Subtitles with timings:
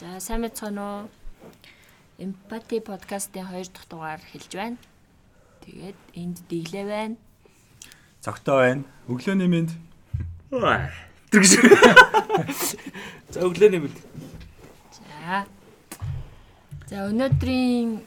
[0.00, 1.12] За сайн мэцхан уу?
[2.16, 4.80] Empathy podcast-ийн 2 дахь дугаар хэлж байна.
[5.60, 7.16] Тэгээд энд диглээ байна.
[8.24, 8.84] Цогтой байна.
[9.12, 9.76] Өглөөний мэнд.
[11.28, 11.52] Тэр гэж.
[13.36, 13.92] За өглөөний мэд.
[14.96, 15.44] За.
[16.88, 18.00] За өнөөдрийн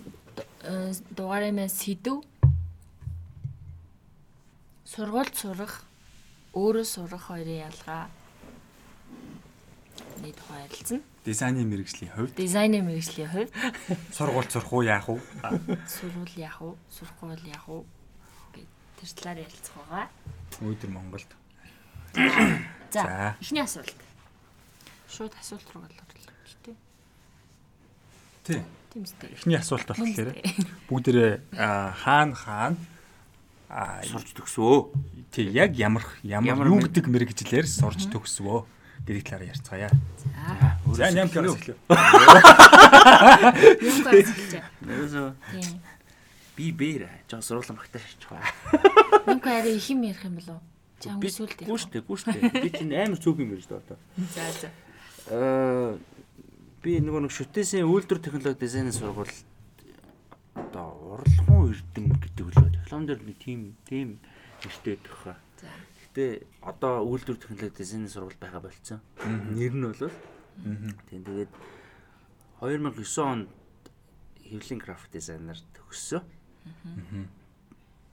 [1.13, 2.25] дугаарыг маань сэдв
[4.89, 5.85] сургуульд сурах,
[6.57, 8.09] өөрөө сурах хоёрын ялгаа
[10.23, 11.03] нэг тухай ярилцсан.
[11.27, 13.51] Дизайны мэрэгжлийн хувьд Дизайны мэрэгжлийн хувьд
[14.15, 15.19] сургууль сурах уу яах уу?
[15.87, 16.71] сурвал яах вэ?
[16.87, 17.83] Сурахгүй бол яах вэ?
[18.55, 18.69] Гэт
[19.03, 20.07] тэр талаар ярилцах байгаа.
[20.63, 21.31] Өөдөр Монголд.
[22.93, 23.99] За, эхний асуулт.
[25.11, 25.91] Шууд асуулт руу л
[26.63, 26.75] тээ.
[28.43, 28.61] Тий.
[28.93, 29.29] Тийм үстэй.
[29.33, 30.37] Эхний асуулт болохоор
[30.87, 32.77] бүгдээрээ аа, хаана хаана
[33.73, 34.93] аа Сурч төгсөө.
[35.33, 38.69] тий яг ямар ямар юу гэдэг мэрэгжлэр сурч төгсвөө
[39.07, 39.89] гэдэг талаар ярьцгаая.
[40.23, 40.95] За.
[40.95, 41.77] За ням кlas эхлэв.
[43.83, 44.63] Юм гайхалтай.
[44.81, 45.81] Нэрсөө Тийм.
[46.57, 48.41] би бээр жоо сургууль магтаа шичгаа.
[49.27, 50.61] Нүг арай их юм ярих юм болов?
[51.03, 51.57] Чам Би сүлд.
[51.59, 52.39] гүүштэй гүүштэй.
[52.63, 53.97] Би чинь амар цөөх юм ярьж байгаа.
[54.31, 54.69] За за.
[55.33, 55.97] Аа
[56.83, 59.31] би нөгөө нэг шүтээсийн үйлдвэр технологи дизайны сургууль
[60.55, 62.69] одоо уралхан эрдэн гэдэг үлээ.
[62.77, 64.19] Диплом дээр нэг тим тим
[64.63, 65.35] нэртэй төхөө.
[65.59, 65.67] За.
[66.13, 69.01] Гэтэ одоо үйлдвэр технологи дизайны сургууль байгаа болцсон.
[69.25, 70.13] Нэр нь бол
[71.09, 71.49] тийм тэгээд
[72.61, 73.49] 2009 онд
[74.45, 76.21] хэвлэлийн график дизайнер төгссөн.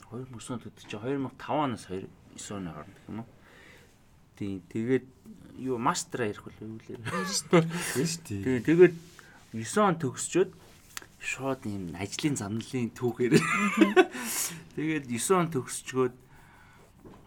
[0.09, 3.29] 2009 онд төгсөж 2005 оноос 2009 оны хооронд гэх юм уу.
[4.41, 5.07] Тийм тэгээд
[5.61, 7.05] юу мастера ярих үл юу лээ.
[7.05, 8.41] Биш тий.
[8.41, 8.95] Тэгээ тэгээд
[9.53, 10.51] 9 он төгсчөөд
[11.21, 13.37] шууд юм ажлын замналын түүхээр
[14.81, 16.17] тэгээд 9 он төгсчгөөд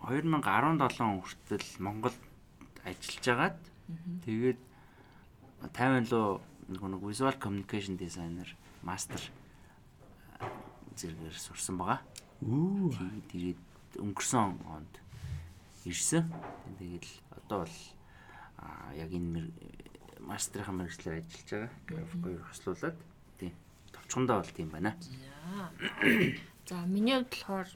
[0.04, 2.20] 2017 он хүртэл Монголд
[2.84, 3.60] ажиллаж агаад
[4.28, 4.60] тэгээд
[5.72, 8.48] 50 лөө нэг visual communication designer
[8.84, 9.20] master
[10.96, 12.00] зэрэгээр сурсан байгаа.
[12.40, 13.62] Тийм, Тэгээд
[14.04, 14.94] өнгөрсөн онд
[15.86, 16.30] ирсэн.
[16.78, 17.06] Тэгээд
[17.44, 17.78] одоо бол
[18.60, 19.50] аа, яг энэ
[20.22, 21.72] мастерын мэрэгчлэр ажиллаж байгаа.
[21.88, 22.98] График хоёр хослуулад
[23.40, 23.54] тийм.
[23.92, 24.96] Товчхондоо бол тийм байна.
[26.68, 27.70] За миний хувьд болохоор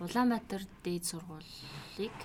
[0.00, 2.16] Улаанбаатар дээд сургуулийг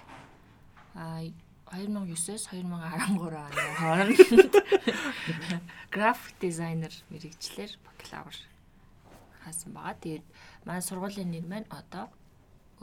[0.95, 1.23] а
[1.71, 4.19] 2009-оос 2013 оны хооронд
[5.89, 8.35] график дизайнер мэрэгчлэр бакалавр
[9.43, 9.95] хаасан байгаа.
[10.03, 10.25] Тэгээд
[10.65, 12.11] манай сургуулийн нэр маань одоо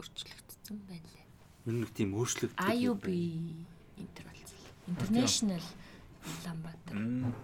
[0.00, 1.26] өөрчлөгдсөн байна лээ.
[1.68, 2.56] Ер нь нэг тийм өөрчлөгдсөн.
[2.56, 4.58] IUB болсон.
[4.88, 5.64] International
[6.24, 6.96] Улаанбаатар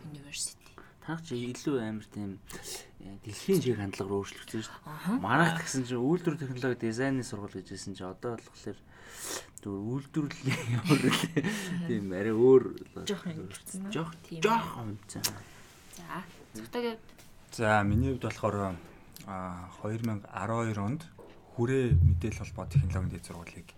[0.08, 0.63] University.
[1.04, 2.40] Та чи илүү амар тийм
[3.04, 5.20] э, дэлхийн чиг хандлага руу өөрчлөгдсөн шүү дээ.
[5.20, 8.78] Манайх гэсэн чинь үйлдвэр технологи дизайны сургууль гэжсэн чинь одоо болохоор
[9.60, 11.02] зөв үйлдвэрлэлийн өөр
[11.84, 12.64] тийм арай өөр
[13.04, 13.92] Жохон ингэсэн.
[13.92, 14.40] жоох Тийм.
[14.40, 15.22] жоох юмцсан.
[15.92, 16.24] За.
[16.56, 16.96] Зөвхөн
[17.52, 18.76] За миний хувьд болохоор
[19.28, 21.04] аа 2012 онд
[21.52, 23.68] хүрээ мэдээлэл холбоо технологийн дэд сургуулийг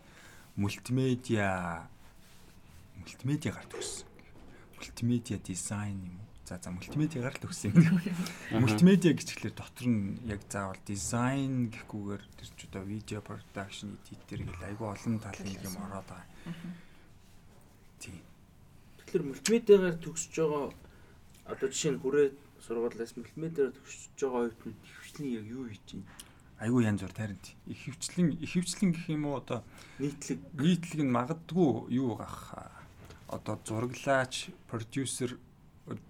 [0.56, 1.84] мультимедиа
[2.97, 4.08] мультимедиагаар төгссөн.
[4.78, 6.25] Мультимедиа дизайн юм уу?
[6.46, 7.98] За за мультимедиагаар л төгссөн юм.
[8.62, 14.62] Мультимедиа гэчихлээр дотор нь яг заавал дизайн гэхгүйгээр тэр ч одоо видео production editor гэл
[14.70, 16.22] айгүй олон талын юм ороод байгаа.
[17.98, 18.22] Тийм.
[19.02, 20.66] Тэгэхээр мультимедиагаар төгсөж байгаа
[21.50, 22.28] одоо жишээ нь хүрээ
[22.62, 26.06] сургуулиас мультимедиагаар төгсөж байгаа оюутнууд хвчлэн яг юу хийж байна?
[26.62, 27.46] Айгүй янз бүр таринт.
[27.66, 29.66] Их хвчлэн их хвчлэн гэх юм уу одоо
[29.98, 32.54] Нийтлэг нийтлэг нь магадгүй юу гах
[33.26, 35.42] одоо зураглаач, продюсер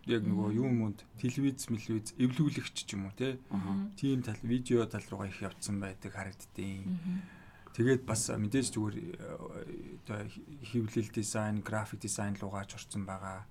[0.06, 3.37] яг нөгөө юу юмд телевиз, телевиз эвлүүлэгч ч юм уу те.
[4.00, 6.84] Тийм тал видео тал руугаа их явцсан байдаг харагддیں۔
[7.76, 9.36] Тэгээд бас мэдээж зүгээр э,
[10.09, 10.25] одоо
[10.65, 13.44] хэвлэл дизайн, график дизайн руугаач орсон байгаа.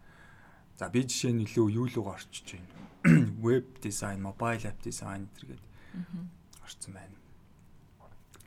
[0.82, 2.74] За би жишээ нь илүү юу руугаа орчиж байна.
[3.46, 5.62] Веб дизайн, мобайл ап дизайн зэрэг
[6.66, 7.14] орсон байна.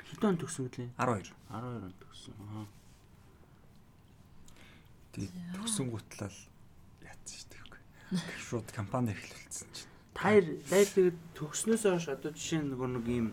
[0.02, 0.90] хэдэн он төгсөн үлээ?
[0.98, 1.30] 12.
[1.46, 2.34] 12 он төгсөн.
[2.42, 2.66] Аа.
[5.14, 6.36] Тэгээд төгсөн гутлал
[7.06, 7.57] яатсан шүү дээ.
[8.16, 9.92] Шууд компани эхлүүлсэн чинь.
[10.16, 13.28] Таяр дайр тэгээд төгснөөс хойш одоо жишээ нь нөгөө нэг юм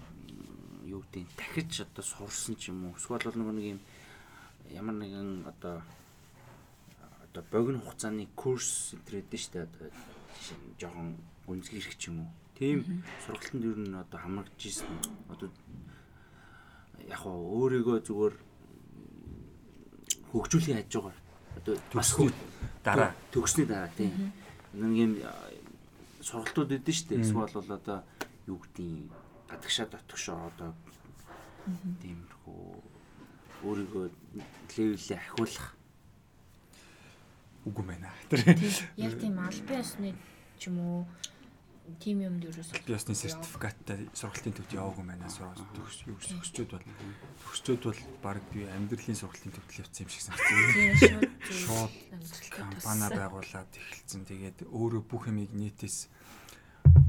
[0.83, 2.99] юу гэдэг нь дахиж одоо сурсан ч юм уу.
[2.99, 3.81] Эсвэл бол нөгөө нэг юм
[4.75, 5.79] ямар нэгэн одоо
[7.23, 9.87] одоо богино хугацааны курс энтрэдэн штэ одоо
[10.43, 11.09] жишээ нь жоохон
[11.47, 12.31] гүнзгий ирэх ч юм уу.
[12.59, 13.03] Тийм.
[13.23, 14.91] Сургалтанд ер нь одоо хамрагдж ийсэн
[15.31, 15.49] одоо
[17.07, 18.35] яг хоо өөрийгөө зүгээр
[20.35, 21.17] хөгжүүлэх хажуугаар
[21.63, 22.11] одоо бас
[22.83, 23.15] дараа.
[23.31, 24.11] төгсний дараа тийм
[24.75, 25.13] нэг юм
[26.21, 27.23] сургалтууд өгдөн шүү дээ.
[27.23, 27.99] Эсвэл бол одоо
[28.47, 29.11] юу гэдгийг
[29.49, 30.71] гадагшаа дотгошоо одоо
[32.01, 32.61] тиймэрхүү
[33.65, 34.05] өөрийгөө
[34.77, 35.67] левелээ ахиулах.
[37.65, 38.09] Үгүй байна.
[38.29, 38.41] Тэр
[38.97, 40.13] Яг тийм албан ёсны
[40.59, 40.99] ч юм уу
[42.01, 45.29] тим юмд ерөөсөө би ясны сертификаттай сургалтын төвд яваагүй байна.
[45.29, 46.85] Сургууль төгс юу төгсчүүд бол
[47.45, 50.57] төгсчүүд бол баг би амьдралын сургалтын төвд явсан юм шиг санагдсан.
[50.73, 51.25] тийм шууд
[51.61, 51.93] Шууд
[52.49, 54.25] компани байгуулад эхэлсэн.
[54.25, 56.09] Тэгээд өөрөө бүх юмыг нийтээс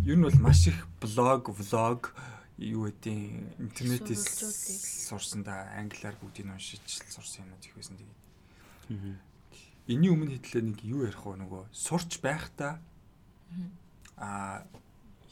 [0.05, 2.13] ер нь бол маш их блог, влог
[2.61, 4.25] юу гэдэг интернетээс
[5.09, 7.97] сурсан да англиар бүгдийг уншиж сурсан юмнууд их байсан.
[7.97, 8.21] Тэгээд
[9.89, 12.81] энэний өмнө хэдлээ нэг юу ярих вэ нөгөө сурч байхдаа
[14.17, 14.65] а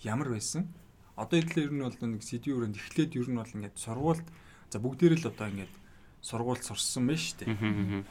[0.04, 0.68] ямар байсан?
[1.16, 4.26] Одоо хэдлээ ер нь бол нэг сэдвийн өрөөнд эхлээд ер нь бол ингээд сургуульд
[4.70, 5.74] за бүгдээр л одоо ингээд
[6.20, 8.04] сургуульд сурсан байна шүү дээ.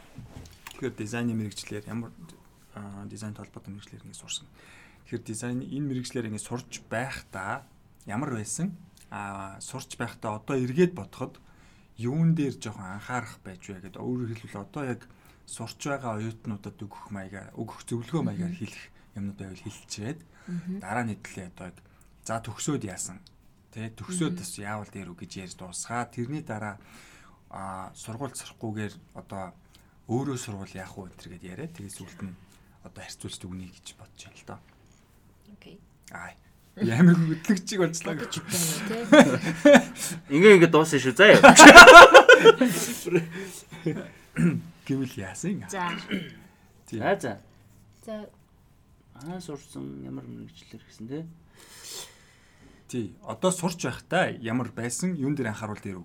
[0.74, 2.12] Тэгэхээр дизайны мэрэгчлэр ямар
[3.10, 4.48] дизайн толботой мэрэгчлэр ингэ сурсан.
[5.06, 7.68] Тэгэхээр дизайн энэ мэрэгчлэр ингэ сурж байхдаа
[8.08, 8.74] ямар байсан?
[9.12, 11.38] Аа сурч байхдаа одоо эргээд бодоход
[11.98, 14.02] юун дээр жоохон анхаарах байж вэ гэдэг.
[14.02, 15.02] Өөрөөр хэлбэл одоо яг
[15.46, 20.20] сурч байгаа оюутнуудад өгөх маягаар, өгөх зөвлөгөө маягаар хэлэх юмнуудаа байвал хэлчихээд
[20.82, 21.78] дараа нь хэдлээ одоо яг
[22.24, 23.20] за төгсөөд яасан.
[23.72, 26.08] Тэ төгсөөд бас яавал дээр үг гэж ярьж дуусгаа.
[26.08, 26.80] Тэрний дараа
[27.50, 29.54] аа сургууль сурахгүйгээр одоо
[30.08, 31.68] өөрөө сургууль яах вэ энэ гэдээ яриа.
[31.68, 32.36] Тэгээд сүлд нь
[32.84, 34.60] одоо харьцуулж дүгнэе гэж бодож байна л доо.
[35.56, 35.76] окей.
[36.12, 36.32] Аа.
[36.76, 38.16] Ямар хөдлөгчийг болчлаа.
[38.20, 39.04] Бодож байна тий.
[40.36, 41.40] Ингээ ингээ дуусна шүү заа.
[44.84, 45.64] Гэвэл яасан?
[45.70, 45.88] За.
[46.92, 47.34] За за.
[48.04, 48.16] За
[49.28, 51.20] Аа сурсан ямар мэрэгчлэр гэсэн те.
[52.88, 53.16] Тий.
[53.24, 55.98] Одоо сурч байхдаа ямар байсан юун дээр анхааруул дээр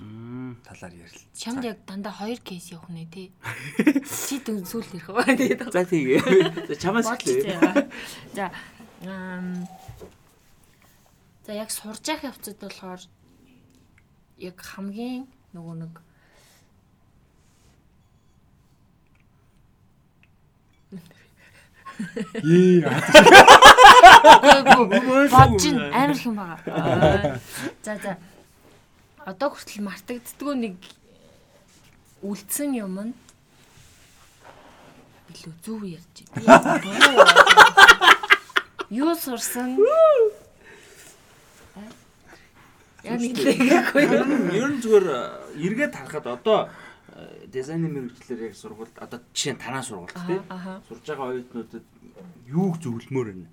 [0.00, 0.56] Мм.
[0.64, 1.20] талаар ярил.
[1.36, 3.28] чамд яг дандаа хоёр кейс явах нэ тий.
[4.26, 6.66] Чи дүүн сүүл ирэх ба тэгээд За тийгээ.
[6.66, 7.54] За чамаас эхлэе.
[7.60, 7.86] байгаа.
[8.34, 8.50] За
[11.46, 13.02] За яг сурж явах явцад болохоор
[14.38, 15.94] яг хамгийн нөгөө нэг
[22.42, 22.82] Ээ.
[25.30, 27.40] бодож ин амар их юм байгаа.
[27.82, 28.16] За за.
[29.24, 30.76] Одоо хүртэл мартагддгүй нэг
[32.22, 33.14] үлдсэн юм нь
[35.30, 37.26] билүү зөв ярьж байна.
[38.90, 39.78] Юу сурсан?
[43.02, 44.26] Яг нэг л гэхгүй юу?
[44.54, 45.18] Ер нь зүгээр э,
[45.58, 46.58] эргээд харахад одоо
[47.52, 50.40] дизайны мэрэгчлэр яг сургуульд одоо жишээ нь танаа сургуульд тий.
[50.48, 50.80] Аха.
[50.88, 51.84] Сурж байгаа оюутнуудад
[52.48, 53.50] юуг зөвлөмөр байна?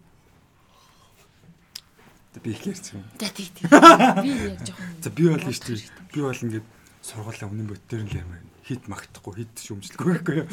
[2.40, 3.04] Би их ярьсан.
[3.20, 3.68] За тий тий.
[3.68, 5.92] Би яг жоохон За би бол нь шүү дээ.
[6.16, 6.68] Би бол ингээд
[7.04, 10.48] сургуулаа өмнө бодтер нь л ярмаар хит магтахгүй хит шүмжлэхгүй гэхгүй юу.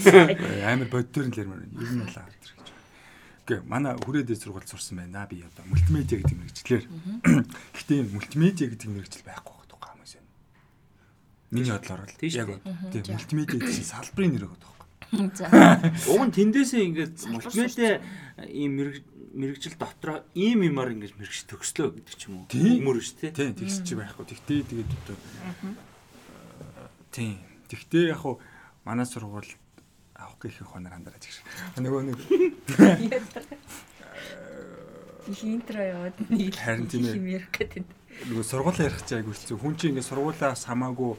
[0.66, 1.62] Амар бодтер нь л ярмаар.
[1.68, 2.56] Ер нь бол авдаг гэж.
[3.46, 5.28] Гэ манай хүрээдээ сургууль сурсан байна.
[5.28, 6.84] Би одоо мультимедиа гэдэг мэрэгчлэр.
[7.76, 10.30] Гэхдээ энэ мультимедиа гэдэг мэрэгчл байхгүй байгаа байхгүй хүмүүс байна.
[11.50, 12.48] Миний бодлоор л Тийм шүү яг
[12.90, 13.02] дээ.
[13.02, 15.30] тийм мультимедиа чинь салбарын нэр байгаа байхгүй.
[15.38, 15.46] За.
[16.10, 18.02] Уг нь тэндээсээ ингээд мультимедиа
[18.50, 18.96] ийм мэрэг
[19.36, 22.50] мэрэгжил дотроо ийм юмар ингэж мэрэгч төгслөө гэдэг ч юм уу.
[22.50, 23.36] Өмөр шүү дээ.
[23.36, 24.24] Тийм тэгс чи байхгүй.
[24.26, 25.16] Тэгтээ тэгээд одоо
[27.12, 27.38] тийм.
[27.70, 28.40] Тэгтээ яг хуу
[28.82, 29.52] манай сургууль
[30.16, 31.36] авах гэх их хонор андараач гэж.
[31.78, 32.18] Нөгөө нэг
[35.26, 37.84] их интро яваад нэг Харин тийм ээ.
[38.30, 39.58] нөгөө сургуулаа ярих чиг айгүйсэн.
[39.58, 41.18] Хүн чинь ингээ сургуулаас хамаагүй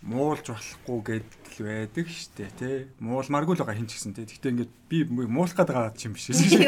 [0.00, 2.88] муулж болохгүй гэдэл байдаг штэ тий.
[3.04, 4.24] Муулмааргүй л байгаа хин ч гэсэн тий.
[4.24, 4.98] Тэгтээ ингээ би
[5.28, 6.64] муулах гээд байгаа юм биш шүү.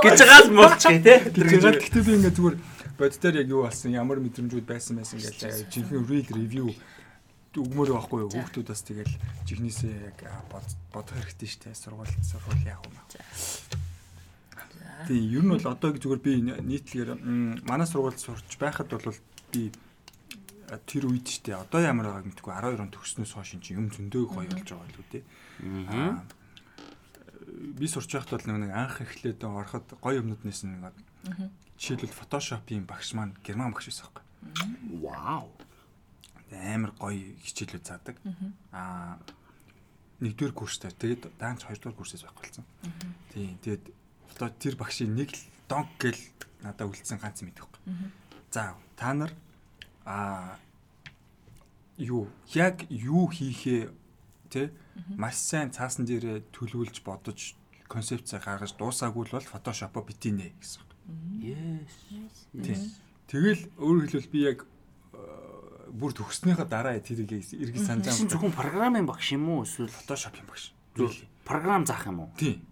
[0.00, 1.18] Гэж байгаа л муулчих тий.
[1.20, 2.56] Тэгтээ би ингээ зүгээр
[2.96, 6.66] боддоор яг юу болсон ямар мэдрэмжүүд байсан байсан гэж жинхэнэ real review
[7.54, 9.14] өгмөр байхгүй юу хүүхдүүд бас тэгэл
[9.46, 10.18] жихнээсээ яг
[10.50, 13.06] бод бодох хэрэгтэй штэ сургууль сургууль яах юм аа.
[15.06, 17.10] Тийм ер нь бол одоо зүгээр би нийтлэгээр
[17.66, 19.14] манай сургуульд сурч байхад бол
[19.54, 19.70] би
[20.82, 24.24] тэр үед штэ одоо ямар байгааг мэдгүй 12 он төгснөөс хойш энэ чинь юм зөндөө
[24.30, 25.20] гоё болж байгаа л үү те.
[25.90, 26.24] Аа,
[27.78, 30.94] би сурч байхад бол нэг анх эхлээд ороход гоё юмнууд нэсэн нэг
[31.78, 34.24] жишээлбэл фотошопын багш маань герман багш байсан байхгүй.
[35.02, 35.50] Вау.
[36.54, 38.16] амар гоё хичээлүүд заадаг.
[38.72, 39.18] Аа
[40.22, 40.90] нэгдүгээр курстай.
[40.94, 42.64] Тэгээд даанч хоёрдугаар курсээс байх болсон.
[43.34, 43.58] Тийм.
[43.60, 43.84] Тэгээд
[44.30, 46.22] фото тэр багшийн нэг л донк гэл
[46.62, 47.82] надад үлдсэн ганц мэд байхгүй.
[48.54, 49.32] За та нар
[50.04, 50.56] аа
[51.98, 53.90] юу яг юу хийхээ
[54.50, 54.70] тэ
[55.16, 57.54] маш сайн цаасан дээрээ төлөвлөж бодож
[57.88, 60.82] концепцээ гаргаж дуусаагүй л бол фотошопо битинэ гэсэн.
[61.38, 63.00] Yes.
[63.28, 65.18] Тэгэл өөрөөр хэлбэл би яг э,
[65.92, 68.30] бүр төгснөхийн дараа тэрийг эргэж санаж байгаа.
[68.30, 70.72] зөвхөн програмын багш юм уу эсвэл Photoshop-ийн багш.
[70.96, 71.12] зөв
[71.44, 72.30] програм заах юм уу?
[72.40, 72.64] Тийм.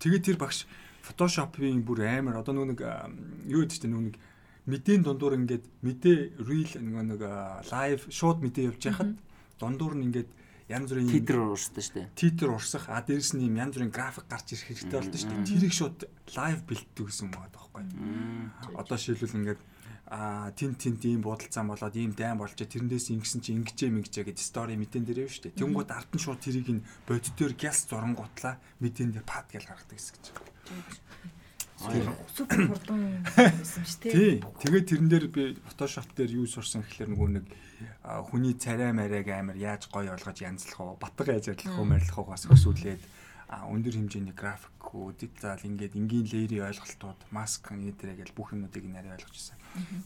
[0.00, 0.64] Тэгээд тэр багш
[1.04, 3.08] Photoshop-ийн бүр амар одоо нөгөө нэг а,
[3.48, 4.16] юу гэдэг чинь нөгөө нэг
[4.68, 7.22] мэдээний дундуур ингээд мэдээ reel нөгөө нэг
[7.72, 9.12] live шууд мэдээ явж байхад
[9.56, 10.30] дундуур нь ингээд
[10.68, 12.08] янз бүрийн Титр уурсдаг шүү дээ.
[12.12, 15.48] титр урсах а дээрэс нь юм янз бүрийн график гарч ирэх хэрэгтэй болдог шүү дээ.
[15.48, 15.98] Тэрийг шууд
[16.36, 17.82] лайв бэлддэг гэсэн байна байхгүй.
[18.76, 19.60] Одоо шилбэл ингээд
[20.08, 24.44] а тэн тэнт ийм бодолцаан болоод ийм дайм болж тэрнээс ингэсэн чи ингэжээ мэгжээ гэдэг
[24.44, 25.60] стори мэдэн дээр шүү дээ.
[25.60, 30.16] Тэнгууд ард нь шууд тэрийг нь бодитоор гяс зурангуутлаа мэдэн дээр пад гэл гаргадаг гэсэн
[30.16, 30.26] гэж.
[31.78, 34.12] Супер хурдан байсан шүү дээ.
[34.12, 34.34] Тий.
[34.42, 37.46] Тэгээд тэрэн дээр би Photoshop дээр юу сурсан гэхэлэр нөгөө нэг
[38.02, 42.50] хүний царай мариаг амар яаж гоё олгож янзлах уу, батга яаж ажиллах уу, марилах уугаас
[42.50, 43.02] өсвөлээд
[43.48, 49.16] а өндөр хэмжээний графикгүй, деталь ингээд энгийн лейерийн ойлголтууд, маск нэтэрэ гэл бүх юмнуудыг нарийн
[49.16, 49.56] ойлгож ирсэн.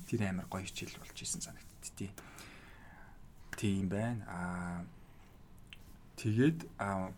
[0.06, 2.10] Тэр амар гоё хичээл болж исэн санагдтыг тий.
[3.58, 4.22] Тийм байна.
[4.30, 4.38] А
[6.22, 7.10] тэгээд а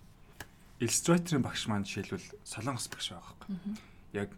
[0.81, 3.77] Illustrator-ын багш маань жишээлбэл Солонгос багш байгаа байхгүй.
[4.17, 4.31] Яг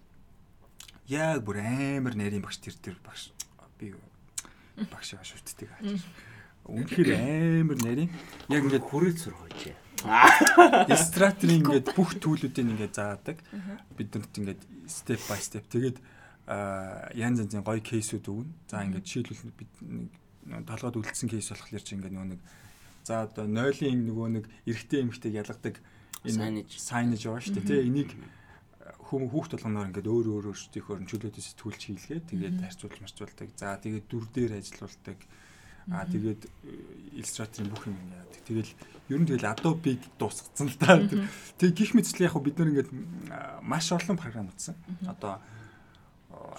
[1.08, 3.30] яг бүр амар нарийн багш тэр тэр багш
[3.78, 3.94] би
[4.90, 5.70] багш байгаа шүтдэг.
[6.66, 7.10] Үнэхээр
[7.62, 8.10] амар нарийн
[8.50, 9.74] яг ингээд хүрээд сургаж.
[10.90, 13.38] Illustrator-ын ингээд бүх төлүүдийг ингээд заадаг.
[13.94, 15.98] Бид нарт ингээд step by step тэгээд
[17.14, 18.52] янз янзын гоё кейсүүд өгнө.
[18.66, 22.40] За ингээд жишээлбэл бид нэг толгойд үлдсэн кейс болохоор чи ингээд нөгөө нэг
[23.06, 25.78] за одоо нойлын нөгөө нэг эрэгтэй эмэгтэйг ялгадаг
[26.26, 26.74] Signage.
[26.78, 27.66] сайнаж байгаа шүү дээ.
[27.66, 28.10] Тэ энийг
[29.06, 32.20] хүм хүүхд толгоноор ингээд өөр өөр өөрсдийнхөө чөлөөтэй сэтгүүлч хийлгээ.
[32.26, 33.48] Тэгээд харьцуулж марцуулдаг.
[33.54, 35.18] За тэгээд дүр дээр ажиллаулдаг.
[35.86, 36.42] Аа тэгээд
[37.14, 38.42] иллюстраторын бүх юм яадаг.
[38.42, 38.70] Тэгэл
[39.06, 40.98] ер нь тэгэл Adobe-г дуусгацсан л да.
[41.54, 42.90] Тэг гих мэтчлээ яг бид нар ингээд
[43.62, 44.74] маш олон програм утсан.
[45.06, 45.38] Одоо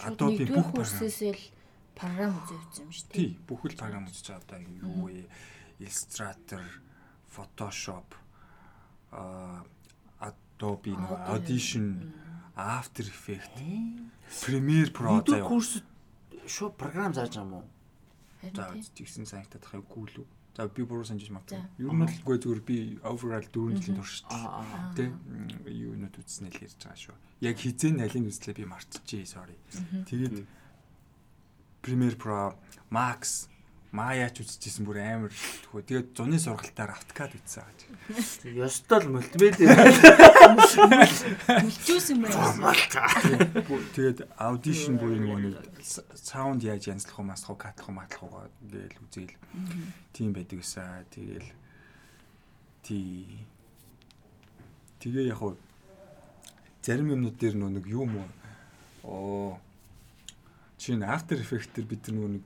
[0.07, 0.87] Adobe бүх програм.
[0.87, 1.43] курсээс л
[1.91, 3.19] програм үзээвсэн юм шүү дээ.
[3.19, 5.27] Тий, бүх л програм үзэж байгаа одоо юу вэ?
[5.83, 6.63] Illustrator,
[7.27, 8.15] Photoshop,
[9.11, 9.63] а
[10.23, 10.95] Adobe,
[11.29, 12.13] Audition,
[12.57, 13.61] After Effects,
[14.43, 15.45] Premiere Pro заяа.
[15.47, 15.83] курс
[16.47, 17.65] шууд програм зааж байгаа юм уу?
[18.41, 18.81] За тий.
[19.05, 20.25] тэгсэн санагтаад хай гүйлүү.
[20.57, 21.53] За би буруу санаж магадгүй.
[21.53, 21.69] За.
[21.77, 24.41] Ер нь л үгүй зүгээр би overall 4 жилийн турш шүү дээ.
[24.41, 24.93] Аа аа.
[24.97, 25.13] Тэ
[25.69, 27.15] юу нүд үзснэ л ярьж байгаа шүү.
[27.45, 29.57] Яг хизээ налын үзлээ би мартчихжээ sorry.
[30.09, 30.45] Тэгээд
[31.85, 32.57] Premiere Pro,
[32.89, 33.47] Max,
[33.91, 35.83] Maya ч үзчихсэн бүр амар тхөө.
[35.87, 37.79] Тэгээд зуны сургалтаар AutoCAD үзсэн гэж.
[38.59, 39.73] Ёстой л мультимедиа.
[41.63, 42.75] Үлчүүс юм байна.
[43.95, 45.55] Тэгээд audition буюу нөгөө нэг
[46.19, 49.35] саунд яаж янзлах уу, масах уу, катлах уу, матлах уу гээл үзээл.
[50.11, 51.07] Тийм байдаг гэсэн.
[51.07, 51.49] Тэгээл
[52.83, 53.47] тий
[54.99, 55.55] Тэгээ яг хуу
[56.81, 58.23] зарим юмнууд дээр нөгөө нэг юу мó
[59.05, 59.59] оо
[60.81, 62.43] чинь After Effects дээр бид нөгөө нэг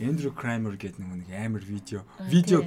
[0.00, 2.00] Andrew Kramer гэдэг нөгөө нэг амар видео
[2.32, 2.64] видео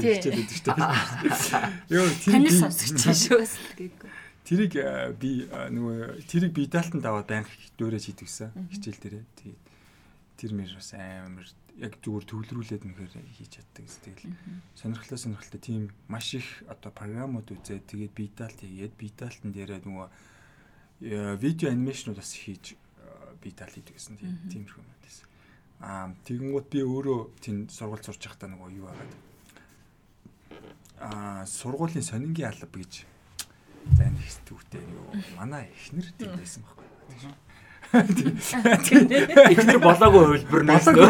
[0.00, 0.16] Тий.
[0.16, 1.60] хичээд байдаг шүү дээ.
[1.92, 2.06] Йоо
[2.48, 4.10] би- сонсогч шүү бас гээгүү.
[4.44, 9.24] Тэрийг э, би э, нөгөө тэрийг би даалтан даваад байнга дөөрэж хийдэг гэсэн хичээл дээрээ.
[9.40, 9.62] Тэгээд
[10.40, 11.46] тэр мэр бас амар
[11.80, 14.04] яг зүгээр төвлөрүүлээд нэхэр хийж чаддаг гэсэн.
[14.04, 14.36] Тэгэл
[14.76, 19.80] сонирхолтой сонирхолтой тийм маш их одоо програмууд үзээд тэгээд би даалт хийгээд би даалтан дээрээ
[19.84, 20.08] нөгөө
[21.08, 22.76] э, видео анимашнууд бас хийж
[23.40, 24.20] би даалт хийдэг гэсэн.
[24.20, 25.26] Тэгээд тиймэрхүү юм байсан.
[25.80, 29.12] Аа тэгэнгүүт би өөрөө тийм сургууль сурч байхдаа нөгөө юу байгаад.
[31.00, 33.04] Аа сургуулийн сонингийн алба гэж.
[33.98, 35.12] За энэ түүхтэй юу?
[35.36, 36.88] Манай эхнэр тийм байсан байхгүй.
[39.54, 41.08] Эхнэр болоогүй хөлбөр нөөсөө.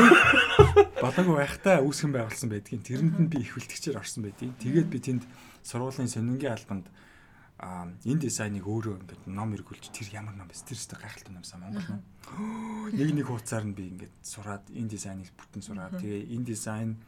[0.99, 4.59] Балаагүй байхдаа үүсгэн байгуулсан байдгийн тэрэнд нь би их бэлтгэгчээр орсон байдгийг.
[4.59, 5.23] Тэгээд би тэнд
[5.63, 6.91] сургуулийн сонингийн албанд
[7.63, 10.59] энэ дизайныг өөрөө ингээд ном эргүүлж тэр ямар ном бэ?
[10.59, 12.03] Тэр өстө гайхалтай номсан Монгол ном.
[12.99, 16.99] Нэг нэг хуудасаар нь би ингээд сураад энэ дизайныг бүтэн сураад тэгээ энэ дизайн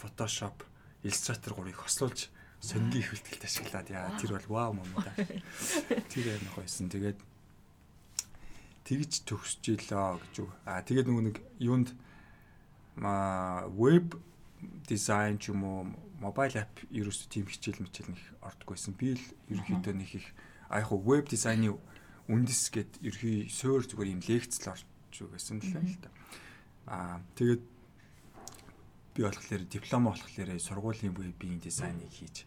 [0.00, 0.64] Photoshop,
[1.04, 2.32] Illustrator гурыг хослуулж
[2.62, 5.12] сонингийн их бэлтгэлд ашиглаад яа тэр бол вау мөн да.
[6.14, 6.88] Тэр амар гойсон.
[6.88, 7.20] Тэгээд
[8.86, 10.50] тэгж төгсөж илаа гэж үү.
[10.66, 11.90] Аа тэгээд нөгөө нэг юунд
[12.96, 14.16] веб
[14.86, 15.80] дизайн ч юм уу
[16.22, 18.94] мобайл ап ерөөсөө тийм хичээл мичээл нэг ордоггүйсэн.
[18.94, 20.26] Би л ерөнхийдөө нэг их
[20.70, 21.74] а яг веб дизайны
[22.30, 24.86] үндэс гэд ерхий суур зүгээр юм лекцл орж
[25.18, 26.08] өгсөн л л та.
[26.86, 27.62] Аа тэгээд
[29.12, 32.46] би болохоор диплом болохоор сургуулийн вебийн дизайныг хийж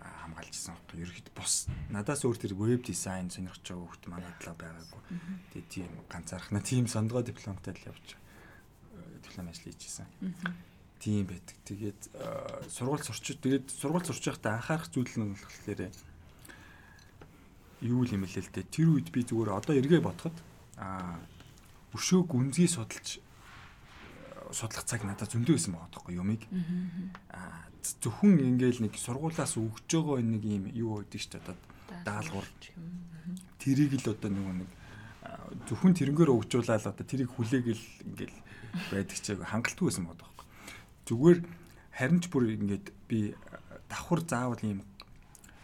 [0.00, 1.04] аа, хамгаалж ирсэн байхгүй.
[1.04, 1.54] Ерөнхийдөө бус
[1.94, 5.02] надаас өөр тэр веб дизайн сонирхож байгаа хүмүүс манай талаа байгаагүй.
[5.54, 8.18] Тэгээд тийм ганцаархна тийм сондгоо дипломтой л явж
[9.22, 10.08] диплом ажил хийжсэн.
[11.04, 11.56] Тийм байдаг.
[11.68, 15.92] Тэгээд э, сургууль сурч тэгээд сургууль сурч байхдаа анхаарах зүйл нь болохоор
[17.84, 18.72] юу юм бэлээ л дээ.
[18.72, 20.32] Тэр үед би зүгээр одоо эргээ бодоход
[20.80, 21.20] аа
[21.92, 26.48] өшөө гүнзгий судалж э, судлах цаг надад зөндөө байсан байгаа тоххой юмыг.
[27.28, 31.56] Аа зөвхөн ингээл нэг сургуулаас өгж байгаа нэг юм юу гэдэг чинь одоо
[32.08, 32.48] даалгавар
[33.60, 34.72] тэрийг л одоо нэг
[35.20, 38.36] аа, зөвхөн тэрнгээр өгжуулаад одоо тэрийг хүлээгэл ингээл
[38.88, 40.33] байдаг чиг хангалтгүй байсан байгаа.
[41.04, 41.38] Зүгээр
[41.92, 43.34] харин ч бүр ингээд би
[43.88, 44.80] давхар заавал ийм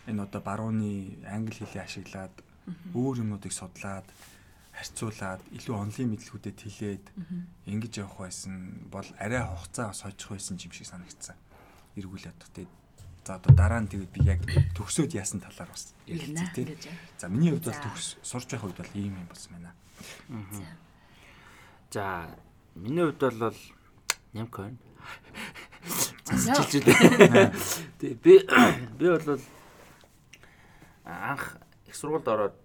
[0.06, 2.35] энэ одоо барууны англи хэлийг ашиглаад
[2.94, 4.06] өөр юмнуудыг судлаад
[4.76, 7.04] харьцуулаад илүү онлын мэдлгүүдэд хэлээд
[7.73, 11.37] ингэж явах байсан бол арай хугацаа бас хожих байсан юм шиг санагдсан.
[11.97, 12.73] Эргүүлээд тэгээд
[13.26, 14.40] за одоо дараа нь тэгээд би яг
[14.76, 16.68] төгсөөд яасан талаар бас ярилцъя тийм.
[17.18, 19.73] За миний хувьд бол төгс сурч байх үед бол ийм юм болсон байна.
[21.90, 22.30] За
[22.76, 23.59] миний хувьд бол
[24.32, 24.56] нямк
[25.00, 25.50] байна.
[26.30, 26.54] За.
[26.54, 27.50] Засчилж үү.
[28.00, 28.38] Тэг би
[28.99, 29.40] би бол
[31.04, 32.57] анх их сургуульд ороод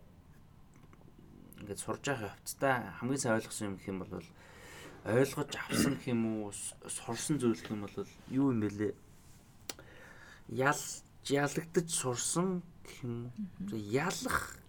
[1.65, 4.13] ингээд сурж байгаа явцдаа хамгийн сайн ойлгосон юм гэх юм бол
[5.05, 6.53] ойлгож авсан гэх юм уу
[6.85, 7.97] сурсан зүйл гэх юм бол
[8.29, 8.93] юу юм бэлээ
[10.53, 10.81] ял
[11.25, 13.33] ялагдаж сурсан гэх юм
[13.89, 14.61] ялах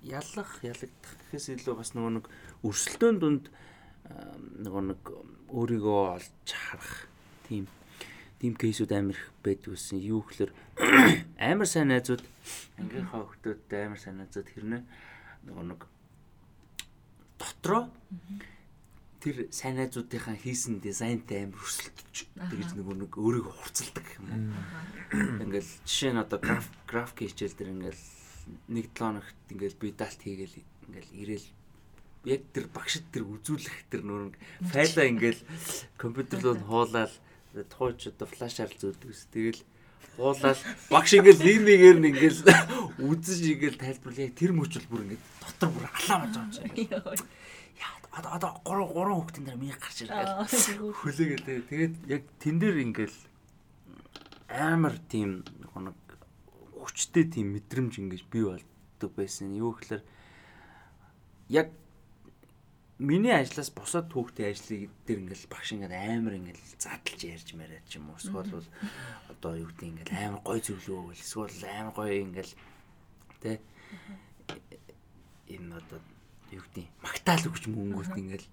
[0.00, 2.26] ялах ялагдах гэхээс илүү бас нөгөө нэг
[2.64, 3.44] өрсөлдөөн дунд
[4.64, 5.00] нөгөө нэг
[5.52, 7.06] өөрийгөө олж харах
[7.46, 7.68] тийм.
[8.40, 10.50] Тийм кейсүүд амар их байдаг гэсэн юу гэхээр
[11.52, 12.24] амар сайн найзууд
[12.80, 14.82] ангийнхаа хүмүүстэй амар сайн найзууд хэрнээ
[15.46, 15.80] нөгөө нэг
[17.38, 17.86] дотроо
[19.22, 24.42] тэр сайн найзуудынхаа хийсэн дизайнтай амар өрсөлдөж тэгж нөгөө нэг өөрийгөө хурцалдаг юм уу?
[25.46, 28.02] Ингээл жишээ нь одоо граф график хичээл дээр ингээл
[28.74, 30.58] нэг 7 хоногт ингээл би далт хийгээл
[30.90, 31.46] ингээл ирээл
[32.24, 34.32] яг тэр багшд тэр үзүүлэх тэр нөр
[34.70, 35.42] файлаа ингээл
[35.98, 37.12] компьютер руу хуулаад
[37.52, 39.60] тухайч одоо флашаар зөөдгөөс тэгэл
[40.16, 42.40] хуулаад багш ингээл нэг нэгээр нь ингээл
[43.02, 47.28] үзэж ингээл тайлбарлаа яг тэр мөчл бүр ингээд дотор бүр алаа болж байгаа юм шиг.
[47.80, 52.56] Яа одоо одоо гурван гурван хүүхдийн дээр миний гарч иргээл хүлээгээл тэгээ тэгээд яг тэн
[52.60, 53.18] дээр ингээл
[54.52, 55.96] амар тийм нэг
[56.76, 59.56] хүчтэй тийм мэдрэмж ингэж бий болдог байсан.
[59.56, 60.04] Юу гэхээр
[61.48, 61.72] яг
[63.02, 67.98] миний ажлаас босоод хүүхдийн ажлыг дээр ингээл багш ингээд амар ингээл задлж ярьж мараад ч
[67.98, 68.16] юм уу.
[68.16, 68.68] Эсвэл бол
[69.28, 72.52] одоо юу гэдэг ингээл амар гой зөвлөө гэл эсвэл амар гой ингээл
[73.42, 73.58] тэ
[75.50, 76.00] энэ одоо
[76.54, 78.48] юу гэдэг магтаал өгч мөнгөт ингээл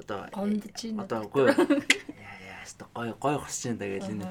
[0.00, 4.26] одоо одоо үгүй яа яа гой гой хосч энэ дагээл энэ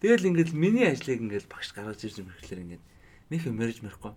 [0.00, 2.84] тэгэл ингээл миний ажлыг ингээл багш гаргаж ирж мэрхлэр ингээд
[3.30, 4.12] нөх мэрж мэрэхгүй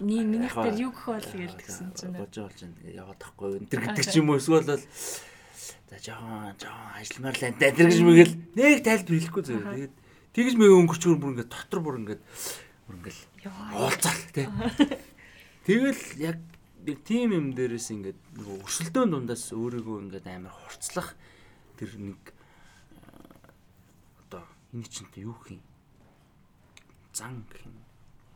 [0.00, 2.16] Ни минийх Яг дээр юу гэх бол гэлдгсэн чинь.
[2.16, 2.76] бож болж байна.
[2.88, 4.40] Яваад тахгүй энэ төр гэдэг ч юм уу?
[4.40, 8.34] Эсвэл бол за жоохон жоохон ажилламаар л энэ тэр гэж мэгэл.
[8.56, 9.94] Нэг тайлбар хэлэхгүй зөв тэгээд
[10.32, 12.22] тэгж мэг өнгөрчгөр бүр ингээд дотор бүр ингээд
[12.86, 13.18] бүр ингээд
[13.74, 14.46] уулзаал тий
[15.66, 16.38] Тэгэл яг
[16.86, 21.12] нэг тим юм дээрээс ингээд нөгөө өрсөлдөөн дундаас өөрийгөө ингээд амар хурцлах
[21.76, 22.32] тэр нэг э,
[24.24, 25.69] одоо энэ чинь юу гэх юм
[27.12, 27.76] зан гэх юм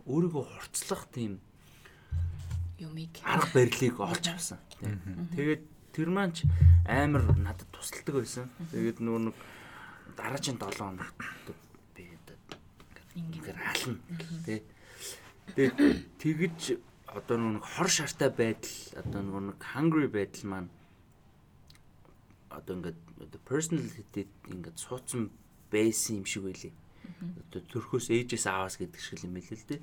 [0.07, 1.41] өөрийгөө хурцлах тийм
[2.79, 3.23] Юмиг.
[3.25, 4.59] арга барилыг олж авсан.
[5.37, 5.63] Тэгээд
[5.95, 6.45] тэр маань ч
[6.85, 8.51] амар надад тусалдаг байсан.
[8.75, 9.37] Тэгээд нөгөө нэг
[10.19, 11.19] дараагийн 7 хоногт
[11.95, 12.03] би
[13.15, 13.99] ингээд ална
[14.45, 14.61] тий.
[15.55, 15.77] Тэгээд
[16.19, 16.63] тэгж
[17.15, 20.71] одоо нөгөө нэг хор шартай байдал одоо нөгөө нэг hungry байдал маань
[22.51, 22.99] одоо ингээд
[23.47, 25.31] personality ингээд суудсан
[25.71, 26.75] байсан юм шиг байлээ.
[27.49, 29.81] Одоо төрхөөс ээжээс ааваас гэдэг шиг юм байл л дээ.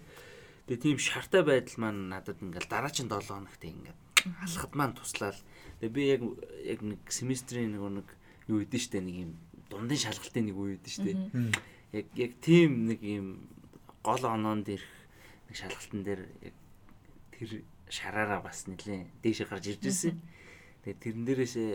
[0.68, 4.00] Тэгээ тийм шартай байдал маань надад ингээл дараагийн 7 хоногт ингээд
[4.46, 5.38] алхад маань туслаад
[5.82, 6.22] тэгээ би яг
[6.64, 8.08] яг нэг семестрийн нэг нэг
[8.48, 9.32] юу идэв штэ нэг юм
[9.70, 11.12] дундын шалгалтын нэг үе идэв штэ.
[11.98, 13.50] Яг яг тийм нэг юм
[14.06, 14.94] гол оноонд ирэх
[15.50, 16.56] нэг шалгалтын дээр яг
[17.34, 20.16] тэр шараараа бас нэлээ дээшээ гарч ирж ирсэн.
[20.86, 21.72] Тэгээ тэрэн дээрээсээ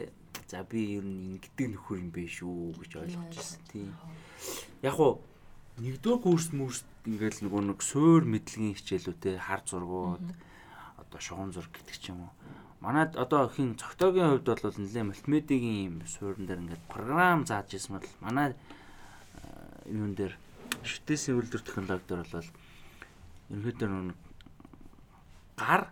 [0.47, 3.61] за би ер нь ингэдэг нөхөр юм биш үү гэж ойлгож ирсэн.
[3.71, 3.91] Тийм.
[4.83, 5.21] Яг уу
[5.77, 10.25] нэгдүгээр курс мөрс ингээл нөгөө нэг суур мэдлэгийн хичээлүүтэй хар зургууд
[10.97, 12.33] одоо шугам зураг гэдэг ч юм уу.
[12.81, 18.01] Манайд одоо хин цогтойгийн хувьд бол нэлээ мультимедиагийн юм суурин дээр ингээд програм зааж ирсэн
[18.01, 18.57] бол манай э,
[19.93, 20.33] юун дээр
[20.81, 22.49] шүтээс үйлдвэр технологи дээр бол
[23.53, 24.19] ерөнхийдөө нэг
[25.61, 25.83] гар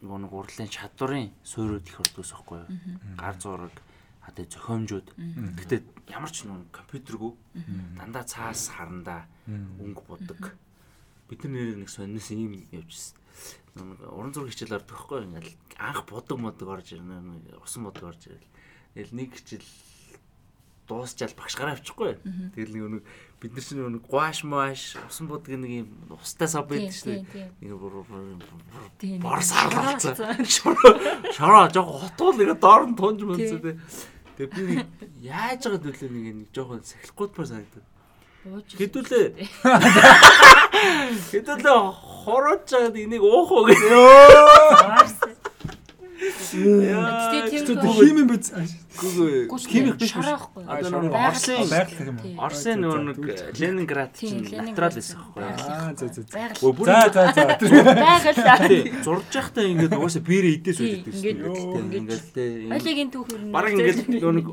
[0.00, 2.68] нөгөө нэг урлагийн чадварын суурьуд их ордгоос байхгүй юу?
[3.20, 3.74] Гар зураг
[4.30, 5.08] хадаа зохиомжууд.
[5.58, 5.82] Гэтэ
[6.14, 7.34] ямар ч нэг компьютергүй
[7.98, 10.54] дандаа цаас харандаа өнгө будаг.
[11.26, 13.18] Бид нар нэг ийм явжсэн.
[13.74, 15.26] Нэг уран зураг хичээл ордог байхгүй юу?
[15.30, 17.58] Ингээл анх будаг модог орж ирнэ.
[17.62, 18.50] Усан будаг орж ирэл.
[18.94, 19.68] Тэгэл нэг хичээл
[20.90, 22.18] дуусчаал багшгараа авчихгүй.
[22.58, 23.06] Тэгэл нэг
[23.38, 25.88] бид нар чинь нэг гуаш мааш усан будаг нэг юм
[26.18, 27.46] устай сав байдаг шүү дээ.
[27.62, 28.02] Нэг бүр
[28.98, 29.22] Тийм.
[29.22, 30.42] бор сарлалцсан.
[31.30, 33.78] Шороо жоохон хотуул нэг доор нь тунж мөнцөө тэ.
[34.40, 34.88] Тэгээ би нэг
[35.20, 37.84] яаж байгаа төлөө нэг нэг жоохон сахилахгүйдмаар санагдав.
[38.40, 38.68] Бууж.
[38.72, 39.28] Хэдүүлээ.
[41.28, 41.76] Хэдүүлээ
[42.24, 43.80] хорооч жаад энийг уух уу гэж.
[46.40, 48.48] Тэр нөгөө Химэн биз.
[49.00, 50.12] Гүг химих биш биш.
[50.16, 50.62] шараахгүй.
[50.66, 52.24] Орсын байгаль юм уу?
[52.24, 52.38] Тийм.
[52.40, 53.18] Орсын нөгөө нэг
[53.60, 56.06] Ленинград Тийм, чинь натурал байсан байхгүй за за.
[56.10, 56.22] за.
[56.32, 56.58] Байгаль.
[56.64, 57.44] Өө бүр За за за.
[58.00, 58.68] Байгаль.
[58.68, 61.78] тий зурж явахдаа ингээд угаасаа биерээ идээс үлддэг ингээд, шүү.
[61.80, 62.00] ингээд.
[62.00, 62.72] Ингээд тий.
[62.72, 63.52] Олигийн түүх юм.
[63.54, 64.46] Бараг ингээд нэг нэг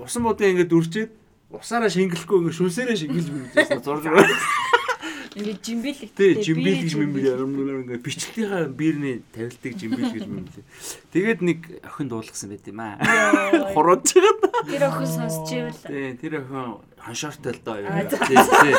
[0.00, 1.10] усан буудаа ингээд үрчээд
[1.54, 4.28] усаараа шингэлэхгүй ингээд шүнсээрээ шингэлж мөрөжсэн зурж байгаа.
[5.30, 6.10] Ингээд жимбэлэг.
[6.18, 7.30] Тий, жимбил гэж юм бий.
[7.30, 10.66] Ингээд бичлэлийнхаа биерний тавилтыг жимбил гэж юм лээ.
[11.14, 12.98] Тэгээд нэг охин дуулгасан байт юм аа.
[13.70, 14.66] Хурууж байгаа.
[14.66, 15.78] Тэр охин сонсч ивэл.
[15.86, 18.18] Тий, тэр охин ханшаартай л доо за.
[18.26, 18.74] Тий.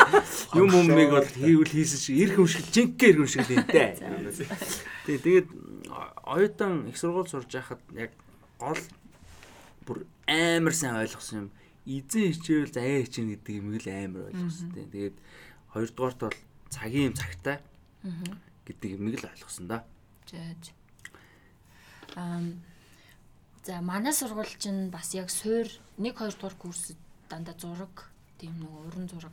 [0.52, 3.96] Юм юмыг бол хийвэл хийсэн шиг эрх хүмшил, жинхэнэ эрх хүмшил дээ.
[5.08, 5.48] Тий, тэгээд
[6.28, 8.12] оюутан их сургууль сурж байхад яг
[8.60, 8.78] гол
[9.88, 11.50] бүр амар сайн ойлгосон юм.
[11.82, 14.70] Эзэн хичээвэл заяа хичээнэ гэдэг юм л амар ойлгосон.
[14.70, 15.16] Тий, тэгээд
[15.72, 16.36] хоёрдугаарт бол
[16.70, 17.58] цагийн цагтай
[18.04, 18.10] Аа.
[18.66, 19.84] гэдэг юмыг л ойлгосон да.
[20.30, 20.72] Жээж.
[22.16, 22.60] Ам
[23.64, 25.66] за манай сургууль чинь бас яг суур
[25.98, 26.96] 1 2 дугаар курсд
[27.30, 29.32] дандаа зураг тийм нэг уран зураг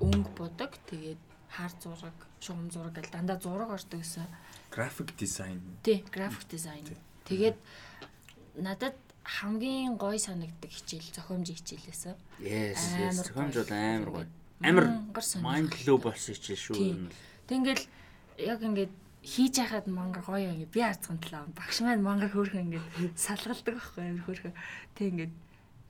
[0.00, 1.20] өнгө бодог тэгээд
[1.52, 4.24] хар зураг, шугам зураг гэл дандаа зураг ордог гэсэн.
[4.72, 5.60] График дизайн.
[5.84, 6.80] Тий, график дизайн.
[7.28, 7.56] Тэгээд
[8.56, 12.16] надад хамгийн гой санагддаг хичээл зохиомжийн хичээлээсээ.
[12.40, 13.16] Yes, Амар yes.
[13.20, 13.96] Зохиомж бол гоё.
[14.00, 14.26] амар гоё.
[14.62, 14.86] Амар
[15.42, 16.76] mind blow болсон хичээл шүү.
[16.78, 17.16] Энэ бол.
[17.50, 17.84] Тэгэл
[18.38, 23.14] яг ингээд хийж яхад мангар гоё ингээд би арцхан талаа багш маань мангар хөөрхөн ингээд
[23.18, 24.54] салгалдаг байхгүй амар хөөрхөн.
[24.94, 25.34] Тэг ингээд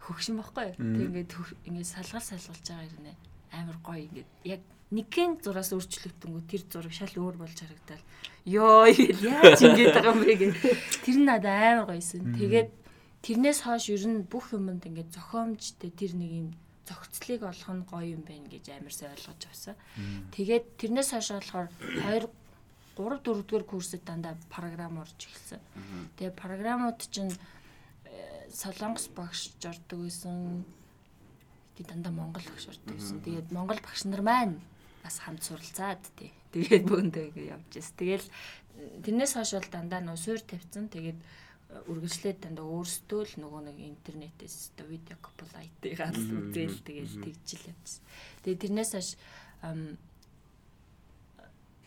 [0.03, 0.69] хөгшин байхгүй.
[0.77, 3.07] Тэг ингээд хөх- ингээд салгал салгалж байгаа юм
[3.53, 4.31] амар гоё ингээд.
[4.45, 4.61] Яг
[4.93, 8.05] нэгэн зураас өөрчлөгдөнгөө тэр зураг шал өөр болж харагдал
[8.45, 10.57] ёо яаж ингэж байгаа юм бэ гэх.
[11.05, 12.69] Тэр нь надад амар гоёсэн тэгээд
[13.25, 16.49] тэрнээс хойш ер нь бүх юмд ингээд зохиомжтой тэр нэг юм
[16.89, 19.77] зохицлыг олох нь гоё юм байна гэж амар сайн ойлгож авсан.
[20.35, 21.69] Тэгээд тэрнээс хойш болохоор
[22.03, 22.31] 2
[22.97, 25.61] 3 4 дугаар курсэд дандаа програм орж эхэлсэн.
[26.19, 27.33] Тэгээд програмууд чинь
[28.05, 30.65] э, солонгос багш ордог байсан.
[31.79, 33.23] Тэгээд дандаа монгол багш ордог байсан.
[33.25, 34.61] Тэгээд монгол багш нар маань
[35.03, 36.33] бас хамт суралцаад тий.
[36.53, 37.95] Тэгээд бөөндөө ингэ явж байсан.
[37.97, 38.27] Тэгэл
[39.07, 40.93] тэрнээс хойш бол дандаа нөө суур тавьсан.
[40.93, 41.19] Тэгээд
[41.73, 48.05] үргэлжлээд дандаа өөрсдөө л нөгөө нэг интернетээс одоо видео копилайтыг аль үзэл тэгээд тэгжил явжсан.
[48.45, 48.93] Тэгээд тэрнээс
[49.65, 49.97] ам,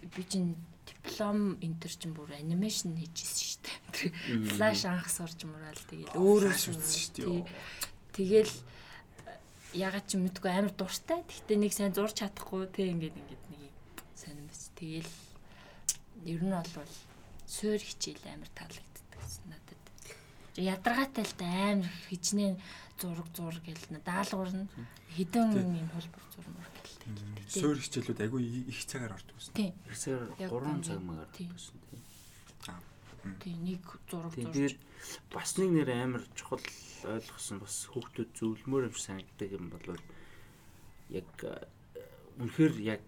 [0.02, 4.12] би чинь диплом энтер чинь бүр анимашн хийжсэн шүү дээ.
[4.58, 7.46] Флаш анх сурч мураал тэгээд өөрөө үзсэн шүү дээ.
[8.14, 8.54] Тэгэл
[9.74, 11.22] ягаад ч мэдгүй амар дуртай.
[11.26, 13.74] Гэхдээ нэг сайн зурч чадахгүй тий ингээд ингээд нэг
[14.14, 14.74] сайн юм байна.
[14.78, 15.14] Тэгэл
[16.26, 16.94] ер нь бол
[17.46, 18.95] суур хичээл амар надад.
[20.56, 22.56] Ядаргаатай л амар хичнээн
[23.00, 24.68] зураг зураг гэл даалгавар нь
[25.16, 27.52] хідэн юм хөлбөр зурмөр гэл.
[27.52, 28.42] Суур хичээлүүд айгүй
[28.72, 29.54] их цагаар ордог гэсэн.
[29.54, 29.72] Тий.
[29.86, 31.48] Тэрсээр Яг 3 ингээд, цаг магаар тий.
[31.52, 32.02] гэсэн тийм.
[33.42, 34.78] Тий нэг зураг Тийм зурж.
[35.34, 36.64] бас нэг нэр амар чухал
[37.04, 40.00] ойлгосон бас хүүхдүүд зөвлөмөр юм шиг санагддаг юм бол
[41.10, 41.30] яг
[42.40, 43.02] үнэхээр яг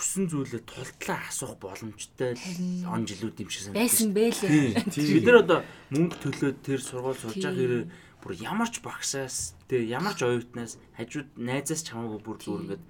[0.00, 3.84] хүссэн зүйлээ тултлаа асуух боломжтой л он жилүүд юм шиг санагддаг.
[3.84, 4.80] Байсан бэлээ.
[4.88, 5.60] Бид нар одоо
[5.92, 7.84] мөнгө төлөөд тэр сургууль сурж байгаа хэрэг
[8.24, 12.84] бүр ямар ч багсаас тэг ямар ч оюутнаас хажууд найзаас ч хамаагүй бүр зүгээр ингээд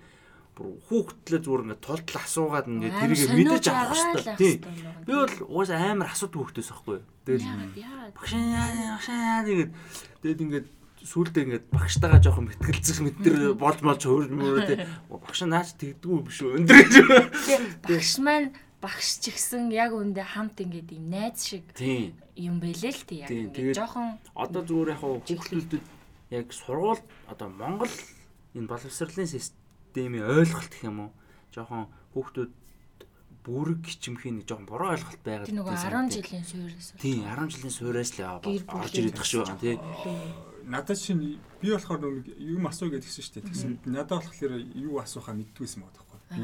[0.55, 4.39] бүр хүүхдлээ зүгээр ингээд тултал асуугаад ингээд тэрийг мэдэж авах хэрэгтэй.
[4.39, 4.59] Тийм.
[5.03, 6.99] Би бол угаасаа амар асуудаг хүүхдээс байхгүй.
[7.27, 7.47] Тэгэл
[8.15, 9.71] багш яа яа тэгээд
[10.23, 10.67] тэгээд ингээд
[11.05, 16.39] сүулдэ ингээд багштайгаа жоохон мэтгэлцэх мэтэр болж молж хөрж мөрөө тэг багш наач тэгдэггүй биш
[16.45, 16.95] үү өндөр гэж.
[17.89, 18.53] Багш маань
[18.85, 22.17] багш ч гэсэн яг үндэ хамт ингээд юм найз шиг Тийм.
[22.37, 25.85] юм байлээ л тий яг Тийм, ингээд жоохон Одоо зүгээр яг хүүхдүүдэд
[26.37, 27.93] яг сургууль одоо Монгол
[28.57, 31.11] энэ боловсролын системийн ойлголт гэх юм уу?
[31.53, 32.53] Жохон хүүхдүүд
[33.45, 36.25] бүрэг хичмхийн нэг жоохон буруу ойлголт байгаад тий нөгөө байсан 10 тийм.
[36.25, 36.89] жилийн суурьс.
[37.01, 39.77] Тийм 10 жилийн суурьас л орж бүлийн ирэх шүү тий.
[40.71, 43.49] Надад чинь би болохоор нэг юм асуу гэдгсэн шүү дээ.
[43.51, 46.39] Тэгсэн надад болохоор юу асуухаа мэддгүйсэн байгаа байхгүй.
[46.39, 46.43] Би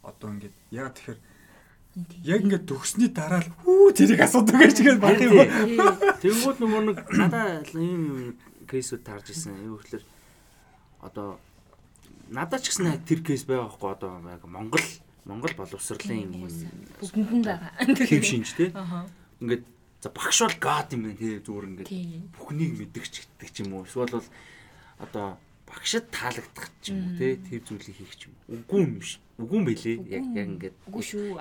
[0.00, 1.20] одоо ингээд яа тэгэхээр
[2.24, 5.36] яг ингээд төгсний дараа л хүү тэрийг асуудаг гэж тэгээд баг юм.
[6.24, 8.04] Тэнгүүд нөгөө нэг надад л ийм
[8.64, 9.60] кейсүүд таарж ирсэн.
[9.60, 10.04] Юу гэхээр
[11.04, 11.36] одоо
[12.30, 14.86] надад ч гэсэн тэр кейс байгаа байхгүй одоо яг Монгол
[15.26, 16.48] Монгол боловсролын юм
[17.02, 17.76] бүгдэнд байгаа.
[18.08, 18.70] хэв шинж тий.
[19.42, 19.64] Ингээд
[20.00, 21.90] за багш бол гад юм байна тий зүгээр ингээд
[22.32, 23.84] бүхнийг мэддэг ч гэдэг ч юм уу.
[23.84, 24.28] Эсвэл бол
[24.98, 25.26] одоо
[25.68, 28.34] багшд таалагдах ч юм уу тий тэр зүйлийг хийх ч юм.
[28.48, 28.64] уу.
[28.64, 29.20] Үгүй юм биш.
[29.36, 29.96] Үгүй юм бэлээ.
[30.08, 31.36] Яг яг ингээд Үгүй шүү.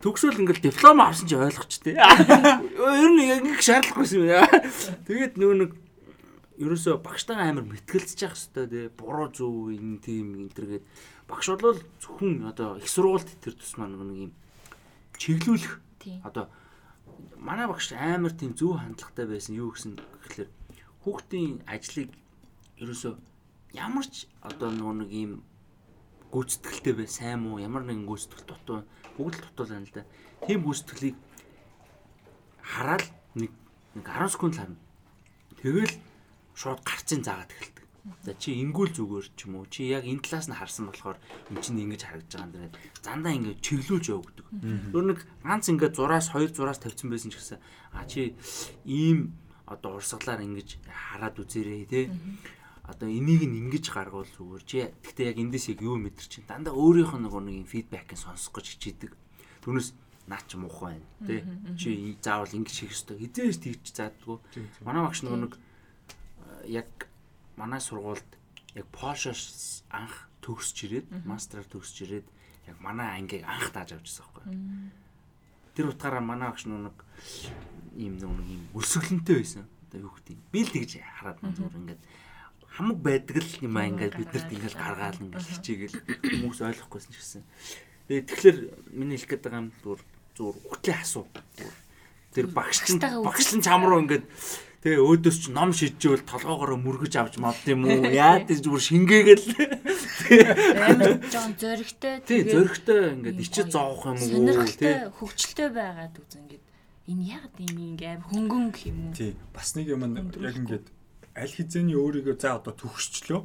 [0.00, 1.94] төгсөөл ингээл диплом авсан чи ойлгоч тий.
[1.98, 4.48] Ер нь яг их шаардлагагүйсэн юм яа.
[5.04, 5.70] Тэгээд нөгөө нэг
[6.56, 8.86] ерөөсө багштайгаа амар мэтгэлцэж явах хэрэгтэй тий.
[8.96, 10.84] Буруу зөв энэ тийм энэ төргээд
[11.28, 14.32] багш бол зөвхөн одоо их сургуульд тэр тусмаа нэг юм
[15.20, 15.74] чиглүүлэх
[16.24, 16.48] одоо
[17.38, 20.50] манай багш амар тийм зөв хандлагатай байсан юу гэсэн гэхэлэр
[21.02, 22.10] хүүхдийн ажлыг
[22.82, 23.14] ерөөсөө
[23.76, 25.32] ямар ч одоо нөгөө нэг юм
[26.30, 28.78] гүйцэтгэлтэй бай сайн муу ямар нэгэн гүйцэтгэл дутуу
[29.16, 30.02] бүгд л дутуу байна л да.
[30.46, 31.16] Тийм гүйцэтгэлийг
[32.62, 33.04] хараад
[33.34, 33.50] нэг
[33.94, 34.78] нэг 10 секунд харна.
[35.58, 35.94] Тэгэл
[36.54, 37.79] шууд гарцын заагаад эхэлдэг.
[38.24, 41.20] За чи ингүүл зүгээр ч юм уу чи яг энэ талаас нь харсан болохоор
[41.52, 42.80] эн чинь ингэж харагдаж байгаа юм даа.
[43.04, 44.46] Зандаа ингэ чиглүүлж явагддаг.
[44.96, 47.60] Өөр нэг ганц ингэ зураас хоёр зураас тавьсан байсан ч гэсэн
[47.92, 48.32] а чи
[48.88, 49.36] ийм
[49.68, 52.08] одоо урсгалаар ингэж хараад үзээрэй те.
[52.88, 56.72] Одоо энийг нь ингэж гаргуул зүгээр чи гэхдээ яг эндээс яг юу мэдэр чинь дандаа
[56.72, 59.12] өөрийнх нь нэг фидбэкийг сонсох гэж хичээдэг.
[59.60, 59.92] Түүнээс
[60.24, 61.44] наа ч муухай байна те.
[61.76, 63.20] Чи заавал ингэж хийх ёстой.
[63.20, 64.40] Эзээс тэгж заадгүй.
[64.82, 65.54] Манай багш нөгөө нэг
[66.66, 67.09] яг
[67.60, 68.30] манай сургуульд
[68.74, 72.26] яг Польшоос анх төгсөж ирээд мастраар төгсөж ирээд
[72.70, 74.44] яг манай ангийг анх тааж авчихсан байхгүй.
[75.76, 76.96] Тэр утгаараа манай багш нэг
[77.94, 79.64] ийм нэг ийм өсөглөнтэй байсан.
[79.90, 81.78] Одоо юу гэдэг би л тэгж хараад байна зүгээр.
[81.82, 82.02] Ингээд
[82.70, 83.90] хамаг байдаг л юм аа.
[83.90, 85.96] Ингээд биднэрт ингээд гаргаал ингээд хичээгээл
[86.40, 87.42] хүмүүс ойлгохгүйсэн ч гэсэн.
[88.06, 88.58] Тэгээд тэгэхээр
[88.94, 90.02] миний хэлэх гээд байгаа юм зүгээр
[90.38, 91.26] зүгээр хөтлөө асуу.
[92.30, 94.24] Тэр багш чинь багш чинь чам руу ингээд
[94.80, 98.00] Тэгээ өөдөөс ч ном шидчихвэл толгоогоороо мөргөж авч мод юм уу?
[98.08, 99.48] Яа гэж зүгээр шингээгээл.
[100.88, 102.24] Амар жоон зөрөгтэй.
[102.24, 104.24] Тий, зөрөгтэй ингээд ичиж зоох юм уу?
[104.24, 106.64] Сонирхолтой, хөвгчлөлтэй байгаад үз ингээд
[107.12, 109.16] энэ яг юм ингээ амар хөнгөн гэх юм уу?
[109.20, 109.36] Тий.
[109.52, 110.86] Бас нэг юм яг ингээд
[111.36, 113.44] аль хизээний өөрийгөө за одоо төгсчлөө.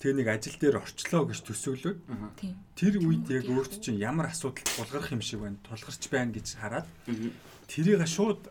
[0.00, 1.98] Тэгээ нэг ажил дээр орчлоо гэж төсөөлөөд
[2.40, 2.56] Тийм.
[2.76, 6.88] тэр үед яг өөрт чинь ямар асуудал тулгарх юм шиг байна, тулгарч байна гэж хараад
[7.68, 8.44] тэрийг шууд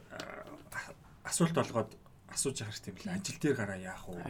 [1.22, 1.92] асуулт олгоод
[2.34, 4.22] асууж яах хэрэгтэй юм бэл ажил дээр гараа яах вэ?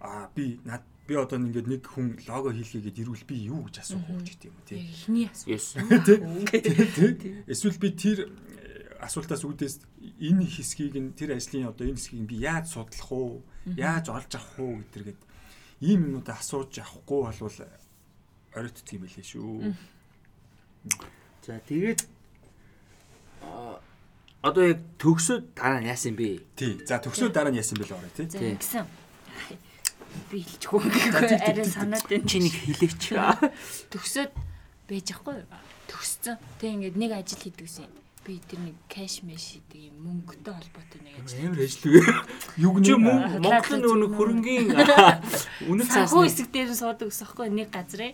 [0.00, 4.08] Аа би над би одоо ингээд нэг хүн лого хийлгээгээд ирвэл би юу гэж асуух
[4.08, 4.80] уу гэдэг юм тий.
[4.80, 5.52] Эхний асуу.
[5.52, 5.76] Yes.
[7.20, 7.44] Тий.
[7.44, 9.84] Эсвэл би тэр э, асуултаас үүдээс
[10.16, 13.44] энэ хэсгийг нь тэр ажлын одоо энэ хэсгийг би яаж судлах уу?
[13.68, 15.20] Яаж олж авах уу гэдэргээд
[15.84, 17.58] ийм юмнуудаа асууж авахгүй болвол
[18.56, 19.76] оройтд юм билээ шүү.
[21.44, 22.00] За тэгээд
[23.44, 23.76] а,
[24.44, 26.44] одоо яг төгсөөд дараа нь яасан бэ?
[26.52, 26.76] Тий.
[26.84, 28.28] За төгсөө дараа нь яасан бэл орой тий.
[28.28, 28.84] Ингэсэн.
[30.28, 30.84] Би хэлчихгүй
[31.40, 32.28] арай санаад байна.
[32.28, 33.16] Чи нэг хэлээч.
[33.88, 34.32] төгсөөд
[34.84, 35.48] байж ахгүй юу?
[35.88, 36.36] Төгссөн.
[36.60, 37.88] Тэг ингээд нэг ажил хийдэгсэн.
[38.24, 41.40] Би тэр нэг кэш мэш гэдэг юм мөнгөтэй холбоотой нэг ажил.
[41.44, 42.04] Амар ажил үү?
[42.60, 44.66] Юг нэг мөн Монголын нөгөө нэг хөрөнгийн
[45.72, 48.12] үнэт цаасны хэсэг дээр нь суудаг гэсэн байхгүй нэг газраа.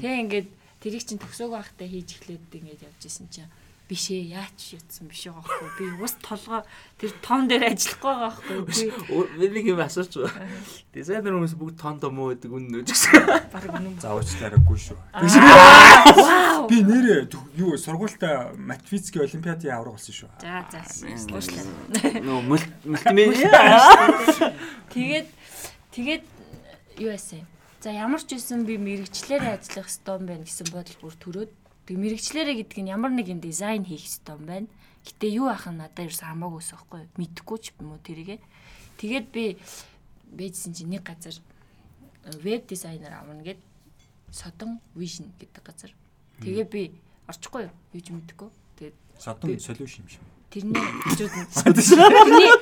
[0.00, 0.48] Тэг ингээд
[0.80, 3.48] тэрийг чинь төгсөөг байхдаа хийж эхлээд ингээд явж исэн чинь
[3.90, 6.62] биш ээ яач ятсан биш байгаа байхгүй би ус толгой
[6.96, 8.56] тэр том дээр ажиллахгүй байгаа байхгүй
[9.36, 10.12] би нэг юм асууч.
[10.94, 13.26] Дизайнер хүмүүс бүгд тондо муу гэдэг үнэн үү гэсэн.
[13.52, 14.96] баг үнэн заавчлаараагүй шүү.
[15.12, 17.26] вау Би нэрээ
[17.58, 20.30] юу сургуультай математикийн олимпиадын авраг болсон шүү.
[20.40, 20.80] за за
[21.34, 21.66] уушлаа
[22.22, 24.54] Нөө мультимедиа.
[24.94, 25.26] тэгээд
[25.92, 26.24] тэгээд
[27.02, 27.42] юу яасан
[27.82, 31.50] за ямар ч байсан би мэрэгчлэрээ ажиллах ёстой юм байна гэсэн бодол бүр төрөөд
[31.86, 34.68] тэг мэрэгчлэрээ гэдэг нь ямар нэг юм дизайн хийх ёстой юм байна.
[35.02, 37.00] Гэтээ юу ах нь надад ерөөс хамаагүй ус байхгүй.
[37.18, 38.38] Мэдхгүй ч юм уу тэрийгэ.
[39.02, 39.58] Тэгээд би
[40.30, 41.34] бэжсэн чинь нэг газар
[42.42, 43.58] веб дизайнер авна гэд
[44.30, 45.92] Содон Vision гэдэг газар.
[46.38, 46.82] Тэгээ би
[47.26, 47.74] орчихгүй юу?
[47.98, 50.22] Ч мэдэхгүй тэгээд Содон solution юм шиг.
[50.52, 51.46] тэрний хажууд нь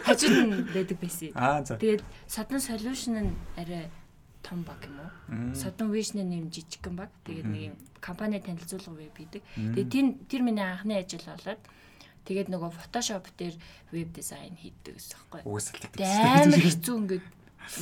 [0.06, 1.30] хажууд нь байдаг байсан.
[1.34, 1.74] Аа за.
[1.76, 3.90] Тэгээд Sudden Solution нь арай
[4.42, 5.10] том баг юм уу?
[5.54, 7.10] Sudden Vision нэм жижигхэн баг.
[7.24, 9.42] Тэгээд нэг юм компани танилцуулга веб хийдэг.
[9.54, 11.60] Тэгээд тэр тэр миний анхны ажил болоод
[12.24, 13.54] тэгээд нөгөө Photoshop дээр
[13.92, 15.40] веб дизайн хийдэг гэсэн байхгүй.
[15.44, 16.00] Угсаал гэдэг.
[16.00, 17.26] Тэгээд амар хэцүү ингээд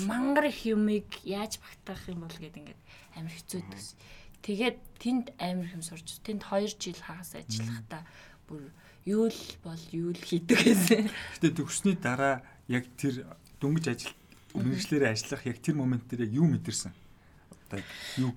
[0.05, 2.83] мангар их юмыг яаж багтаах юм бол гэдэг ингээд
[3.17, 3.95] амар хэцүү дэс.
[4.43, 8.03] Тэгээд тэнд амар их юм сурч тэнд 2 жил хагас ажиллахдаа
[8.51, 8.71] бүр
[9.07, 11.11] юу л бол юу л хийдэг гэсэн.
[11.39, 13.25] Гэтэ төгссний дараа яг тэр
[13.63, 14.18] дөнгөж ажил
[14.63, 16.93] мэрэгчлэрээ ажиллах яг тэр момент дээр яг юу мэдэрсэн?
[17.69, 17.81] Одоо
[18.19, 18.33] юу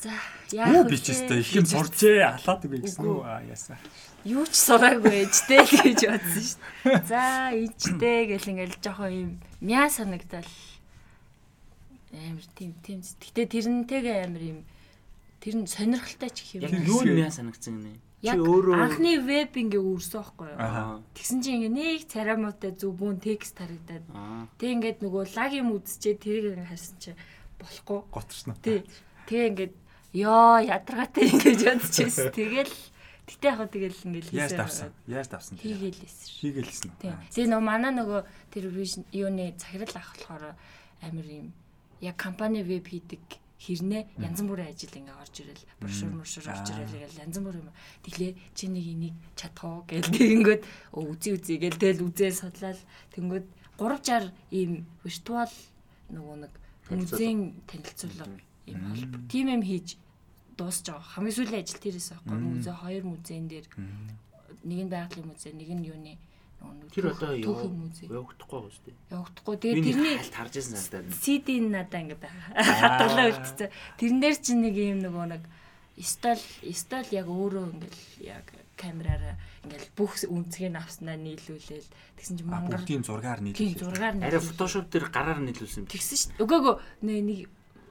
[0.00, 0.12] За
[0.50, 3.20] Юу яах би ч өстой их юм сурчээ алаад үгүй гэсэн үү?
[3.24, 3.78] Аа яасан.
[4.24, 7.04] юу ч сураагүй ээжтэй л гэж бодсон шүү дээ.
[7.08, 7.22] За
[7.54, 9.30] ээжтэй гэл ингээл жоохон юм
[9.64, 10.48] мяа санагдал
[12.10, 13.00] амар тийм тийм.
[13.00, 14.58] Гэтэ тэрнтэйгээ амар юм
[15.40, 16.84] тэр нь сонирхолтой ч гэх Яг юм.
[16.90, 17.96] юу юм яа санагцсан гинэ.
[17.96, 21.00] Чи Яг анхны веб ингээ үрсэн байхгүй юу?
[21.16, 24.44] Тэгсэн чинь ингээ нэг царамуутай зүбүүн текст харагдаад Аа.
[24.60, 27.18] тэг ингээд нөгөө лаг юм үзчихээ тэрийг ингээ харсан чинь
[27.56, 28.00] болохгүй.
[28.12, 28.52] Готчно.
[28.60, 28.84] Тий.
[29.24, 29.74] Тэгээ ингээд
[30.20, 32.28] ёо ядаргаатай ингэж ядчихсэн.
[32.36, 32.74] Тэгэл
[33.24, 34.58] гэтээ яг тэгэл ингээл Яаж хийсэн.
[34.60, 34.90] давсан?
[35.08, 35.54] Яаж давсан?
[35.56, 35.64] тэр?
[35.80, 36.28] Хийгээлсэн.
[36.44, 36.90] Хийгээлсэн.
[37.00, 37.16] Тийм.
[37.32, 38.20] Тэгээ нөгөө манай нөгөө
[38.52, 38.64] тэр
[39.16, 40.44] юуны захирал ах болохоор
[41.00, 41.46] амар юм
[42.04, 43.22] яг компани веб хийдэг
[43.60, 47.68] хэрнээ янз бүрийн ажил ингээ орж ирэл брошюр мөршөр орж ирэл ингээл янз бүр юм.
[48.08, 50.62] Тэглээ чи нэг энийг чадах уу гэл тэгэнгүүт
[50.96, 52.80] үзий үзий гэл тэгэл үзээ судлал
[53.12, 53.46] тэнгүүд
[53.76, 55.52] 360 ийм виртуал
[56.08, 56.52] нөгөө нэг
[56.88, 58.26] музейн танилцуулга
[58.64, 59.12] ийм холб.
[59.28, 60.00] Тим юм хийж
[60.56, 61.04] дуусч байгаа.
[61.20, 62.36] Хамгийн сүүлийн ажил тэрээс байхгүй.
[62.40, 63.66] Музей хоёр музейн дээр
[64.64, 66.14] нэг нь байгалийн музей, нэг нь юуны
[66.90, 68.94] Тэр одоо явагдахгүй байх үстэй.
[69.14, 69.56] Явагдахгүй.
[69.62, 71.22] Тэгээ тэрний хальт харж ирсэн санагдаад.
[71.22, 72.46] CD-н надаа ингээ байгаа.
[72.58, 73.70] Хатгалаа үлдчихсэн.
[73.96, 75.42] Тэрэн дээр чи нэг юм нөгөө нэг
[76.02, 76.42] стол
[76.74, 83.04] стол яг өөрөө ингээл яг камераараа ингээл бүх үнцгийг авснаа нийлүүлээл тэгсэн чинь мангар бүгдийн
[83.04, 83.60] зургаар нийлүүлээ.
[83.60, 84.34] Тийм зургаар нийлүүлээ.
[84.34, 85.90] Арай фотошоп дээр гараар нийлүүлсэн юм.
[85.92, 86.42] Тэгсэн шүү дээ.
[86.42, 87.40] Өгөөгөө нэг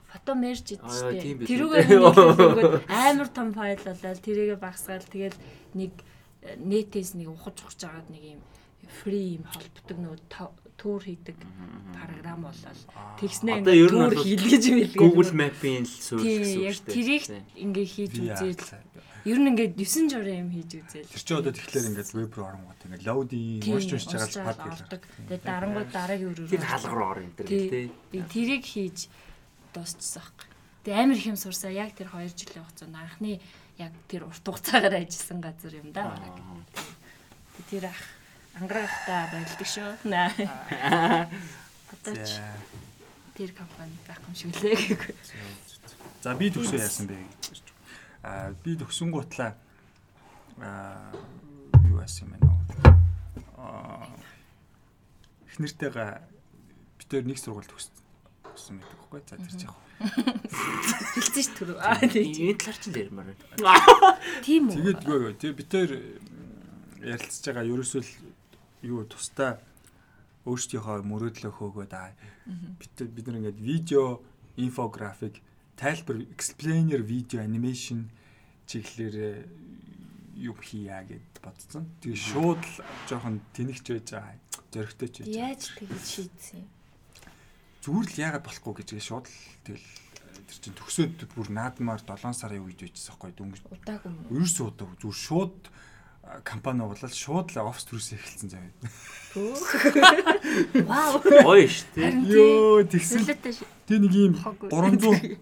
[0.09, 1.21] фото мерж идэж штэ.
[1.45, 1.89] Тэрүүгээр
[2.89, 5.37] амар том файл болоод тэрийгэ багсгаал тэгэл
[5.77, 5.93] нэг
[6.57, 8.41] нэтээс нэг ухаж ухаж агаад нэг юм
[8.89, 10.19] free юм холбдог нөгөө
[10.79, 11.35] тур хийдэг
[11.93, 12.81] програм болол.
[13.19, 17.23] Тэгснэ ингээ тур хийлгэж мэлгээ Google Map-ийн л суурь гэсэн яг тэрийг
[17.59, 18.61] ингээ хийж үзээд
[19.27, 22.47] ер нь ингээ 9 журын юм хийж үзээл тэр чи одоо тэгэхээр ингээ веб руу
[22.47, 24.87] оронгууд ингээ лоудинг уншиж уншиж байгаа пад гэлээ
[25.27, 28.97] тэгээ дарангууд дараагийн өрөө тэр хаалга руу орно тэр тий тэрийг хийж
[29.75, 30.47] дуусчихсан байхгүй.
[30.87, 33.43] Тэгээ амар их юм сурсаа яг тэр 2 жилийн хугацаанд анхны
[33.75, 36.15] яг тэр урт хугацаагаар ажилласан газар юм да.
[37.67, 37.99] Тэр ах
[38.57, 39.91] ангарахтаа байлдаг шүү.
[41.93, 42.39] Одоо ч
[43.35, 45.15] тэр компани байх юм шиг лээ гэхгүй.
[46.21, 47.63] За би төгсөө яасан бэ гэж.
[48.23, 49.55] Аа би төгсөн гутлаа
[50.59, 51.13] аа
[51.87, 52.93] юу яасан юм бэ.
[53.55, 54.07] Аа
[55.47, 56.11] эхнэртэйгээ
[56.99, 59.21] бид тээр нэг сургууль төгссөн байдаг байхгүй.
[59.23, 59.71] За тэр чих.
[59.99, 61.77] Хэлсэн ш түрүү.
[61.79, 64.19] Аа энэ талаар ч ярмаар байна.
[64.43, 64.75] Тийм үү.
[64.75, 65.91] Тэгээд юу тий бид тээр
[66.99, 68.03] ярилцж байгаа ерөөсөө
[68.83, 69.59] юу тусдаа
[70.47, 72.15] өөрсдийнхөө мөрөөдлөө хөөгөөд аа
[72.79, 74.23] бид бид нар ингээд видео
[74.55, 75.41] инфографик
[75.75, 78.07] тайлбар explainer видео анимашн
[78.67, 79.47] чиглэлээр
[80.39, 81.87] юу хийя гэд бодсон.
[81.99, 82.75] Тэгээ шууд л
[83.07, 84.35] жоохон тэнэгч байж байгаа.
[84.71, 85.35] Зөрөгтэй ч байж.
[85.35, 86.67] Яаж тэгж шийдсэн юм?
[87.83, 89.87] Зүгээр л яагаад болохгүй гэж шууд л тэгэл
[90.47, 93.67] тэр чин төгсөөд бүр наадмаар 7 сарын үед байжсан байхгүй дүнгийн.
[93.75, 94.11] Удаагүй.
[94.31, 95.59] Ерөөсөө удаа зүгээр шууд
[96.43, 98.61] компани болол шууд л офс төрөөс эхэлсэн зав.
[100.85, 101.21] Вау.
[101.25, 102.11] Гоё шүү дээ.
[102.29, 103.25] Йоо тэгсэн.
[103.89, 105.41] Тэ нэг юм 300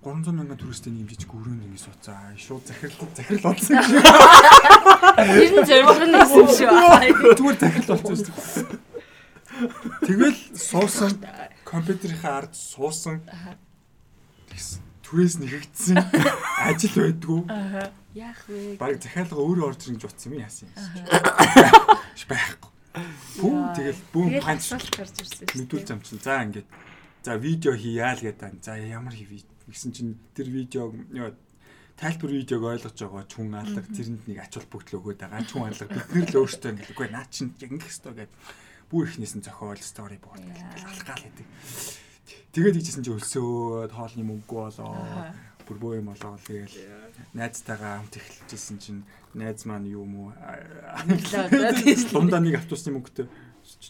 [0.00, 2.32] 300 мянган төрөстэй нэг жижиг өрөөнд ингэ сууцаа.
[2.40, 4.00] Шууд захирал захирал болсон юм шиг.
[5.68, 6.72] Тэр нь нь байсан шүү.
[7.36, 8.80] Зүгээр захирал болсон шүү.
[10.08, 11.12] Тэгэл суусан
[11.68, 13.20] компьютерийнхаа ард суусан.
[14.48, 15.98] Тэгсэн түрээс нэгэгдсэн
[16.70, 17.40] ажил байдгүй.
[18.14, 18.78] Яах вэ?
[18.78, 20.78] Бараг захиалга өөрөө орж ирж утсан юм яасан юм.
[22.30, 22.70] Байхгүй.
[23.42, 25.50] Бүүм тэгэл бүүм панч гарч ирсэн.
[25.50, 26.22] Мэдүүл замчин.
[26.22, 26.68] За ингээд
[27.26, 28.62] за видео хийяа л гэдэг.
[28.62, 30.94] За ямар хийв гэсэн чинь тэр видеог
[31.98, 35.68] тайлбар видеог ойлгож байгаа ч хүн алга тэрэнд нэг ач холбогдол өгөөд байгаа ч хүн
[35.68, 38.38] алга бид нэр л өөртөө ингээд үгүй наа чин ингэх хэвээр гэдэг
[38.88, 41.46] бүр ихнээс нь зохиол стори бод алхаал гэдэг.
[42.52, 44.96] Тэгээд хийжсэн чи өлсөө тоолны мөнгө болоо.
[45.66, 46.74] Бүр бөө юм болоо тэгэл.
[47.34, 49.02] Найзтайгаа хамт эхэлжсэн чинь
[49.34, 50.32] найз маань юу юм уу?
[52.12, 53.28] Дундаа нэг автобусны мөнгөтэй.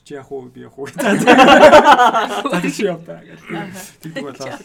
[0.05, 1.16] Чи яах уу би яах уу за
[2.74, 3.40] чи яваа гэж
[4.03, 4.59] тэгдэг болоо.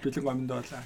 [0.00, 0.82] Бэлэн гомд болоо.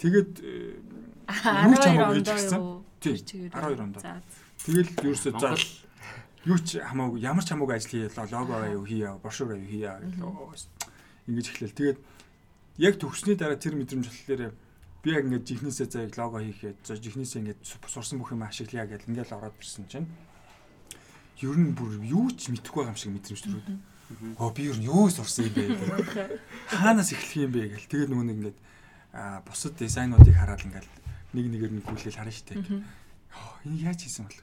[0.00, 2.62] Тэгээд юу ч хамаагүй гисэн
[3.00, 3.16] тий
[3.52, 3.96] 12 онд
[4.64, 5.54] тэгэл ерөөсөө за
[6.44, 9.88] юу ч хамаагүй ямар ч хамаагүй ажил хийе лого аюу хийе брошюр аюу хийе
[11.28, 11.72] ингэж эхлэв.
[11.72, 11.98] Тэгээд
[12.78, 14.52] яг төгссний дараа тэр мэдрэмж болохоор
[15.04, 19.08] би яг ингээд жихнээсээ за яг лого хийхэд жихнээсээ ингээд сурсан бүх юм ашиглая гэж
[19.08, 20.08] ингээд ороод ирсэн чинь
[21.40, 23.68] ер нь бүр юу ч мэдэхгүй байгаа юм шиг мэдрэмж төрөөд.
[24.40, 25.64] Оо би ер нь юу сурсан юм бэ?
[26.68, 27.88] Хаанаас эхлэх юм бэ гэл.
[27.88, 28.58] Тэгээд нөгөө нэг ингээд
[29.48, 30.88] бусад дизайнуудыг хараад ингээд
[31.32, 32.60] нэг нэгээр нь гүйлэл харна штэ.
[33.64, 34.40] Энэ яаж хийсэн бол?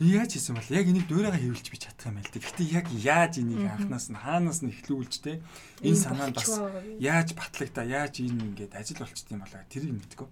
[0.00, 0.70] Яаж хийсэн бол?
[0.74, 2.32] Яг энийг дуурайгаа хэвлж би чадах юм байл.
[2.34, 5.38] Гэхдээ яг яаж энийг анханаас нь хаанаас нь эхлүүлж те?
[5.84, 6.58] Энэ санаанд бас
[6.98, 9.62] яаж батлагта яаж энэ ингээд ажил болчт юм болоо?
[9.70, 10.28] Тэрийг мэдгүй.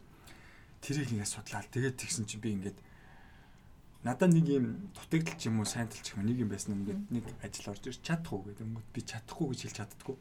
[0.82, 2.78] Тэрийг ингээд судлаад тэгээд тэгсэн чинь би ингээд
[4.02, 7.24] надад нэг юм дутагдал ч юм уу сайнтал ч юм нэг юм байсан ингээд нэг
[7.42, 8.82] ажил орж ирч чадах уу гэдэг юм.
[8.94, 10.16] Би чадахгүй гэж хэлж чаддгүй.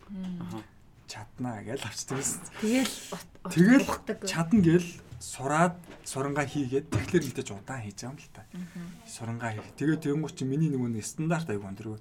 [1.08, 2.20] Чаднаа гэж авчдаг.
[2.62, 2.96] Тэгэл
[3.48, 3.88] тэгэл
[4.28, 4.90] чадна гэл
[5.20, 8.42] сураад сурангаа хийгээд тэгэхээр мэдээж удаан хийж байгаа юм л та.
[9.06, 9.74] Сурангаа хийх.
[9.78, 11.98] Тэгээд тэгэнгүүт чи миний нөгөө нэг стандарт аяг өндөр.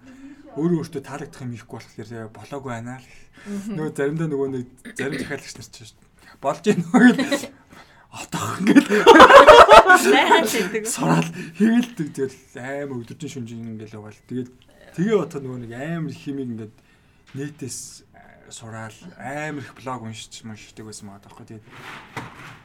[0.57, 3.09] Өөрөө өөртөө таалагдах юм ихгүй болохоор болоогүй байна л.
[3.73, 5.85] Нөгөө заримдаа нөгөө нэг зарим захиалагч нар чи
[6.41, 7.49] болж гин нөгөө
[8.17, 8.89] отох ингээд
[10.89, 14.53] сураад хийгэлдэг тэгэл амар өдөржин шүнжин ингээл байгаа л тэгэл
[14.97, 16.75] тэгээ бодоход нөгөө нэг амар химиг ингээд
[17.37, 18.06] нийтээс
[18.53, 21.47] сураал амар их блог уншиж уншдаг байсан байгаа тоххой.
[21.47, 21.67] Тэгээд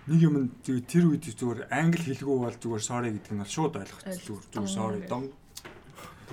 [0.07, 3.73] нэг юм зүгээр тэр үед зүгээр англи хэлгүй бол зүгээр sorry гэдэг нь бол шууд
[3.77, 4.21] ойлгоцсон.
[4.21, 5.23] Зүгээр зүгээр sorry дом.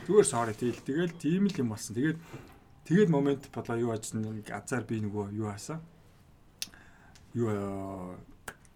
[0.06, 1.94] Зүгээр sorry тэгэл тэгэл тийм л юм болсон.
[1.96, 2.18] Тэгээд
[2.88, 5.80] тэгээд момент болоо юу ажсан нэг азар би нөгөө юу хаасан.
[7.32, 8.16] Юу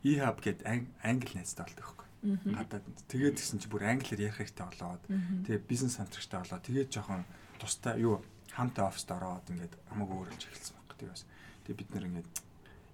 [0.03, 0.67] e-hub гэдэг
[1.03, 2.09] англи найзтай болдог байхгүй.
[2.55, 2.87] Гадаад.
[3.11, 5.03] Тэгээд гисэн чи бүр англиар ярих хэрэгтэй болоод
[5.47, 7.27] тэгээд бизнес сантрагтай болоод тэгээд жоохон
[7.59, 8.23] тустай юу
[8.57, 10.97] хамтаа оффист ороод ингээд хамаагүй өөрөлж эхэлсэн баг.
[10.97, 11.25] Тэгээд бас
[11.65, 12.29] тэгээд бид нэр ингээд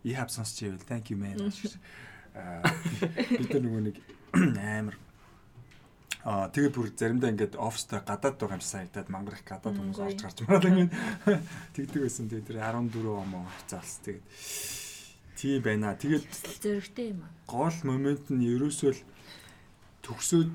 [0.07, 1.37] e-hub сонсч ивэл thank you man.
[2.35, 2.63] Аа
[3.39, 3.97] бид нар нөгөө нэг
[4.79, 4.97] амар
[6.27, 10.19] Аа тэгээд бүр заримдаа ингээд оффистай гадаад байгаа юм санагдаад мангар их гадаад хүмүүс орж
[10.19, 10.93] гарч мараад ингээд
[11.79, 12.27] тэгдэг байсан.
[12.27, 14.25] Тэгээд тэр 14 он хугацаас тэгээд
[15.39, 15.95] тийм байна.
[15.95, 16.27] Тэгээд
[16.59, 17.31] зөрөгтэй юм аа.
[17.47, 19.03] Гол момент нь ерөөсөө л
[20.03, 20.53] төгсөөд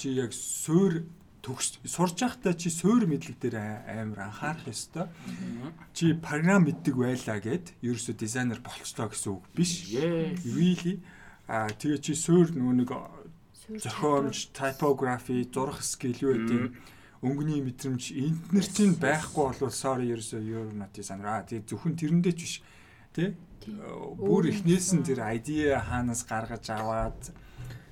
[0.00, 1.04] чи яг суур
[1.44, 5.12] төгс сурж байхдаа чи суур мэдлэг дээр амар анхаарах ёстой.
[5.92, 9.92] Чи програм мэддэг байлаа гэд ерөөсөө дизайнер болцлоо гэсэн үг биш.
[9.92, 11.04] Really
[11.44, 12.90] а тэгээ чи суур нөгөө нэг
[13.68, 16.72] зохиомж, typography, зурах скил юу гэдэг
[17.24, 21.28] өнгөний мэдрэмж интернет чинь байхгүй бол sorry ерөөсөө you're not designer.
[21.28, 22.54] А тэгээ зөвхөн тэрэндээ ч биш.
[23.16, 23.36] Тэ?
[24.20, 27.32] Бүр эхнээс нь тэр idea хаанаас гаргаж аваад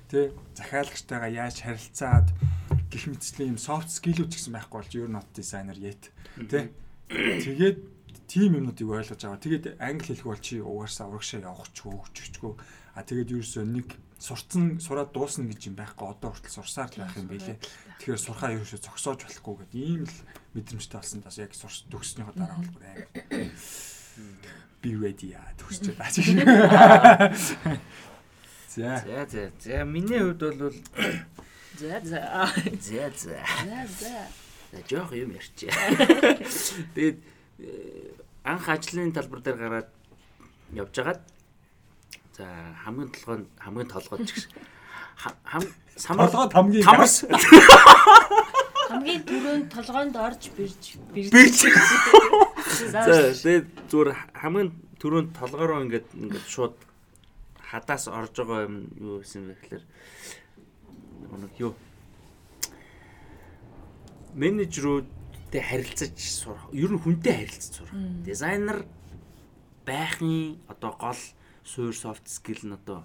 [0.09, 2.29] тэ захиалагчтайгаа яаж харилцаад
[2.93, 6.69] гих мэтчлийн юм soft skill-үүд ч гэсэн байхгүй болж you're not designer yet тэ
[7.09, 7.77] тэгээд
[8.27, 9.37] тийм юмнуудыг ойлгож аваа.
[9.37, 12.53] Тэгээд англи хэлэх бол чи угаасаа урагшаа явах ч хөөччгөө.
[12.97, 13.87] А тэгээд ерөөсөө нэг
[14.17, 16.07] сурцсан сураад дуусна гэж юм байхгүй.
[16.07, 17.61] Одоо хүртэл сурсаар л байх юм билэ.
[18.01, 20.17] Тэгэхээр сурхаа ерөөсөө зогсоож болохгүй гэдэг ийм л
[20.57, 23.53] мэдрэмжтэй болсон тас яг сурч төгснөхийн дараа бол бүр англи
[24.83, 27.31] be ready аа төгсчээд аа.
[28.73, 28.97] За.
[29.05, 29.51] За за.
[29.61, 30.73] За миний хувьд бол
[31.79, 32.21] За за.
[32.81, 33.39] за за.
[33.65, 34.15] За за.
[34.71, 35.71] За жоох юм ярьчээ.
[36.93, 37.17] Тэгээд
[37.59, 38.13] э,
[38.43, 39.89] анх ажлын талбар дээр гараад
[40.73, 41.21] явж хагаад
[42.37, 42.45] за
[42.85, 44.51] хамгийн толгойд хамгийн толгойд ч гэсэн
[45.45, 45.63] хам
[45.95, 47.15] самар Толгойд хамгийн тамарс
[48.89, 51.61] Хамгийн түрүүнд толгоонд орж бирж бирж
[52.89, 53.33] За.
[53.37, 56.75] Тэгээд зүгээр хамгийн түрүүнд толгоороо ингээд ингээд шууд
[57.69, 59.83] хадаас орж байгаа юм юу гэсэн бэ гэхээр
[61.31, 61.73] нэг юу?
[64.33, 66.67] Менежерүүдтэй харилцаж сурах.
[66.73, 67.95] Ер нь хүнтэй харилцаж сурах.
[68.25, 68.85] Дизайнер
[69.85, 71.21] байхын одоо гол
[71.63, 73.03] суур софт скил нь одоо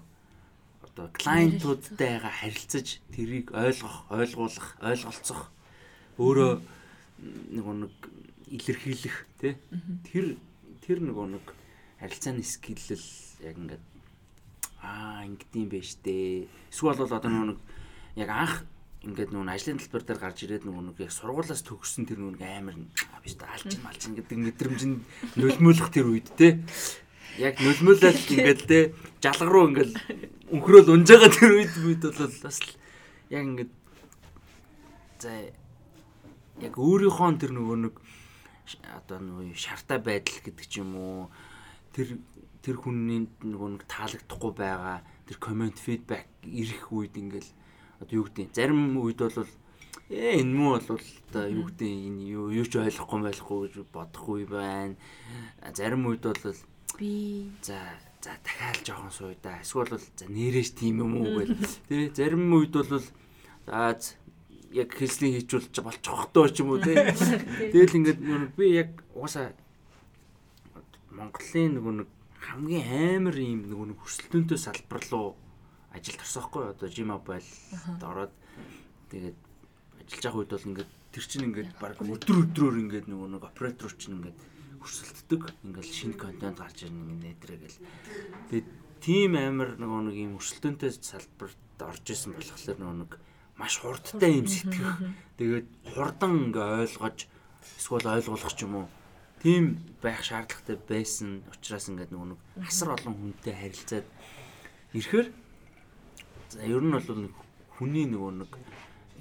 [0.81, 5.51] одоо клиентуудтайгаа харилцаж тэрийг ойлгох, ойлгуулах, ойлголцох.
[6.17, 6.59] Өөрөө
[7.55, 7.93] нэг нэг
[8.47, 9.55] илэрхийлэх тий?
[10.11, 10.35] Тэр
[10.83, 11.45] тэр нэг нэг
[11.99, 13.07] харилцааны скил л
[13.43, 13.83] яг ингээд
[14.81, 16.47] аа ингэдэм байж тээ.
[16.71, 17.59] Эсвэл бол одоо нэг
[18.19, 18.55] яг анх
[18.99, 22.75] ингээд нөгөө ажлын талбар дээр гарч ирээд нэг яг сургуулаас төгссөн тэр нөгөө амар
[23.23, 24.99] биш та алчин малчин гэдэг мэдрэмжинд
[25.39, 26.59] нөлмөөлөх тэр үед те.
[27.39, 28.79] Яг нөлмөөлөл ингээд те
[29.23, 29.95] жалга руу ингээд
[30.51, 32.75] өнхрөөл унж байгаа тэр үед үед бол бас л
[33.31, 33.73] яг ингээд
[35.23, 35.31] за
[36.59, 37.95] яг өөрийнхөө тэр нөгөө нэг
[38.99, 41.31] одоо нөгөө шартай байдал гэдэг ч юм уу
[41.95, 42.19] тэр
[42.59, 47.47] тэр хүний нөгөө нэг таалагдахгүй байгаа тэр комент фидбек ирэх үед ингээл
[47.99, 49.47] одоо юу гэдэг зарим үед бол
[50.09, 54.43] ээ энэ муу бол одоо юу гэдэг энэ юу юу ч ойлгохгүй байхгүй гэж бодохгүй
[54.49, 54.95] байна.
[55.75, 56.55] Зарим үед бол
[56.97, 57.77] би за
[58.23, 59.61] за дахиад жоохон сууя да.
[59.61, 61.55] Эсвэл бол за нэрэж тийм юм уу гэл.
[61.87, 63.03] Тэ зарим үед бол за
[64.71, 67.13] яг хэлсний хийжүүлж болчих тоо ч юм уу те.
[67.73, 68.19] Тэгэл ингээд
[68.55, 69.53] би яг угаасаа
[71.13, 72.85] Монголын нөгөө нэг хамгийн
[73.17, 75.35] амар юм нөгөө нэг хүсэлтөнтэй салбар руу
[75.93, 77.45] ажилд орсоохгүй одоо Jim Mobile
[78.01, 78.33] ороод
[79.09, 79.37] тэгээд
[80.05, 83.93] ажиллаж байгаа үед бол ингээд тэр чинь ингээд баг өдөр өдрөөр ингээд нөгөө нэг оператор
[83.97, 84.37] чинь ингээд
[84.79, 87.81] өрсөлддөг ингээд шинэ контент гарч ирнэ нэтэрэ гэл.
[88.49, 88.67] Тэгээд
[89.01, 93.11] тийм амар нөгөө нэг юм өрсөлдөөнтэй салбарт орж исэн болохоор нөгөө нэг
[93.59, 95.03] маш хурдтай юм сэтгэх.
[95.35, 97.17] Тэгээд хурдан ингээ ойлгож
[97.75, 98.87] эсвэл ойлгуулах ч юм уу
[99.43, 104.07] тийм байх шаардлагатай байсан учраас ингээд нөгөө нэг асар олон хүнтэй харилцаад
[104.95, 105.27] ирэхээр
[106.49, 107.33] За ер нь бол нэг
[107.77, 108.51] хүний нөгөө нэг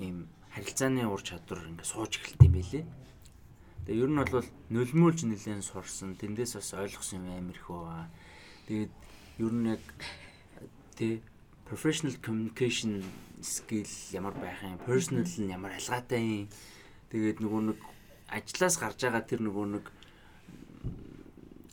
[0.01, 2.85] ийм харилцааны ур чадвар ингээ сууж эхэлт юм байлээ.
[3.85, 6.16] Тэгээ ер нь бол нулимуулж нэлээд сурсан.
[6.16, 8.09] Тэндээс бас ойлгосон юм амар их байгаа.
[8.64, 8.93] Тэгээд
[9.45, 9.85] ер нь яг
[10.97, 11.20] тий
[11.68, 13.05] professional communication
[13.45, 13.85] skill
[14.16, 16.49] ямар байх юм, personal нь ямар алгаатай юм.
[17.12, 17.79] Тэгээд нөгөө нэг
[18.33, 19.85] ажлаас гарч байгаа тэр нөгөө нэг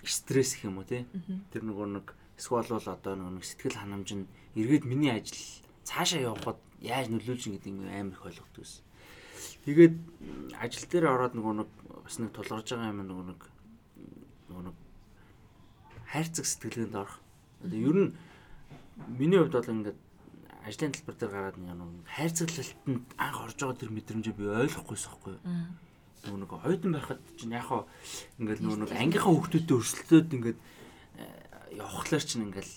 [0.04, 1.08] стресс гэх юм уу тий.
[1.56, 5.38] Тэр нөгөө нэг эсвэл бол одоо нөгөө нэг сэтгэл ханамж нь эргээд миний ажил
[5.84, 8.82] цаашаа явахад яаж нөлөөлж гэдэг юм амар их ойлгохдаг ус.
[9.66, 9.96] Тэгээд
[10.60, 11.70] ажил дээр ороод нөгөө нэг
[12.06, 13.42] бас нэг тулгарч байгаа юм нөгөө нэг
[14.50, 14.78] нөгөө нэг
[16.10, 17.20] хайрцаг сэтгэлгээнд орох.
[17.66, 18.12] Одоо ер нь
[19.20, 20.00] миний хувьд бол ингээд
[20.66, 25.42] ажлын талбар дээр гараад нэг хайрцаглалтанд анх орж байгаа тэр мэдрэмжийг би ойлгохгүйс байхгүй юу.
[26.26, 27.86] Нөгөө нэг хойдон байхад чинь яг хаа
[28.42, 30.60] ингээд нөгөө нэг ангийнхаа хүүхдүүдэд өрсөлдөөд ингээд
[31.22, 31.26] э,
[31.78, 32.70] явхлаар чинь ингээд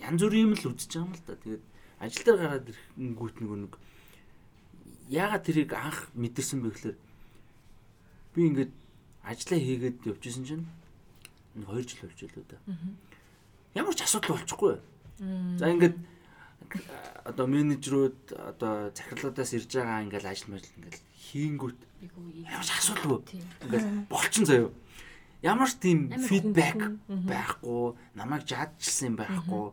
[0.00, 1.34] янз бүрийн юм л үзэж байгаа юм л да.
[1.36, 1.64] Тэгээд
[2.00, 3.74] ажил дээр гараад ирэнгүүт нөгөө нэг
[5.12, 6.96] яагаад тэрийг анх мэдэрсэн бэ гэхээр
[8.34, 8.72] би ингээд
[9.26, 10.64] ажлаа хийгээд явжсэн чинь
[11.54, 12.58] 2 жил болж байлоо да.
[13.74, 14.78] Ямар ч асуудал болчихгүй.
[15.58, 15.96] За ингээд
[17.26, 21.80] одоо менежерүүд одоо захирлуудаас ирж байгаа ингээл ажил мэл ингээл хийнгүүт
[22.46, 23.20] ямар ч асуудалгүй.
[23.66, 24.70] Ингээл болчихсон заяа.
[25.40, 29.64] Ямар ч тийм фидбек байхгүй, намайг жаадчихсан юм байхгүй,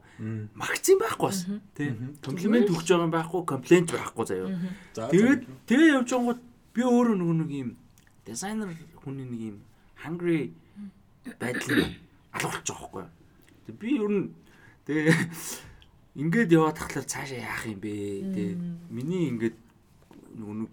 [0.55, 1.43] магцсан байхгүй бас
[1.75, 1.91] тий.
[2.23, 4.55] Комплимент өгч байгаа юм байхгүй, комплент байхгүй заяа.
[4.95, 6.41] Тэгээд тэгээ явж байгангууд
[6.71, 7.69] би өөрөө нөгөө нэг юм
[8.23, 8.71] дизайнер
[9.03, 9.57] хүний нэг юм
[10.07, 10.55] hungry
[11.35, 11.83] байдал
[12.31, 13.05] алгуулчих жоохгүй.
[13.67, 14.31] Тэг би ер нь
[14.87, 15.19] тэгээ
[16.15, 17.91] ингээд яваад тахлаар цаашаа яах юм бэ?
[18.31, 18.43] Тэ
[18.87, 19.57] миний ингээд
[20.31, 20.71] нөгөө нэг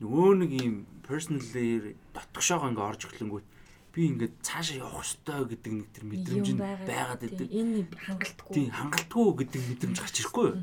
[0.00, 0.74] нөгөө нэг юм
[1.04, 3.46] personally дотгошоогоо ингээд орж эхлэнгүүт
[3.92, 7.48] би ингээд цаашаа явах ёстой гэдэг нэг тэр мэдрэмж нь байгаад байдаг.
[7.52, 8.52] Энэ хангалтгүй.
[8.56, 10.58] Тийм хангалтгүй гэдэг мэдрэмж гарч ирэхгүй юу?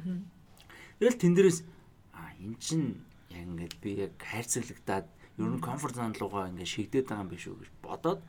[0.97, 1.59] Тэгэл тэн дээрээс
[2.17, 2.81] а эн чин
[3.29, 5.05] яг ингээд би яг хайрцаглагтаад
[5.37, 8.19] ер нь комфорт зон руугаа ингээд шигдээд байгаа юм биш үү гэж бодоод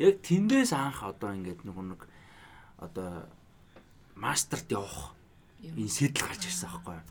[0.00, 2.00] яг тэндээс анх одоо ингээд нөгөө нэг
[2.80, 3.28] одоо
[4.16, 5.14] мастерт явах
[5.62, 7.04] энэ сэтэл гарч ирсэн аахгүй юу.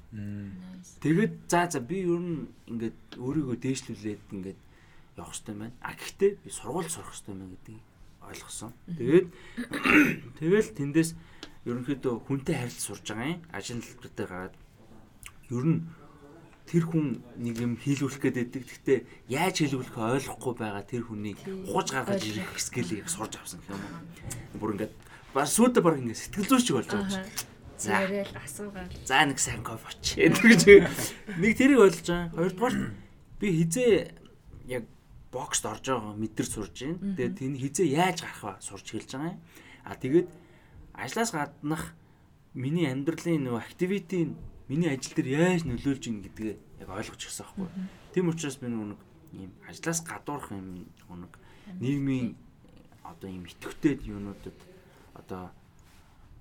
[1.04, 4.60] Тэгээд за за би ер нь ингээд өөрийгөө дээшлүүлээд ингээд
[5.18, 5.76] явах хэрэгтэй байна.
[5.82, 7.84] А гэхдээ би сургууль сурах хэрэгтэй байна гэдгийг
[8.28, 8.72] ойлгосон.
[8.86, 9.28] Тэгээд
[10.40, 11.10] тэгэл тэндээс
[11.66, 13.42] ерөнхийдөө хүнтэй харилцаж сурж байгаа юм.
[13.52, 14.56] Ажил хэлбэртэй гараад
[15.50, 15.80] ер нь
[16.68, 18.64] тэр хүн нэг юм хийлүүлэх байдаг.
[18.64, 19.00] Гэхдээ
[19.32, 24.60] яаж хийлүүлэхээ ойлгохгүй байгаа тэр хүнийг ухаж гаргаж ирэх скиллийг сурж авсан гэх юм уу.
[24.60, 24.94] Бүр ингээд
[25.32, 27.32] бас сүйдэ баг ингээд сэтгэл зүйч болж байгаа юм.
[27.78, 28.92] За яриад асуугаад.
[29.06, 30.06] За нэг сайн кофе оч.
[30.44, 30.62] гэж
[31.40, 32.36] нэг тэрийг ойлгож байгаа.
[32.36, 32.76] Хоёрдугаар
[33.40, 34.27] би хизээ
[35.38, 37.14] бокст орж байгаа мэдэр сурж байна.
[37.14, 39.42] Тэгээд энэ хизээ яаж гарах вэ сурч хэлж байгаа юм.
[39.86, 40.28] А тэгээд
[40.98, 41.94] ажлаас гаднах
[42.58, 44.34] миний амьдралын нөгөө активити
[44.68, 47.70] миний ажил дээр яаж нөлөөлж ийн гэдгээ яг ойлгож гисэн аахгүй.
[48.14, 48.98] Тийм учраас би нэг
[49.38, 51.34] ийм ажлаас гадуурх юм нэг
[51.80, 52.36] нийгмийн
[53.06, 54.58] одоо ийм итгэвтэй юунуудад
[55.14, 55.52] одоо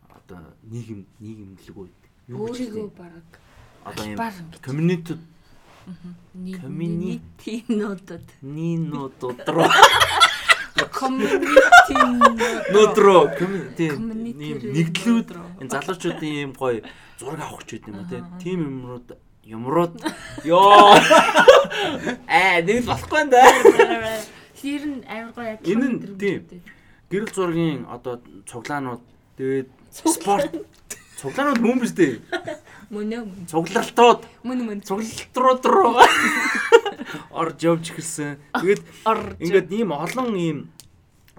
[0.09, 1.95] одоо нийгэм нийгэмлэгүүд
[2.33, 3.29] юу гэж өөрийгөө баг
[3.85, 4.19] одоо ийм
[4.65, 5.15] community
[6.63, 9.71] community-нуудад нинуудад руу.
[10.93, 13.31] Community-нууд руу.
[13.77, 14.13] тийм
[14.75, 15.29] нэгдлүүд.
[15.61, 16.83] Энэ залуучуудын ийм гоё
[17.19, 18.09] зураг авах ч гэдэг юм уу
[18.43, 19.09] тийм юмрууд
[19.47, 19.95] юмрууд.
[20.45, 20.99] Ёо
[22.27, 23.43] аа нэг л болохгүй энэ
[24.59, 26.43] Тэр нь амар гоё яг энэ нь тийм.
[27.11, 28.19] гэрэл зургийн одоо
[28.51, 29.03] цуглаанууд
[29.39, 30.51] тэгээд спорт
[31.17, 32.21] цуглаанууд мөн биз дээ.
[32.93, 34.79] Мөн үү цуглалтууд мөн мөн.
[34.85, 35.97] Цуглалтрууд руу.
[37.33, 38.83] Орж явж эхэлсэн тэгээд
[39.41, 40.59] ингээд ийм олон ийм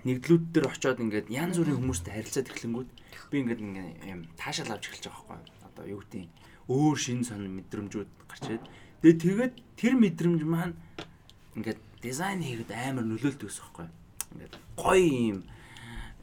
[0.02, 2.90] нэгдлүүд дээр очиод ингээд янз бүрийн хүмүүстэй харилцаад эхлэнгүүт
[3.30, 5.68] би ингээд ийм таашаал авч эхэлж байгаа байхгүй.
[5.70, 6.26] Одоо юу гэдэг
[6.72, 8.66] өөр шин сон мэдрэмжүүд гарч ирээд.
[9.04, 10.76] Тэгээд тэгээд тэр мэдрэмж маань
[11.54, 13.88] ингээд дизайн хийгээд амар нөлөөлдөг ус байхгүй.
[14.34, 15.38] Ингээд гоё ийм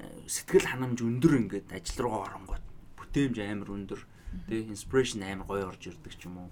[0.00, 2.63] э, сэтгэл ханамж өндөр ингээд ажил руу оронгууд
[3.14, 4.00] бүтээмж амар өндөр.
[4.50, 6.50] Тэг инспирэшн амар гоё орж ирдэг ч юм уу.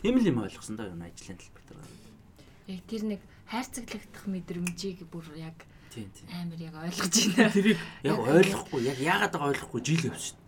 [0.00, 2.80] Тийм л юм ойлгосон да юу ажлын талбар дээр.
[2.80, 5.60] Яг тэр нэг хайрцаглагдах мэдрэмжийг бүр яг
[6.32, 7.52] амар яг ойлгож байна.
[7.52, 10.38] Тэрийг яг ойлгохгүй яг яагаад байгаа ойлгохгүй жил явж шин.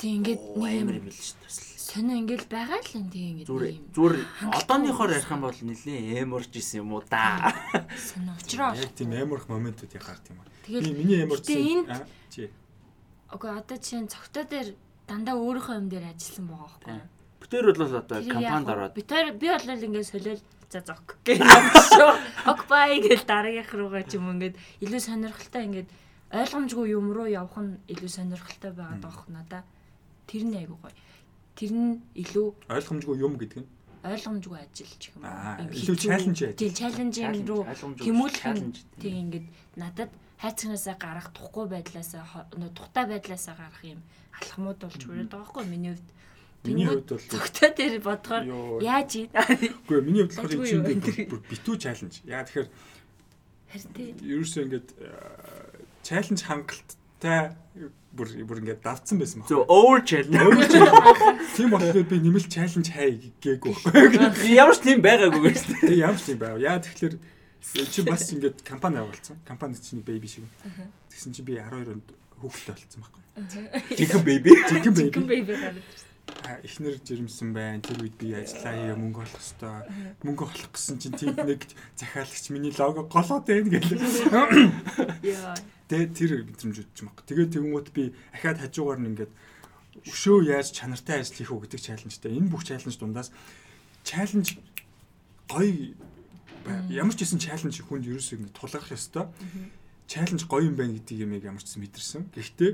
[0.00, 3.48] Тийм ингээд нэг амар юм л шүү дээ сонио ингээл байгаа л юм тийм ингээд
[3.52, 3.84] зүгээр юм.
[3.92, 4.16] зүгээр
[4.56, 7.52] одооныхоор ярих юм бол нэлээ эморж исэн юм уу да
[7.92, 8.72] сонио очроо.
[8.72, 10.48] Яг тийм амарх моментууд яг гарт юм аа.
[10.64, 12.08] Би миний амарч гэтээ энд-
[13.34, 14.68] Окей одоо чинь цогтой дээр
[15.10, 17.10] дандаа өөрийнхөө юм дээр ажилласан байгаа байхгүй юу?
[17.44, 20.40] бүтээр бол одоо компанид ороод би тэр би бол ингээд солиол
[20.72, 22.10] за зок гэх юм шүү.
[22.48, 25.88] Окбай гэж дараагийнх руугаа ч юм ингээд илүү сонирхолтой ингээд
[26.32, 29.62] ойлгомжгүй юм руу явах нь илүү сонирхолтой байгаад байгаа хөө надаа.
[30.26, 30.96] Тэр нь айгуу гоё.
[31.54, 33.68] Тэр нь илүү Ойлгомжгүй юм гэдэг нь.
[34.08, 35.68] ойлгомжгүй ажил ч юм уу.
[35.68, 36.58] Илүү challenge ажил.
[36.58, 37.62] Тийм чаленжинг руу
[38.32, 38.80] challenge.
[38.82, 40.10] нь тийм ингээд надад
[40.44, 42.44] хайцагнаасаа гарах тухгүй байдлаасаа
[42.76, 44.00] тухтай байдлаасаа гарах юм
[44.36, 45.72] алхмууд болж хүрээд байгаа байхгүй юу?
[45.72, 46.08] миний хувьд.
[46.64, 48.44] Миний хувьд бол цогтой дээр бодохоор
[48.84, 49.26] яаж ий?
[49.32, 52.14] үгүй миний хувьд болохоор чинь энэ бүр битүү чаленж.
[52.28, 52.68] Яа тэгэхээр
[53.72, 54.08] Харин тий.
[54.20, 54.88] ерөөсөө ингээд
[56.04, 57.56] чаленж хангалттай
[58.14, 59.48] бүр бүр ингээд давцсан байсан баг.
[59.48, 60.72] зөв over challenge
[61.56, 63.74] Тийм болохоор би нэмэлт чаленж хай гээгүй.
[64.54, 66.56] ямар ч тийм байгаагүй гэж Тэгээ ямар ч юм байв.
[66.62, 67.14] Яа тэгэхээр
[67.72, 69.40] Чи бас ингээд компани явуулсан.
[69.48, 70.44] Компани чинь baby шиг.
[71.08, 72.08] Тэгсэн чинь би 12 онд
[72.38, 73.22] хүүхэдтэй болсон байхгүй.
[73.96, 74.50] Chicken baby.
[74.68, 75.10] Chicken baby.
[75.10, 75.78] Chicken baby гараад
[76.64, 77.80] эхнэр жирэмсэн байна.
[77.80, 79.84] Тэр үед би ажиллаа хийе мөнгө олох хэвээр.
[80.24, 81.60] Мөнгө олох гэсэн чинь тэнд нэг
[81.96, 84.00] захиалагч миний лого голоод байна гэлээ.
[85.24, 85.56] Яа.
[85.88, 87.24] Тэгээ тэр мэдрэмж өгч байна.
[87.28, 89.32] Тэгээ тэгмүүд би ахаад хажуугаар нь ингээд
[90.08, 92.32] өшөө яаж чанартай ажил хийх үү гэдэг чаленжтай.
[92.32, 93.28] Энэ бүх чаленж дундаас
[94.04, 94.60] чаленж
[95.48, 95.92] гоё
[96.90, 99.26] ямар ч гэсэн чаленж хүнд ерөөсөө ингэ тулгарх ёстой.
[100.08, 102.22] Чаленж гоё юм байна гэдэг юм ямар ч гэсэн мэдэрсэн.
[102.32, 102.72] Гэхдээ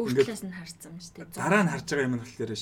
[0.00, 1.34] Өөртлөөс нь харсан юм шүү дээ.
[1.36, 2.52] дараа нь харж байгаа юм нь болохоор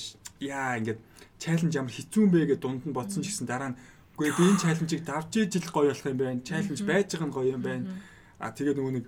[0.43, 0.99] яа ингээд
[1.39, 3.77] чаленж ямар хэцүү юм бэ гэдэг дунд нь бодсон ч гэсэн дараа нь
[4.19, 6.41] үгүй би энэ чаленжийг давж ижил гоё болох юм байна.
[6.43, 7.85] Чаленж байж байгаа нь гоё юм байна.
[8.43, 9.05] А тэгээ нөгөө нэг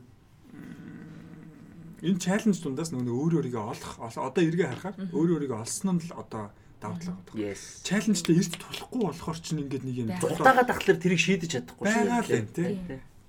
[2.01, 6.03] энэ чаленж дундаас нөгөө өөр өөрийгөө олох ол- одоо эргээ харахаар өөр өөрийгөө олсон нь
[6.07, 6.49] л одоо
[6.82, 7.36] давтлага байдаг.
[7.38, 7.86] Yes.
[7.86, 12.34] Чаленжтэй эрт тулахгүй болохоор чинь ингээд нэг юм Дутаагаад тахлаар тэрийг шийдэж чадахгүй Байгаа л
[12.34, 12.71] юм, тий.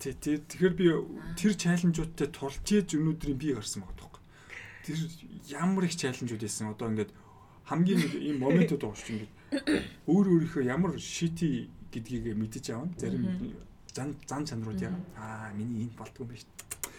[0.00, 0.40] Тий.
[0.42, 0.86] Тэгэхээр би
[1.36, 4.22] тэр чаленжуудтай тулж ийж өнөөдрийн би гарсан байгаа байхгүй.
[4.88, 4.98] Тэр
[5.52, 6.72] ямар их чаленжууд байсан.
[6.74, 7.12] Одоо ингээд
[7.68, 9.30] хамгийн ийм моментууд шүү дээ.
[9.30, 12.96] Ингээд өөр өөрийнхөө ямар шити гэдгийг мэдэж аавна.
[12.98, 13.54] Зарим
[13.92, 14.96] зан зан чанарууд яа.
[15.16, 16.48] Аа, миний энэ болдгоо юм биш.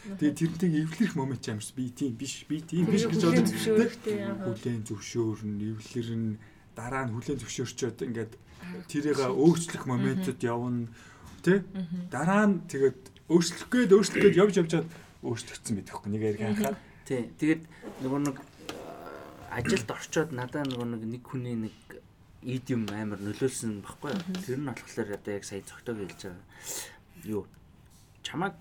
[0.03, 4.81] Тэгээ тэрнтэйг эвлэрэх момент ч ямарс би тийм биш, би тийм биш гэж бодож хүлэн
[4.83, 6.25] зөвшөөрн, эвлэрн
[6.75, 8.33] дараа нь хүлэн зөвшөөрчөөд ингээд
[8.91, 10.91] тэрийг өөрчлөх моментод явна
[11.39, 11.63] тий
[12.11, 12.99] дараа нь тэгээд
[13.31, 14.87] өөрчлөх гээд өөрчлөх гээд явж явжаад
[15.23, 17.27] өөрчлөгдсөн байдаг хөөе нэг яриг анхаад Тий.
[17.35, 17.67] Тэгээд
[17.99, 21.75] нөгөө нэг а, ажилд орчоод надаа нөгөө нэг нэг хүний нэг
[22.39, 24.15] идиум амар нөлөөлсөн баггүй.
[24.39, 26.47] Тэр нь болохоор одоо яг сая цогтойг хэлж байгаа.
[27.27, 27.43] Юу?
[28.23, 28.55] Чамаг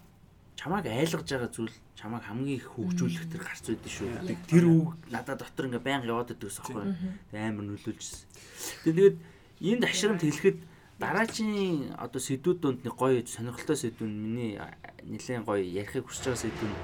[0.63, 4.09] чамаг айлгаж байгаа зүйл чамаг хамгийн их хөгжүүлэх тэр гарц үүдэн шүү.
[4.31, 6.95] Тэг- Тэр үг надад дотор ингээ байнга яваад байдаг ус баггүй.
[7.35, 8.23] Тэг амар нөлөөлжсэн.
[8.87, 10.59] Тэгээд тэгээд энд ашрамт хэлэхэд
[11.03, 14.53] дараачийн одоо сэдвүүд донд нэг гоё сонирхолтой сэдв нь миний
[15.03, 16.77] нэлээд гоё ярихыг хүсэж байгаа сэдв нь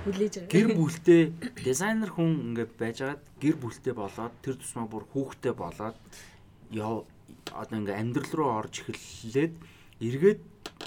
[0.50, 1.22] гэр бүлтэй
[1.62, 5.94] дизайнер хүн ингээд байжгаад гэр бүлтэй болоод тэр тусмаа бүр хүүхдтэй болоод
[6.74, 7.06] яв
[7.54, 9.54] одоо ингээд амьдрал руу орж эхэллээд
[10.00, 10.40] эргээд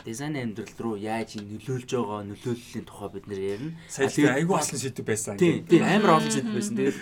[0.05, 3.74] дизайн амьдрал руу яаж нөлөөлж байгаа нөлөөллийн тухай бид нэр ярина.
[3.89, 4.07] сая
[4.39, 5.38] айгүй болсон сэдв байсан.
[5.38, 6.76] Тийм тийм амар олон зүйл байсан.
[6.80, 6.97] Тэгээд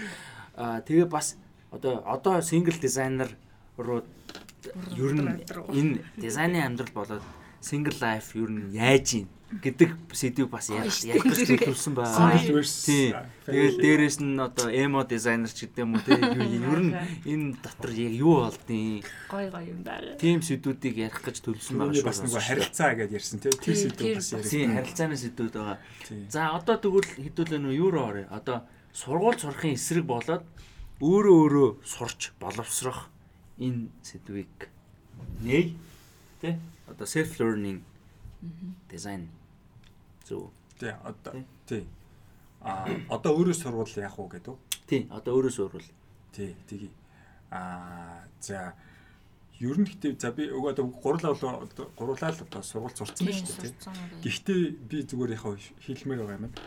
[0.58, 1.38] аа тэгээ бас
[1.72, 3.30] одоо одоо сингл дизайнер
[3.78, 4.02] руу
[4.98, 5.46] ер нь
[5.80, 7.24] энэ дизайны амьдрал болоод
[7.62, 12.38] single life ер нь яаж ийн гэдэг сэдвийг бас ярих ярих гэж төлөвлөсөн байна.
[12.86, 13.18] Тийм.
[13.50, 16.94] Тэгэл дээрэс нь одоо эмо дизайнер ч гэдэг юм уу те ер нь
[17.26, 20.22] энэ дотор яг юу болдیں۔ Гой гой юм байгаа.
[20.22, 22.06] Тим сэдвүүдийг ярих гэж төлөвлөсөн байгаа шүү.
[22.06, 23.54] бас нэг харилцаа гэдээ ярьсан тий.
[23.58, 24.38] Тийм, тэр бас бас.
[24.38, 24.54] ярьсан.
[24.54, 25.78] Тийм харилцааны сэдвүүд байгаа.
[26.06, 26.22] Тийм.
[26.30, 28.30] За одоо тэгвэл хэдүүлээ нөө юу орё?
[28.30, 30.46] Одоо сургууль сурахын эсрэг болоод
[31.02, 33.10] өөрөө өөрөө сурч боловсрох
[33.58, 34.70] энэ сэдвийг
[35.42, 35.74] нэг
[36.38, 37.82] тэ одоо self learning
[38.92, 39.39] design
[40.30, 40.52] зөв.
[40.80, 41.46] Тий, одоо Тий.
[41.66, 41.84] тий.
[42.62, 44.56] А одоо өөрөө сурвал яах вэ гэдэг.
[44.88, 45.88] Тий одоо өөрөө сурвал.
[46.32, 46.92] Тий, тгий.
[47.52, 48.74] А за
[49.60, 53.28] ер нь гэхдээ за би өгөө одоо гурлаа бол одоо гурлаа л одоо сургууль сурцсан
[53.28, 53.74] байна шүү дээ.
[53.74, 54.24] тий.
[54.24, 56.60] Гэхдээ би зүгээр яхаа хэлмээр байгаа юм байна.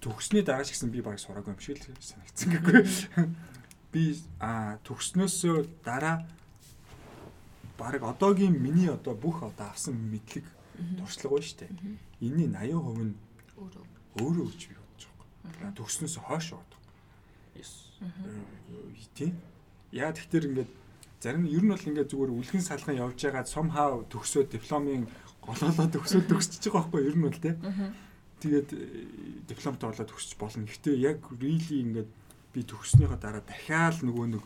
[0.00, 2.80] Төгснөө дараа ч гэсэн би баг сураагүй юм шиг л санагдсан гэхгүй.
[3.92, 6.24] Би а төгснөөсөө дараа
[7.76, 10.44] баг одоогийн миний одоо бүх одоо авсан мэдлэг
[11.00, 11.72] туршлага байна шүү дээ.
[12.20, 13.14] Энийн 80% нь
[13.56, 13.84] өөрөө
[14.20, 15.04] өөрөө гэж би бодож
[15.44, 15.72] байгаа.
[15.78, 16.80] Төгснөөсөө хойш байгаа.
[17.56, 17.72] Yes.
[19.14, 19.34] Тийм.
[19.92, 20.70] Яа тэгэхээр ингээд
[21.20, 25.04] зарим ер нь бол ингээд зүгээр үлгэн салган явж байгаа somehow төгсөө дипломын
[25.44, 27.58] голоолоо төгсөө төгсөж байгаа байхгүй ер нь бол тийм.
[28.40, 28.80] Тэгээд э,
[29.48, 30.64] дипломтой болоод төгсөж болно.
[30.64, 32.10] Гэхдээ яг really ингээд
[32.52, 34.44] би төгснөхийн дараа дахиад нөгөө нэг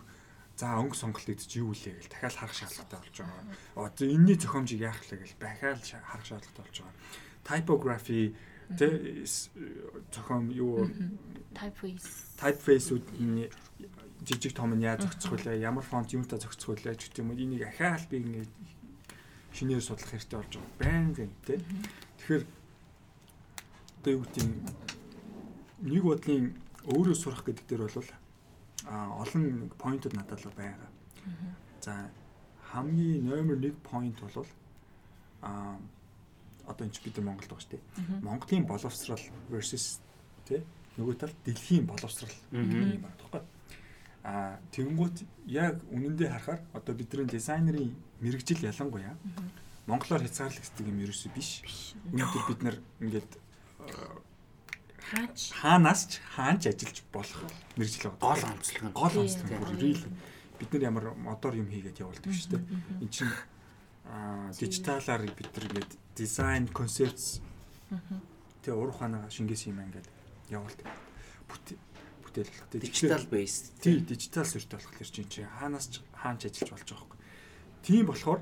[0.59, 3.45] за өнгө сонголт гэж юу лээ гэл дахиад харах шаардлагатай болж байгаа.
[3.75, 6.95] Одоо энэний зохиомжийг яах вэ гэл дахиад харах шаардлагатай болж байгаа.
[7.45, 8.35] Typography
[8.79, 8.89] тэ
[10.11, 10.89] зохиом юу
[11.53, 12.09] typeface
[12.41, 13.47] typeface-үүд нь
[14.25, 15.61] жижиг том нь яаж зохицох вэ?
[15.61, 18.49] Ямар фонт юунтай зохицох вэ гэх юм уу энийг ахаал би ингэ
[19.55, 20.73] шинээр судлах хэрэгтэй болж байгаа.
[20.81, 21.59] Байнгын тий.
[22.19, 22.45] Тэгэхээр
[24.01, 24.47] одоо юу гэдэг
[25.85, 26.45] нэг бодлын
[26.91, 28.11] өөрөө сурах гэдэг дээр бол
[28.89, 30.91] а олон поинтууд надад л байгаа.
[31.81, 32.11] За
[32.73, 34.47] хамгийн номер 1 point бол
[35.43, 35.79] а
[36.67, 37.83] одоо энэ ч бид нар Монголд байгаа шүү дээ.
[38.23, 40.01] Монголын боловсрал versus
[40.49, 40.63] тий
[40.99, 42.71] нөгөө тал дэлхийн боловсрал юм
[43.03, 43.43] байна тэгэхгүй.
[44.25, 45.17] А тэгэнгүүт
[45.53, 47.93] яг үнэндээ харахаар одоо бидний дизайнерын
[48.25, 49.17] мэрэгжил ялангуяа
[49.87, 51.61] монголоор хязгаарлагддаг юм ерөөсөө биш.
[52.09, 53.33] Өнөөдөр бид нар ингээд
[55.13, 57.43] хаач хаанаас ч хаанч ажиллаж болох
[57.77, 58.25] мэрэгжил байгаа.
[58.25, 58.97] Гол онцлог нь.
[58.97, 60.03] гол онцлог бүр real.
[60.57, 62.65] Бид нар ямар модоор юм хийгээд явуулдаг шүү дээ.
[63.05, 63.35] Энд чинь
[64.09, 67.41] аа дижиталаар бид нар ингээд дизайн концептс
[68.63, 70.09] тэгээ урах ханаа шингээс юм ингээд
[70.51, 70.89] явуулдаг.
[72.25, 72.69] Бүтээл болох.
[72.73, 73.65] Тэгээ Digital based.
[73.83, 77.21] тий дижитал сүртэй болохоор чинь чи хаанаас ч хаанч ажиллаж болж байгаа юм.
[77.85, 78.41] Тийм болохоор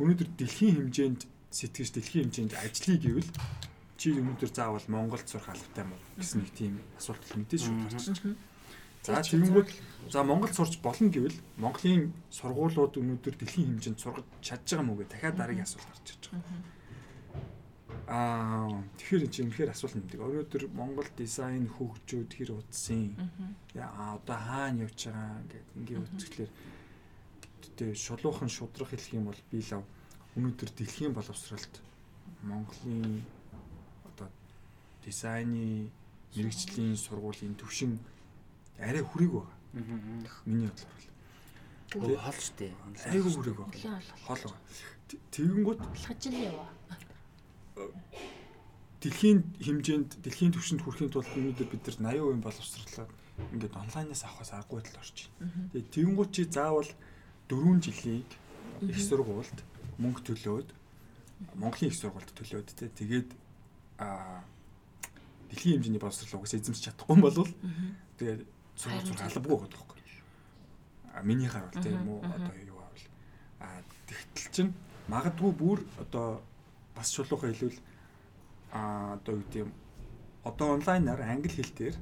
[0.00, 1.22] өнөөдөр дэлхийн хэмжээнд
[1.52, 3.30] сэтгэж дэлхийн хэмжээнд ажиллая гэвэл
[4.00, 8.18] чи өнөөдөр заавал Монголд сурах албатай мó гэсэн нэг тийм асуулт мэдээж шууд гарч.
[9.02, 9.70] За тэгэнгүүт
[10.10, 15.06] за Монголд сурч болно гэвэл Монголын сургуулиуд өнөөдөр дэлхийн хэмжээнд сургаж чадж байгаа мó гэ
[15.12, 16.81] дахиад дараагийн асуулт гарч ирж байгаа.
[18.08, 20.20] Аа тэгэхээр чинь үнэхээр асуулт нэгдэг.
[20.20, 23.14] Өнөөдөр Монгол дизайн хөгжөөд хэр утсан.
[23.78, 26.50] Яа одоо хаана явж байгаа гэдэг ингээ үзэхлээр
[27.78, 29.86] тэгээ шулуухан шудрах хэлэх юм бол би лав
[30.34, 31.74] өнөөдөр дэлхийн боловсролд
[32.42, 33.22] Монголын
[34.08, 34.28] одоо
[35.06, 35.90] дизайны
[36.34, 38.02] мэрэгжлийн сургуулийн төвшин
[38.82, 39.56] арай хүрэг байгаа.
[40.44, 40.68] Миний
[41.94, 42.72] бодлоор холч дээ.
[43.14, 43.58] Айгүй хүрэг.
[44.26, 44.42] Хол
[45.12, 46.68] Тэгэнгүүт Алхаж л яваа.
[49.02, 53.06] Дэлхийн хэмжээнд дэлхийн түвшинд хүрэхин тулд өнөөдөр бид нар 80% боловсрлоо
[53.50, 55.50] ингээд онлайнаас авахаас аргагүй байдал орж байна.
[55.74, 56.90] Тэгээ тэгэнгүүт чи заавал
[57.50, 58.30] 4 жилийг
[58.86, 59.58] их сургуульд
[59.98, 60.68] мөнгө төлөөд
[61.58, 63.30] Монголын их сургуульд төлөөд те тэгээд
[63.98, 64.46] а
[65.50, 67.42] дэлхийн хэмжээний боловсрол угсаа эзэмшиж чадахгүй юм бол
[68.22, 68.42] тэгээд
[68.78, 70.02] сургууль сурах албагүй байгаа тоххой.
[71.12, 73.04] А миний хаар бол тийм үү одоо юу авал
[73.60, 73.66] а
[74.06, 74.68] тэгтэл чин
[75.10, 76.40] магадгүй бүр одоо
[76.94, 77.80] бас шулуухан хэлвэл
[78.72, 79.68] а одоо юу гэдэм
[80.48, 81.96] одоо онлайнаар англи хэл дээр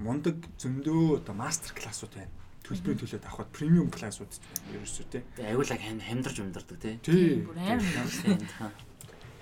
[0.00, 2.32] мундаг зөндөө одоо мастер классууд байна.
[2.64, 5.22] Төлбөрийн төлөөд авахд премиум классууд байна ерөөсөө тий.
[5.44, 6.94] Аюулаг хямдарч өмдөрдөг тий.
[7.04, 7.44] Тий.
[7.44, 8.72] Бүр амар.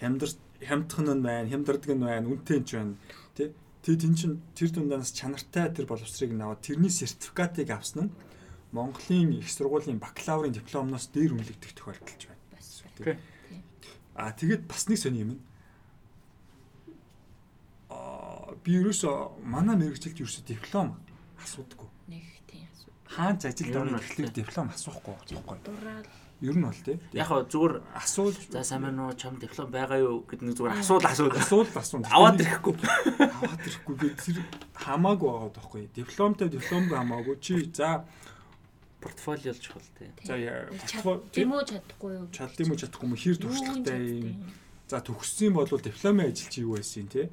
[0.03, 2.95] Хямдар хямдах нь байна, хямдардаг нь байна, үнэтэй нь ч байна
[3.39, 3.49] тий.
[3.87, 8.15] Тэгээд тэн чин тэр дундаас чанартай тэр боловсрыг наваад тэрний сертификатыг авсан нь
[8.75, 13.23] Монголын их сургуулийн бакалаврын дипломноос дээр үнэлэгдэх тохиолдолж байна.
[14.19, 15.31] А тэгээд бас нэг сони юм.
[15.39, 15.54] Аа
[18.65, 19.09] би ерөөсө
[19.45, 20.97] манай мэрэгчлэлд ерөөсө диплом
[21.45, 21.89] асуудаггүй.
[22.09, 22.91] Нэг тийм асуу.
[23.05, 25.59] Хаач ажилд бол гэхлээр диплом асуухгүй байхгүй.
[25.69, 26.09] Дураал.
[26.43, 26.99] Ер нь бол тий.
[27.15, 30.77] Яг хаа зүгээр асуулт за сайн байна уу чам диплом байгаа юу гэдэг нэг зүгээр
[30.81, 31.37] асуул асуул.
[31.37, 32.05] асуулт асуун.
[32.11, 32.75] Аваад ирэхгүй.
[33.23, 34.37] аваад ирэхгүй би тэр
[34.75, 35.83] хамаагүй байгаа байхгүй.
[35.95, 38.05] Дипломтой дипломгүй хамаагүй чи за
[39.01, 40.11] Портфолиолж чухал тий.
[40.25, 40.35] за
[41.33, 42.29] Тийм үү чадахгүй юу?
[42.29, 44.53] юм уу чадахгүй юм хэр туршлагатай юм.
[44.89, 47.31] За төгссөн бол дипломын ажил чи юу байсан те.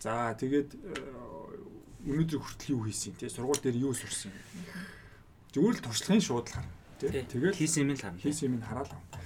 [0.00, 0.80] За тэгээд э,
[2.08, 3.28] өнөөдөр хүртэл юу хийсэн те.
[3.28, 4.32] Сургууль дээр юу сурсан.
[5.52, 7.20] Зүгээр л туршлагын шууд л харна те.
[7.28, 8.18] Тэгээд хийсэн юм л харна.
[8.18, 9.20] хийсэн юм хараал авна.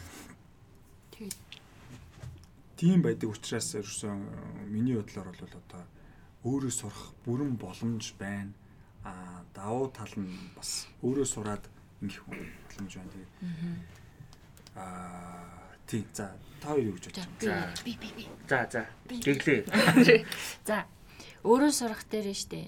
[1.14, 1.39] Тэгээд
[2.75, 4.18] Тийм байдаг учраас ерөөсөн
[4.66, 5.83] миний бодлоор бол одоо
[6.43, 8.51] өөрөө сурах бүрэн боломж байна.
[9.07, 11.64] А давуу тал нь бас өөрөө сураад
[12.03, 13.14] ингэх боломж байна.
[13.14, 13.33] Тэгээд
[14.75, 17.74] аа тийм за та хоёр юу гэж за бодож байна?
[17.85, 18.24] би би би би.
[18.49, 18.82] За за.
[19.09, 19.61] Гэглээ.
[20.68, 20.78] За
[21.45, 22.61] өөрөө сурах дээр нь штэ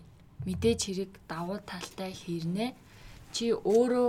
[0.44, 2.70] мэдээж хэрэг давуу талтай хэрнээ
[3.32, 4.08] чи өөрөө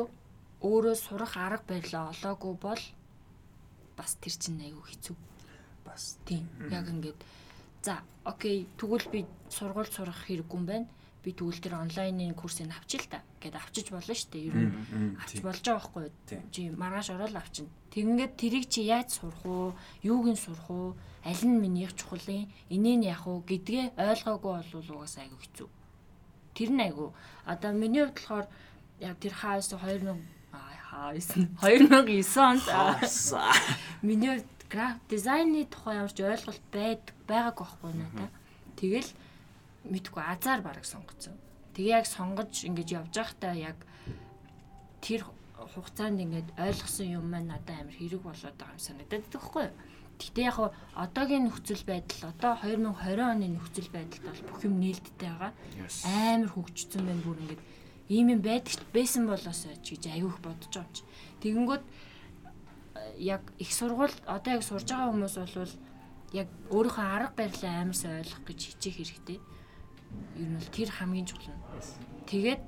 [0.61, 2.83] өөрөө сурах арга барилаа олоогүй бол
[3.97, 5.15] бас тэр чинь айгүй хэцүү.
[5.87, 6.45] Бас Тийм.
[6.69, 7.19] Яг ингээд
[7.81, 10.87] за окей тэгвэл би сургууль сурах хэрэггүй юм байна.
[11.27, 14.47] Би тэгвэл тэр онлайны курсыг авчил та гэд авчиж болно шүү дээ.
[14.47, 16.47] Ер нь авч болж байгаа байхгүй юу?
[16.55, 17.67] Чи маргааш ороод авчина.
[17.91, 19.75] Тэгингээд тэрийг чи яаж сурах уу?
[20.07, 20.95] Юуг нь сурах уу?
[21.27, 22.47] Аль нь минийх чухлын?
[22.71, 25.67] Энийг нь яах уу гэдгээ ойлгоогүй бол угаас айгүй хэцүү.
[26.55, 27.11] Тэр нь айгүй.
[27.43, 28.47] Одоо миний хувьд болохоор
[29.03, 30.15] яг тэр хаас 2000
[30.55, 32.63] аа хаа 2009 онд.
[33.99, 38.31] Миний график дизайны тухай ямар ч ойлголт байд байгаагүй байхгүй надад.
[38.79, 39.11] Тэгэл
[39.91, 41.35] мэдгүй азар бараг сонгоцсон.
[41.73, 43.77] Тэгээ яг сонгож ингэж явж байхдаа яг
[45.01, 45.25] тэр
[45.73, 49.75] хугацаанд ингээд ойлгосон юм маань надад амар хэрэг болоод байгаа юм санагдаад байхгүй юу?
[50.17, 50.57] Гэтэ яг
[50.97, 55.53] одоогийн нөхцөл байдал одоо 2020 оны нөхцөл байдалд бол бүх юм нээлттэй байгаа.
[56.09, 57.61] Амар хөгжсөн байна бүр ингээд
[58.09, 61.03] ийм юм байдаг байсан болоосоо ч гэж аягүй их бодож байгаа юм чи.
[61.41, 61.83] Тэгэнгүүт
[63.21, 65.73] яг их сургууль одоо яг сурж байгаа хүмүүс бол
[66.33, 69.39] яг өөрийнхөө арга барилаа амар сайн ойлгох гэж хичээх хэрэгтэй.
[70.37, 71.61] Ер нь бол тэр хамгийн чухал нь.
[72.29, 72.61] Тэгээд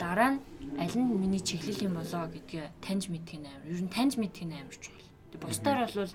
[0.00, 0.40] дараа нь
[0.80, 3.68] аль нь миний чиглэл юм болоо гэдгээ таньж мэдэх нь амар.
[3.68, 5.08] Ер нь таньж мэдэх нь амар чухал.
[5.40, 6.12] Бусдаар бол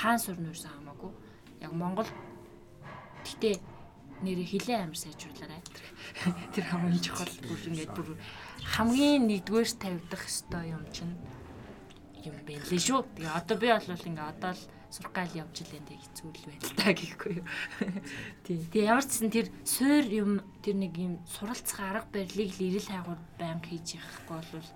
[0.00, 1.12] хаан сурна юусан хамаагүй.
[1.60, 2.10] Яг Монгол
[3.26, 3.56] гэтээ
[4.24, 5.60] нэрээ хилээ амар сайжруулаарай.
[6.56, 8.08] Тэр хамгийн чухал бүр ингээд бүр
[8.64, 11.14] хамгийн нэгдүгээр тавигдах ёстой юм чинь
[12.24, 13.04] юм байна лээ шүү.
[13.20, 16.64] Тэгээ одоо би бол ингээ одоо л сурах гал явж илэн тэг хэцүү л байна
[16.66, 17.46] л та гэхгүй юу.
[18.46, 18.58] Тий.
[18.70, 20.30] Тэгээ ямар ч гэсэн тэр суур юм
[20.62, 24.68] тэр нэг юм суралцах арга барилыг л ирэл хайгуур байнга хийж яахгүй бол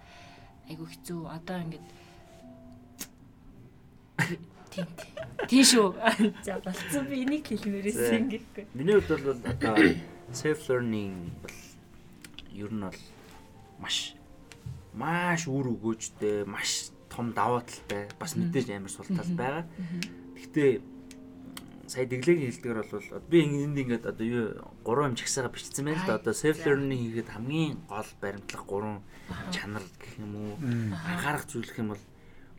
[0.70, 1.20] айгу хэцүү.
[1.30, 1.86] Одоо ингээд
[4.70, 5.14] Тийм тийм.
[5.48, 5.86] Тийм шүү.
[6.46, 8.64] За болцсон би энийг хэлмээрээс ингэхгүй.
[8.74, 9.74] Миний хувьд бол одоо
[10.30, 11.56] self learning бол
[12.54, 13.00] ер нь бол
[13.82, 14.14] маш
[14.94, 19.66] маш үр өгөөжтэй, маш том даваа талтай, бас мэдээж амар сул тал байгаа.
[20.38, 20.80] Гэхдээ
[21.90, 24.46] сая дэглэгийн хэлдгээр бол би энд ингээд одоо юу
[24.86, 26.22] 3 юм чагсаага бичсэн байна л да.
[26.22, 29.02] Одоо self learning хийхэд хамгийн гол баримтлах 3
[29.50, 32.04] чанар гэх юм уу анхаарах зүйл гэх юм бол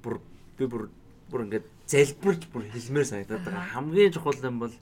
[0.04, 0.16] бүр
[0.60, 0.84] би бүр
[1.32, 3.72] бүр ингээд залбирч бүр хэлмээр санагдаад байгаа.
[3.72, 4.76] Хамгийн чухал юм бол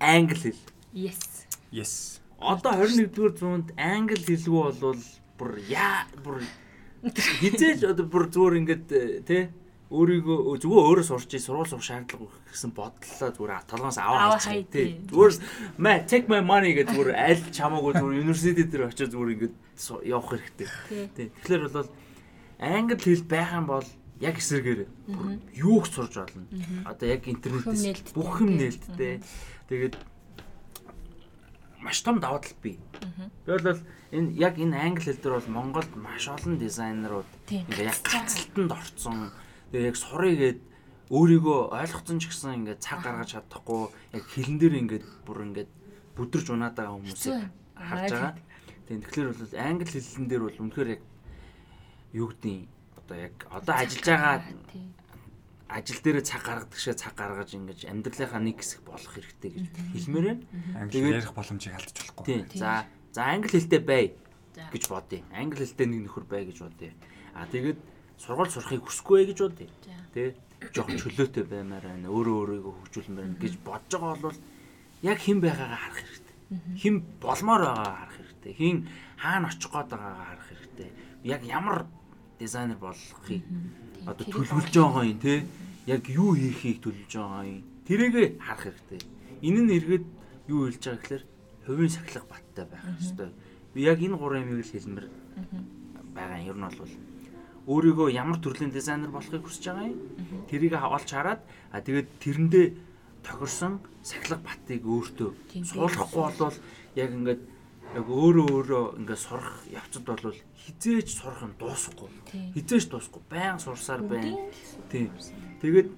[0.00, 0.64] англи хэл.
[0.96, 1.44] Yes.
[1.68, 1.92] Yes.
[2.40, 4.48] Одоо 21-р зуунд англи хэлгүй
[4.80, 5.04] болвол
[5.36, 6.40] бүр яа бүр
[7.02, 8.86] хизээж одоо бүр зүгээр ингээд
[9.26, 9.42] тий
[9.92, 14.96] өөрийгөө зүгээр өөрөө сурч сургууль сурах шаардлага гэсэн бодлоо зүгээр толгоос аваа хайчих тий.
[15.10, 15.32] Зүгээр
[15.76, 19.54] мэ take my money гэдэг зүгээр аль чамаагүй зүгээр университет дээр очиж зүгээр ингээд
[20.08, 20.68] явах хэрэгтэй.
[21.12, 21.28] Тий.
[21.44, 21.90] Тэгэхээр бол
[22.56, 23.88] англи хэл байх юм бол
[24.22, 24.80] яг эсэргээр
[25.60, 26.48] юуг сурж болно.
[26.88, 29.20] Одоо яг интернетээс бүх юм нээлттэй.
[29.68, 29.94] тэгээд
[31.82, 32.78] маш том даваа тал бий.
[33.44, 33.82] Би бол
[34.14, 39.34] энэ яг энэ англи хэл дээр бол Монголд маш олон дизайнерууд ингээ яг гацалтанд орцсон.
[39.74, 40.60] Тэгээ яг сурыгээд
[41.10, 45.66] өөрийгөө ойлгоцсон ч гэсэн ингээ цаг гаргаж чадахгүй яг хэлэн дээр ингээ бүр ингээ
[46.16, 48.32] бүдэрж унаад байгаа хүмүүсийг харж байгаа.
[48.86, 51.02] Тэгээ тэгэхээр бол англи хэлэн дээр бол үнэхээр яг
[52.14, 54.36] юу гэдгийг одоо яг одоо ажиллаж байгаа
[55.72, 59.66] ажил дээрээ цаг гаргадаг шиг цаг гаргаж ингэж амьдралынхаа нэг хэсэг болох хэрэгтэй гэж
[59.96, 60.44] хэлмээр байна.
[60.76, 62.44] Англи ярих боломжийг алдчих болохгүй.
[62.52, 62.60] Тийм.
[62.60, 64.04] За за англи хэлтэй бай
[64.52, 65.24] гэж бодъё.
[65.32, 66.92] Англи хэлтэй нэг нөхөр бай гэж бодъё.
[67.32, 67.80] А тэгээд
[68.20, 69.68] сургууль сурахыг хүсэхгүй гэж бодъё.
[70.12, 70.36] Тэ
[70.70, 72.12] жоохон чөлөөтэй баймаар байна.
[72.12, 74.38] Өөрөө өөрийгөө хөгжүүлмээр байна гэж бодож байгаа бол
[75.02, 76.36] яг хэн байгаагаа харах хэрэгтэй.
[76.78, 78.52] Хэн болмоор байгаагаа харах хэрэгтэй.
[78.60, 78.76] Хэн
[79.18, 80.90] хаана очих гээд байгаагаа харах хэрэгтэй.
[81.24, 81.78] Яг ямар
[82.38, 83.42] дизайнер болохыг
[84.06, 85.44] одоо төлөвлөж байгаа юм те
[85.86, 87.62] яг юу хийхийг төлөвлөж байгаа юм?
[87.86, 89.00] Тэрийгэ харах хэрэгтэй.
[89.42, 90.06] Энэ нь эргээд
[90.48, 91.24] юу хэлж байгаа гэхээр
[91.66, 93.30] хувийн сахилга баттай байх хэрэгтэй
[93.74, 95.06] би яг энэ гурван юмыг л хэлмээр
[96.14, 96.48] байгаа юм.
[96.50, 96.92] Ер нь бол
[97.66, 100.00] өөрийгөө ямар төрлийн дизайнер болохыг хүсэж байгаа юм?
[100.50, 101.40] Тэрийг олж хараад
[101.72, 102.66] а тэгээд тэрэндээ
[103.24, 105.30] тохирсон сахилга батыг өөртөө
[105.72, 106.56] суулгахгүй болвол
[106.98, 107.40] яг ингээд
[107.92, 110.32] яг өөрөө өөрөө ингээд сурах явцад бол
[110.64, 112.08] хизээж сурах юм дуусахгүй.
[112.56, 113.22] Хизээж дуусахгүй.
[113.28, 114.48] Баян сурсаар байна.
[114.88, 115.12] Тийм.
[115.60, 115.88] Тэгээд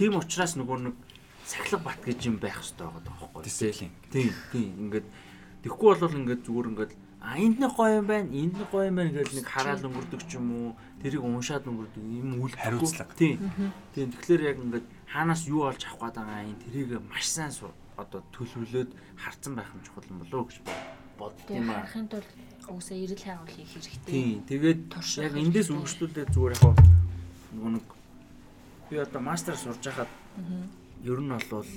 [0.00, 0.96] тийм учраас нөгөө нэг
[1.44, 3.42] сахилга бат гэж юм байх хэрэгтэй байгаа байхгүй.
[3.44, 3.92] Дисциплин.
[4.08, 4.32] Тийм.
[4.52, 4.70] Тийм.
[4.88, 5.06] Ингээд
[5.60, 8.96] тэгэхгүй бол ингээд зүгээр ингээд а энд нэг гоё юм байна, энд нэг гоё юм
[8.96, 10.68] байна гэж нэг хараад өнгөрдөг ч юм уу,
[11.02, 13.12] тэрийг уншаад өнгөрдөг юм үл хариуцлага.
[13.18, 13.42] Тийм.
[13.92, 14.08] Тийм.
[14.14, 17.50] Тэгэхээр яг ингээд хаанаас юу олж авах гээд байгаа юм, тэрийг маш сайн
[17.96, 20.56] одоо төлөвлөөд харцсан байх нь чухал юм болоо гэж
[21.18, 21.84] бодд юм аа.
[21.84, 22.30] Харахын тулд
[22.68, 24.12] уусаа эрэл хайгуул хийх хэрэгтэй.
[24.12, 24.44] Тийм.
[24.44, 26.64] Тэгээд яг эндээс үргэлжлүүлээд зүгээр яг
[27.56, 27.86] нөгөө нэг
[28.90, 30.10] би одоо мастер сурж байхад
[31.04, 31.70] ер нь бол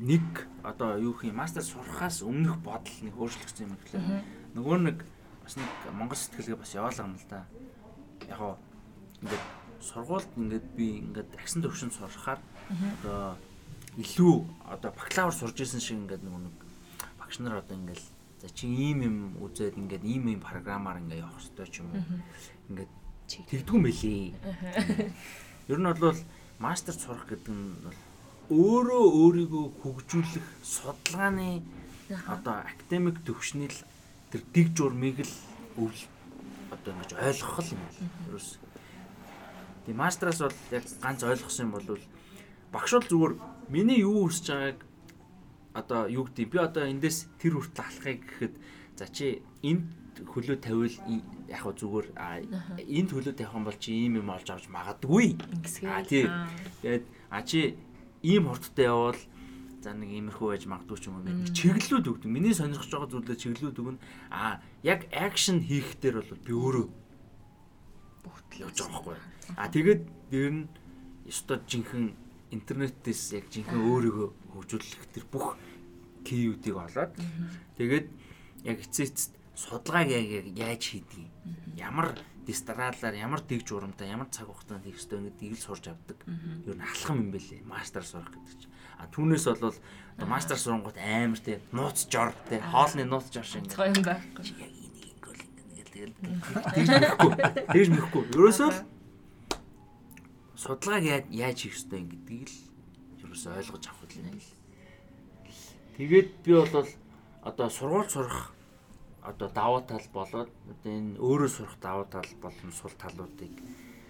[0.00, 0.26] нэг
[0.64, 4.24] одоо юу юм мастер сурахаас өмнөх бодол нэг өөрчлөгдсөн юм гэхлээр
[4.56, 4.98] нөгөө нэг
[5.44, 7.44] бас нэг монгол сэтгэлгээ бас яваалаа юм л да.
[8.32, 8.56] Яг гоо
[9.20, 9.44] ингээд
[9.82, 12.40] сургуульд ингээд би ингээд агсан төвшин сурахаар
[13.02, 13.36] одоо
[13.98, 14.34] илүү
[14.72, 16.56] одоо бакалавр сурж исэн шиг ингээд нэг
[17.20, 18.00] багш нар одоо ингээд
[18.40, 22.04] за чи ийм юм үзээд ингээд ийм ийм програмаар ингээд явах хэрэгтэй ч юм уу
[22.72, 22.92] ингээд
[23.28, 24.34] тэгдэггүй мэлий.
[25.68, 26.18] Ер нь бол
[26.58, 27.98] мастер сурах гэдэг нь бол
[28.50, 31.62] өөрөө өөрийгөө хөгжүүлэх судалгааны
[32.26, 33.80] одоо академик төвшний л
[34.32, 35.34] тэр дэг журмыг л
[35.76, 36.00] өвл
[36.72, 38.10] одоо ингэж ойлгох юм байна.
[38.28, 38.48] Ерөөс.
[39.86, 41.86] Тэгээ мастераас бол яг ганц ойлгосон юм бол
[42.72, 43.32] багш бол зүгээр
[43.68, 44.78] миний юу хүсэж байгааг
[45.74, 48.54] одоо юу гэдэг би одоо эндээс тэр хүртэл алахыг гэхэд
[48.96, 49.88] за чи энд
[50.20, 50.96] хөлөө тавил
[51.48, 55.40] яг хөө зүгээр энд хөлөө тавих юм бол чи ийм юм олж авч магадгүй.
[55.88, 56.28] А тий.
[56.84, 57.76] Тэгээд а чи
[58.20, 59.20] ийм хурдтай явбал
[59.82, 62.30] за нэг иймэрхүү байж магадгүй ч юм уу нэг чиглэлүүд өгдөг.
[62.30, 64.00] Миний сонирхож байгаа зүйлээ чиглэлүүд өгнө.
[64.30, 66.86] А яг акшн хийх дээр бол би өөрөө
[68.22, 69.18] бүгд явж байгаа байхгүй.
[69.58, 70.62] А тэгээд дээр нь
[71.26, 72.14] ёстой жинхэнэ
[72.52, 75.56] интернетээс яг жинхэнэ өөрийгөө хөгжүүлэх тэр бүх
[76.22, 77.12] киюдыг олоод
[77.80, 78.06] тэгээд
[78.68, 81.32] яг эцээ эцэст судалгааг яг яаж хийдгийг
[81.76, 82.14] ямар
[82.46, 86.18] дистраалаар ямар дэг журамтай ямар цаг хугацаанд хийх ёстой гэдгийг л сурч авдаг.
[86.66, 87.62] Юу н алхам юм бэлээ.
[87.62, 88.72] Мастер сурах гэдэг чинь.
[88.98, 89.78] А түүнээс бол
[90.26, 94.42] мастер сурангууд амар те нууц жор те хоолны нууц жор шиг гоё юм байхгүй.
[94.58, 95.38] Яг энийг ингээл
[95.78, 96.14] ингээл
[96.74, 98.22] тэгэл тэгж мэхгүй.
[98.34, 98.70] Ерөөсөө
[100.56, 102.58] судалгааг яаж хийх ёстой гэдгийг л
[103.24, 104.50] ерөөсөө ойлгож авах юм байл.
[105.96, 106.88] Тэгээд би бол
[107.42, 108.54] одоо сургууль сурах
[109.22, 113.52] одоо даваа тал болоод одоо энэ өөрөө сурах даваа тал болон сул талуудыг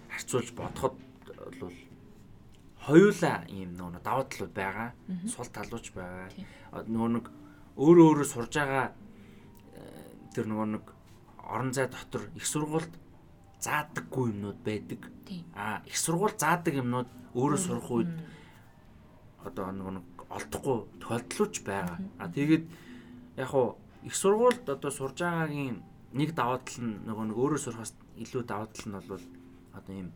[0.09, 0.95] харьцуулж бодоход
[1.61, 1.77] бол
[2.85, 4.89] хоёулаа ийм нөгөө даваа талууд байгаа.
[5.31, 6.27] Сул талууч байгаа.
[6.87, 7.25] Нөгөө нэг
[7.79, 9.81] өөрөө өөрөө сурж байгаа э,
[10.35, 10.85] тэр нөгөө нэг
[11.41, 12.91] орон зай дотор их сургуульд
[13.63, 15.01] заадаггүй юмнууд байдаг.
[15.55, 18.11] Аа их сургууль заадаг юмнууд өөрөө сурах үед
[19.47, 21.97] одоо нэг олдохгүй тохиолдлууч байгаа.
[22.19, 22.65] Аа тэгээд
[23.37, 25.81] яг хуу их сургуульд одоо сурж байгаагийн
[26.13, 29.25] нэг даваа тал нь нөгөө нэг өөрөө сурахаас илүү даваа тал нь бол
[29.73, 30.09] одоо ийм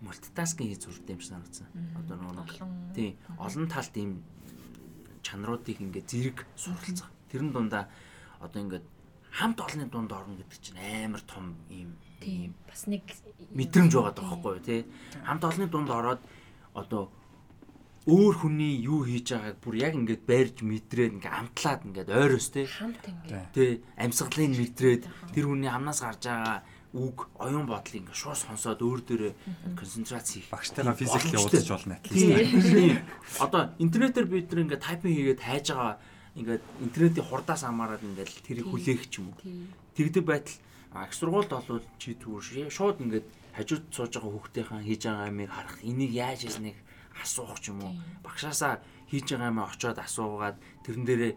[0.00, 1.68] мультитаскинг хийж сурд юм шиг санагдсан.
[2.00, 4.22] Одоо нөгөө тий олон талт ийм
[5.22, 7.10] чанаруудыг ингээд зэрэг суралцах.
[7.30, 7.84] Тэрэн дундаа
[8.40, 8.86] одоо ингээд
[9.30, 13.02] хамт олонны дунд орно гэдэг чинь амар том ийм тийм бас нэг
[13.54, 14.86] мэдрэмж байгаа тоххой юу тий.
[15.24, 16.20] Хамт олонны дунд ороод
[16.74, 17.10] одоо
[18.08, 22.66] өөр хүний юу хийж байгааг бүр яг ингээд байрж мэдрээд ингээд амтлаад ингээд ойроос тий.
[22.66, 25.02] хамт ингээд Тий амьсгалыг мэдрээд
[25.36, 26.64] тэр хүний амнаас гарч байгаа
[26.96, 29.34] үг оюун бодлыг ингээд шууд сонсоод өөр дээрээ
[29.76, 30.48] концентрац хийх.
[30.48, 32.00] Багштайгаа физикли уулзаж болно.
[32.08, 33.04] Тийм.
[33.44, 35.96] Одоо интернетээр бид нар ингээд тайпинг хийгээд хайж байгаа
[36.32, 39.68] ингээд интернетийн хурдаас хамаарат ингээд тэрийг хүлээх ч юм уу.
[40.00, 40.56] Тэгдэг байтал
[40.92, 43.26] а, их сургуульд болвол чи зүгээр шууд ингээд
[43.56, 46.78] хажууд сууж байгаа хүүхдийнхаа хийж байгаа амийг харах энийг яаж хийснийг
[47.22, 47.94] асуух ч юм уу.
[48.24, 48.80] Багшаасаа
[49.10, 51.32] хийж байгаа амаа очиод асуугаад тэрэн дээрээ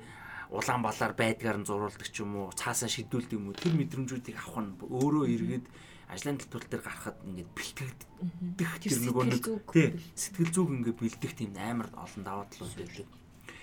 [0.52, 4.60] улаан балаар байдгаар нь зурулдаг ч юм уу цаасаа шидүүлдэг юм уу тэр мэдрэмжүүдийг авах
[4.62, 5.66] нь өөрөө эргээд
[6.12, 11.00] ажлын талтуул дээр гарахад ингээд бэлтгэгдэх Тэр нөгөө нэг сэтгэл зүг тий сэтгэл зүг ингээд
[11.00, 13.08] бэлдэх тийм амар олон даваа талууд байдаг.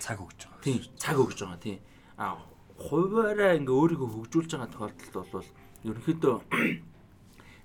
[0.01, 0.65] цаг өгч байгаа.
[0.65, 1.79] Тийм цаг өгж байгаа тийм.
[2.17, 2.41] А
[2.81, 5.49] хуваараа ингээ өөрийгөө хөгжүүлж байгаа тохиолдолд бол
[5.83, 6.35] ерөнхийдөө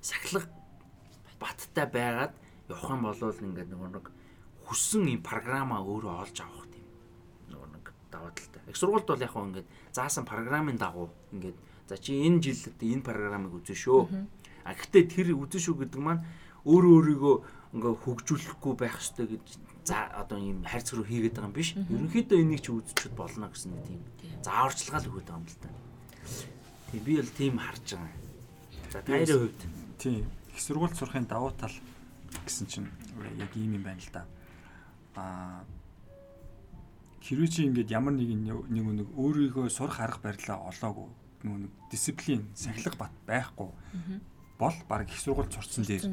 [0.01, 0.47] сахилга
[1.41, 2.35] баттай байгаад
[2.69, 4.07] явах юм бол ингээ нөгөө нэг
[4.69, 6.87] хүссэн юм програмаа өөрөө олж авах тийм
[7.51, 8.63] нөгөө нэг даваа талтай.
[8.71, 11.59] Их сургуульд бол яг хөө ингээд заасан програмын дагуу ингээд
[11.89, 14.01] за чи энэ жилд энэ програмыг үзэн шүү.
[14.65, 16.25] А гэхдээ тэр үзэн шүү гэдэг маань
[16.65, 17.37] өөрөө өөрийгөө
[17.77, 19.47] ингээ хөгжүүлэхгүй байх ёстой гэж
[19.85, 21.77] за одоо ийм хайрц руу хийгээд байгаа юм биш.
[21.77, 24.01] Ерөнхийдөө энийг чи үзчихэд болно гэсэн тийм
[24.41, 25.69] зааварчилгаа л өгöd байгаа юм л да.
[27.01, 28.13] Би бол тийм харж байгаа.
[28.93, 29.61] За таны хувьд
[29.99, 30.27] Тийм.
[30.53, 31.73] Их сургууль сурахын давуу тал
[32.45, 32.89] гэсэн чинь
[33.39, 34.27] яг ийм юм байна л да.
[35.17, 35.65] Аа
[37.25, 41.09] хэрвээ чи ингээд ямар нэг нэг нэг өөрийгөө сурах арга барилаа олоогүй
[41.41, 43.71] нөгөө нэг дисциплин, сахилга бат байхгүй
[44.59, 46.05] бол баг их сургууль сурцсан дээр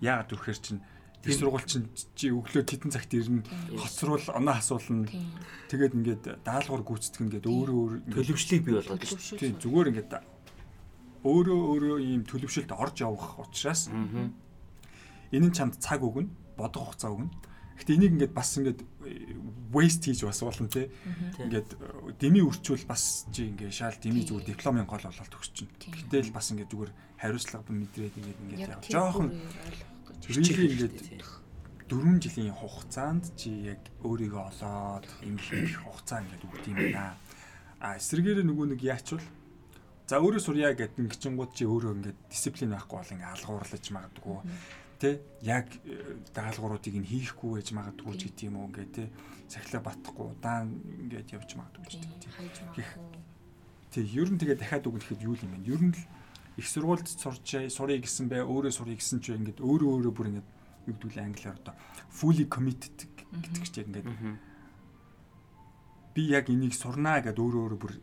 [0.00, 0.80] яагаад вэхээр чинь
[1.24, 3.42] их сургууль чинь чи өглөө тедэн цагт ирнэ
[3.74, 5.26] хоцрол оноо асуулна тийм
[5.66, 9.02] тэгээд ингээд даалгавар гүйцэтгэх ингээд өөрөө өөр ингээд төлөвшлийг бий болгоод
[9.34, 10.12] тийм зүгээр ингээд
[11.26, 14.30] өөрөө өөрөө ийм төлөвшөлт орж явах учраас Аа.
[15.34, 17.30] энэ нь чамд цаг өгнө, бодох хугацаа өгнө.
[17.78, 18.80] Гэтэ энийг ингээд бас ингээд
[19.70, 20.90] waste хийж бас болно те.
[21.38, 25.70] Ингээд э, деми үрчүүл бас чи ингээд шаал деми зүгээр дипломын гол болоод төгсч чинь.
[25.78, 25.94] Тийм.
[25.94, 26.92] Гэтэл бас ингээд зүгээр
[27.22, 29.14] хариуцлага мэдрээд ингээд ингээд яг яв.
[30.26, 31.20] Really ингээд тий.
[31.88, 37.16] 4 жилийн хугацаанд чи яг өөрийгөө олоод юм хийх хугацаа ингээд өгд юм байна.
[37.80, 39.24] А эсвэргээрээ нөгөө нэг яачвал
[40.08, 44.38] за өөрөө сурья гэдэг ингэчингууд чи өөрөө ингээд дисциплин байхгүй бол ингээд алгуурлаж магадгүй
[44.98, 49.04] тэ яг э, даалгавруудыг нь хийхгүй байж магадгүй ч гэдэг юм уу ингээд тэ
[49.46, 50.74] сахилаа батхгүй удаан
[51.06, 52.30] ингээд явж магадгүй ч гэдэг.
[52.34, 52.84] магадгүй
[53.94, 55.70] Тэг ер нь тэгээ дахиад өгнөхэд юу юм бэ?
[55.70, 56.02] Ер нь л
[56.58, 60.48] их сургуульд сурчээ, сурыг гэсэн бай, өөрөө сурыг гэсэн чи ингээд өөрөө өөрөө бүр ингээд
[60.90, 61.74] гэдэг вэ англиар одоо
[62.10, 64.08] fully committed гэдэг чинь ингээд
[66.18, 67.94] би яг энийг сурнаа гэдээ өөрөө өөрөө бүр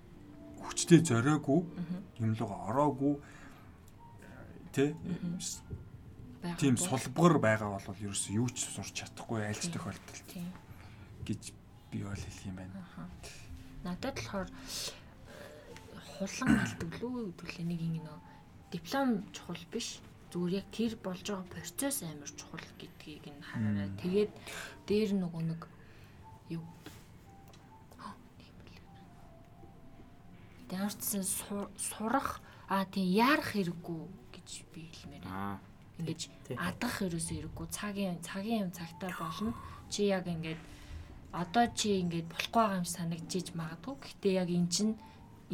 [0.63, 1.59] хүчтэй зориогүй
[2.23, 3.35] юм лугаа ороогүй байх
[6.61, 10.47] тийм сулбгар байгаа бол ерөөсөө юу ч сурч чадахгүй айлч тохиолдолд тийм.
[11.25, 11.41] гэж
[11.91, 12.85] би бол хэлэх юм байна.
[13.83, 14.49] Надад болохоор
[16.15, 18.19] хулан хэлдэг лүү гэдвэл нэг юм нөө
[18.75, 20.03] диплом чухал биш.
[20.31, 23.89] Зүгээр яг тэр болж байгаа процесс амар чухал гэдгийг нь хараарай.
[24.03, 24.31] Тэгээд
[24.87, 25.61] дээр нөгөө нэг
[26.51, 26.65] юу.
[30.67, 31.23] Дээрсэн
[31.79, 34.01] сурах аа тийм яарах хэрэггүй
[34.35, 35.59] гэж би хэлмээр байна
[35.95, 36.57] Тий.
[36.59, 37.67] адах ерөөсөө хэрэггүй.
[37.71, 39.55] Цагийн цагийн юм цагтаа болно.
[39.87, 40.59] Чи яг ингээд
[41.31, 43.95] одоо чи ингээд болохгүй байгаа юм санагдчихж магадгүй.
[44.03, 44.89] Гэхдээ яг эн чин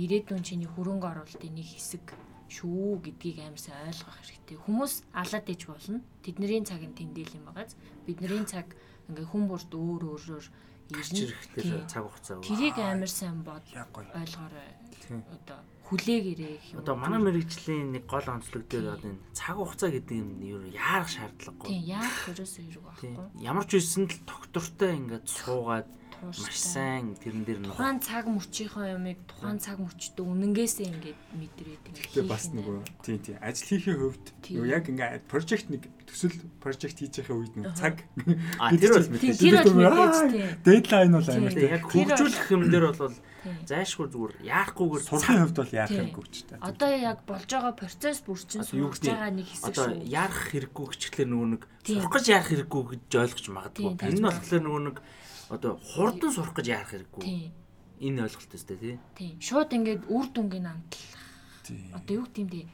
[0.02, 2.06] ирээдүйн чиний хөрөнгө оруулалтын нэг хэсэг
[2.52, 4.58] шүү гэдгийг амар сайн ойлгох хэрэгтэй.
[4.60, 6.00] Хүмүүс алаад иж болно.
[6.20, 7.80] Тэдний цаг нь тэндэл юм байгааз.
[8.04, 8.68] Бидний цаг
[9.08, 10.46] ингээд хүн бүрт өөр өөрөөр
[10.92, 11.88] ирэхдээ Тий.
[11.88, 12.44] цаг хугацаа.
[12.44, 14.72] Тэрийг амар сайн бод ойлгоорой.
[15.32, 15.60] Одоо
[15.92, 16.80] хүлээгээрээ гэх юм.
[16.82, 21.12] Одоо манай мэрэгжлийн нэг гол онцлог дээр одоо энэ цаг хугацаа гэдэг юм юу яарах
[21.12, 21.68] шаардлагагүй.
[21.68, 23.12] Тийм яах ерөөсөө хэрэг байхгүй.
[23.44, 25.88] Ямар ч үсэн л доктортой ингээд суугаад
[26.22, 27.74] маш сайн тэрэн дээр нөх.
[27.74, 33.18] Тухайн цаг мөчийнхөө юмыг тухайн цаг мөчтөө үнэнгээсээ ингээд мэдрээд ингээд Тэгээ бас нөгөө тий
[33.18, 34.54] тий ажил хийхээ хувьд Тийм.
[34.62, 38.06] нөгөө яг ингээ прожект нэг төсөл прожект хийж байхаа үед нэг цаг
[38.62, 39.38] А тэр бол мэдээж.
[39.42, 40.50] тэр бол мэдээж тийм.
[40.62, 41.66] дедлайн бол амар тий.
[41.74, 43.18] Яг бол- хөгжүүлэх юм дээр бол.
[43.66, 46.56] Зайшгүй зүгээр яахгүйгээр Сурахын хувьд бол яах хэрэггүй ч та.
[46.62, 50.04] Одоо яг болж байгаа процесс бүр чинь Одоо сурж гэдэг- байгаа нэг хэсэг одоо шүү.
[50.08, 53.92] яарах хэрэггүй гэчлэр нөгөө нэг сурах гэж яарах хэрэггүй гэж ойлгож магадгүй.
[54.02, 54.98] Энэ нь болохоор нөгөө нэг
[55.50, 57.24] одоо хурдан сурах гэж яарах хэрэггүй.
[58.02, 58.96] Энэ ойлголт өстэй тий.
[59.18, 59.36] Тийм.
[59.42, 61.14] Шууд ингээд үр дүнгийн амтлах.
[61.94, 62.66] Одоо юу гэдэм бэ?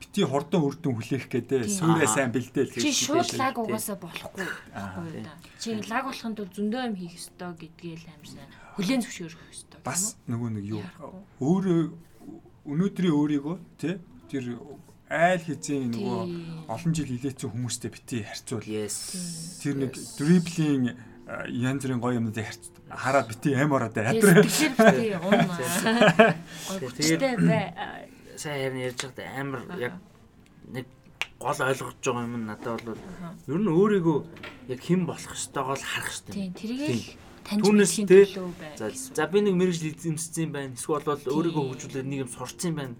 [0.00, 3.40] Бити хордон үрдэн хүлээх гэдэг сүрээ сайн бэлдээл Чи гэж шууд хэлсэн.
[3.40, 4.44] лаг угаасаа болохгүй.
[4.74, 5.32] Аа, Байхгүй да.
[5.60, 8.48] Чи лаг болохын тулд зөндөө юм хийх ёстой гэдгээ л амарсан.
[8.74, 9.78] Хүлээн зөвшөөрөх ёстой.
[9.84, 10.84] бас нөгөө нэг юу?
[11.38, 11.80] Өөрөө
[12.66, 14.00] өнөөдрийн өөрийгөө тий?
[14.30, 14.58] Тэр
[15.08, 16.20] айл хизээ нөгөө
[16.66, 18.64] олон жил хилээцэн хүмүүстэй бити харьцуул.
[18.64, 20.96] Тэр нэг дриблийн
[21.28, 24.42] а, янз бүрийн гоё юмнуудыг харьц хараад бити аим ороод Тэгээд
[26.90, 28.08] хүчтэй бай.
[28.34, 29.94] Сайн харин ярьж байхдаа амар яг
[30.72, 30.86] нэг
[31.38, 32.98] гол ойлгож байгаа юм надад бол
[33.48, 34.18] ер нь өөрийгөө
[34.72, 36.32] яг хэн болох ёстойгоо л харах ёстой.
[36.32, 36.56] Тийм, юм.
[36.56, 37.04] тэргээл
[37.44, 38.72] таньж мэдхийн төлөө бай.
[38.80, 40.74] За за би нэг мэрэгжил эзэмссэн байна.
[40.74, 42.96] Эсвэл бол өөрийгөө хөгжүүлээд нэг юм сурцсан байна.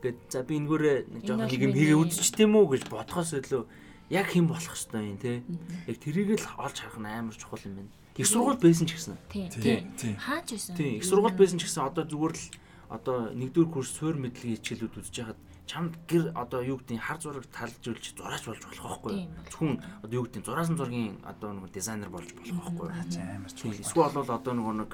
[0.00, 3.62] Гэт за би энэгээрээ нэг жоохон нэг юм хийгээ үзчихтэй мүү гэж бодхоос илүү
[4.14, 5.42] яг хэн болох ёстой юм те.
[5.90, 7.92] Яг тэрийг л олж харах нь амар чухал юм байна.
[8.16, 9.18] Их сургууль байсан ч гэсэн.
[9.28, 10.16] Тийм.
[10.16, 10.76] Хаач байсан?
[10.76, 12.44] Тийм, их сургууль байсан ч гэсэн одоо зүгээр л
[12.88, 17.18] одоо нэгдүгээр курс суур мэдлэгийн хичээлүүд үзэж хахад чамд гэр одоо юу гэдэг нь хар
[17.18, 19.14] зураг талжуулж зураач болж болох байхгүй.
[19.50, 19.74] Зөвхөн
[20.06, 22.94] одоо юу гэдэг нь зураасан зургийн одоо нэг дизайнер болж болох байхгүй юу?
[22.94, 23.82] амар чухал.
[23.82, 24.90] Эсвэл бол одоо нөгөө нэг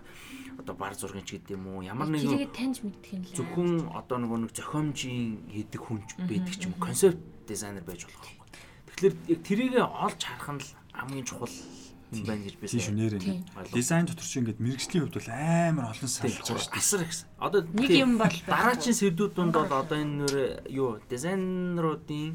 [0.58, 1.84] одоо бар зургийн ч гэдэг юм уу?
[1.84, 3.36] Ямар нэг Тэрийг таньж мэдэх нь л.
[3.36, 6.84] зөвхөн одоо нөгөө нэг зохиомжийн хийдэг хүн ч байдаг ч юм уу?
[6.88, 8.48] Концепт дизайнер байж болох байхгүй.
[8.96, 11.52] Тэгэхээр яг тэрийг олж харах нь л хамгийн чухал
[12.12, 13.36] юм байна гэж би Тийм шүү нэр Тийм.
[13.42, 13.72] ингэ.
[13.72, 16.78] Дизайн дотор чи ингэ мэрэгжлийн хувьд бол амар олон салж байгаа шүү дээ.
[16.78, 17.26] асар ихсэн.
[17.40, 18.48] Одоо Нэг юм бол байхгүй.
[18.52, 20.34] дараагийн сэдвүүд донд бол одоо энэ нөр
[20.68, 22.30] юу дизайнеруудын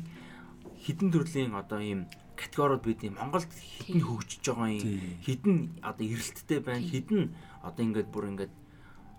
[0.85, 2.01] хідэн төрлийн одоо ийм
[2.37, 7.33] категориуд бид юм Монголд хідэн хөгжиж байгаа юм хідэн одоо эрэлттэй байна хідэн
[7.65, 8.53] одоо ингээд бүр ингээд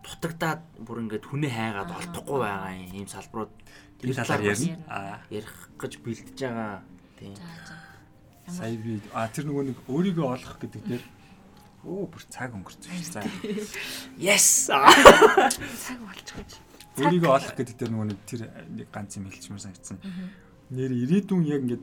[0.06, 1.98] дутагдаад бүр ингээд хүнээ хайгаад Аа.
[1.98, 3.52] олдохгүй байгаа юм ийм салбарууд
[3.98, 4.42] Тэр талаар
[5.34, 6.86] ярих гэж бэлдэж байгаа
[7.18, 7.34] тийм.
[8.48, 11.04] Сая би а тэр нөгөө нэг өөрийгөө олох гэдэг дээр
[11.84, 13.12] оо бүр цаг өнгөрсөн шүү.
[13.12, 13.20] За.
[14.18, 16.44] yes Цаг болчихгоо.
[16.98, 18.40] Өөрийгөө олох гэдэг дээр нөгөө нэг тэр
[18.72, 19.98] нэг ганц юм хэлчихмээр санагдсан.
[20.74, 21.78] Нэр ирээдүйн яг ингэ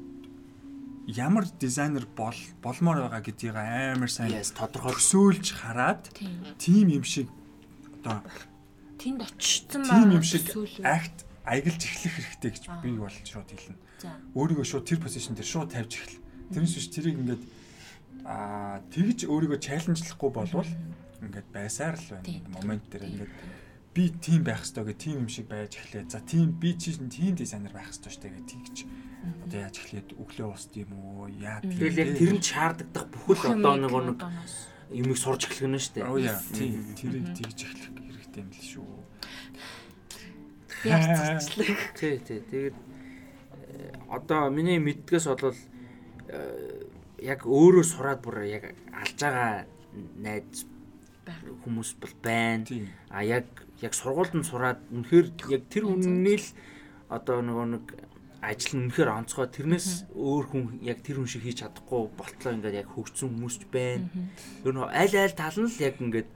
[1.08, 6.42] ямар дизайнер бол болмоор байгаа гэдгийг амар сайн тодорхой төсөөлж хараад Тийм.
[6.58, 7.30] тим юм шиг
[8.02, 8.26] одоо
[8.98, 10.50] Тэнд очсон тим юм шиг
[10.82, 13.78] акт аялж эхлэх хэрэгтэй гэж би бол шууд хэлнэ.
[14.34, 16.25] Өөрийгөө шууд тэр позишн дээр шууд тавьж эхэл.
[16.54, 17.44] Тэрнээс биш тэрийг ингээд
[18.26, 20.72] аа тэгж өөрийгөө чаленжлахгүй болвол
[21.22, 22.42] ингээд байсаар л байна.
[22.54, 23.34] Момент дээр ингээд
[23.96, 26.10] би тийм байх ёстой гэх тийм юм шиг байж эхлэе.
[26.10, 28.78] За тийм би чинь тийм дизайнер байх ёстой штэ гэх тийгч.
[29.46, 31.42] Одоо яаж эхлээд өглөө ус тийм үү?
[31.42, 31.80] Яа тийм.
[31.80, 34.20] тэгэл яг тэрэнд шаарддаг бүхэл одоо нөгөө нэг
[34.94, 38.62] юмыг сурж эхлэх нь шүү дээ оо яа тийм тэрийг тэгж эхлэх хэрэгтэй юм л
[38.70, 38.96] шүү.
[40.86, 41.66] Яарцчлаа.
[41.98, 42.40] Тий, тий.
[42.46, 45.58] Тэгээд э, одоо миний мэддгээс бол э,
[47.22, 49.66] яг өөрөө сураад бүр яг алж байгаа
[50.20, 50.66] найз
[51.64, 52.66] хүмүүс бол байна.
[53.10, 53.46] А яг
[53.82, 56.48] яг сургуульд нь сураад үнэхээр яг тэр үнний л
[57.10, 57.86] одоо нөгөө нэг
[58.42, 59.48] ажил нь үнэхээр онцгой.
[59.50, 63.64] Тэрнээс өөр хүн яг тэр хүн шиг хийж чадахгүй болтлоо ингээд яг хөгжсөн хүмүүс ч
[63.74, 64.06] байна.
[64.62, 66.34] Ер нь аль аль тал нь л яг ингээд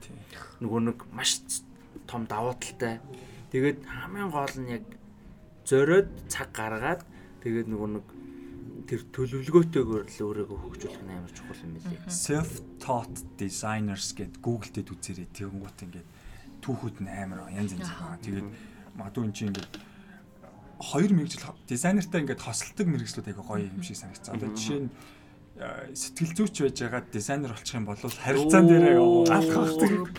[0.58, 1.38] нөгөө нэг маш
[2.10, 2.98] том давуу талтай.
[3.54, 4.84] Тэгээд хамгийн гол нь яг
[5.62, 7.06] зориод цаг гаргаад
[7.46, 8.06] тэгээд нөгөө нэг
[8.90, 12.10] тэр төлөвлөгөөтэйгээр л өөрийгөө хөгжүүлэх нь амар чухал юм билээ.
[12.10, 15.30] self taught designers гэд Google дээр үзээрэй.
[15.30, 16.08] Тэгэнгუთ ингээд
[16.58, 18.18] түүхүүд нь амар янз янз байгаа.
[18.18, 18.48] Тэгээд
[18.98, 19.70] магадгүй энэ чинь ингээд
[20.82, 24.34] хоёр мэрэгжил дизайнертай ингээд хосолдог мэрэгжлүүд айгаа гоё юм шиг санагдсан.
[24.34, 24.90] Одоо жишээ нь
[25.94, 28.98] сэтгэл зүйч байж байгаа дизайнер болчих юм бол харилцаан дээр
[29.30, 30.18] алхах гэдэг.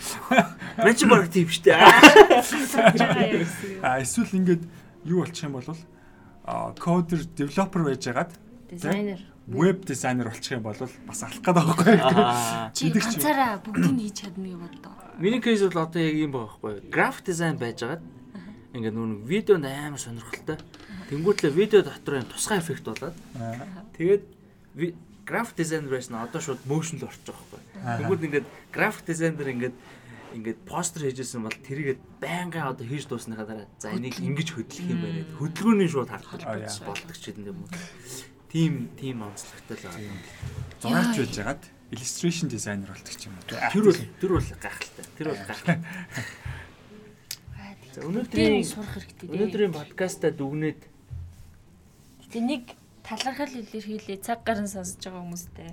[0.79, 1.75] Мэн чи баг тийм штэ.
[3.83, 4.63] А эсвэл ингээд
[5.03, 5.67] юу болчих юм бол
[6.45, 8.31] а кодер девелопер байж байгаад
[8.71, 9.19] Дизайнер.
[9.47, 12.71] веб дизайнер болчих юм бол бас алах гэдэг байгаа байхгүй.
[12.73, 14.93] Чи ганцаараа бүгдийг хийж чадна гэж бодлоо.
[15.19, 16.89] Миний кейс бол одоо яг юм байгаа байхгүй.
[16.89, 18.01] График дизайн байжгаад
[18.71, 20.57] ингээд нүг видеонд амар сонирхолтой.
[21.11, 23.15] Тэнгүүтлээ видео дотор юм тусгай эффект болоод
[23.99, 24.23] тэгээд
[25.27, 27.35] график дизайнер байсан одоо шууд моушн л орчих.
[27.83, 27.99] Аа.
[27.99, 29.75] Тэнгүүд ингээд график дизайнер ингээд
[30.31, 34.99] ингээд постэр хийжсэн бол тэрийгээ байнгын одоо хийж дуусныхаа дараа за энийг ингэж хөдлөх юм
[35.03, 35.27] байна.
[35.35, 36.71] Хөдөлгөөний шууд Аа, яа.
[36.87, 37.69] болдог ч гэдэг юм уу.
[38.51, 40.19] Тим тим онцлогтой л байгаа.
[40.83, 43.47] Зураач байж хагаад illustration designer болдог ч юм уу.
[43.47, 45.05] Тэр бол тэр бол гайхалтай.
[45.15, 45.79] Тэр бол гайхалтай.
[47.91, 49.27] За өнөөдрийн сурах хэрэгтэй.
[49.27, 49.35] дээ.
[49.35, 50.79] өнөөдрийн подкаста дүгнээд
[52.27, 52.63] Гэтэ нэг
[53.03, 55.67] талархал илэрхийлээ цаг гарын сонсож байгаа хүмүүстэй.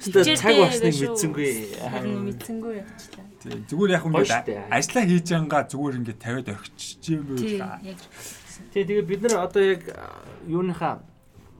[0.00, 1.12] Өстө цаг болсныг шүү.
[1.12, 1.50] мэдсэнгүй.
[1.76, 3.26] Харин мэдсэнгүй явчлаа.
[3.44, 4.56] Тийм зүгээр яг ингээд штэ.
[4.72, 7.76] ажиллаа хийж байнга зүгээр ингээд тавиад орхиж юм байла.
[7.84, 8.00] яг
[8.70, 9.82] Тэгээ тэгээ бид нар одоо яг
[10.46, 11.02] юуныхаа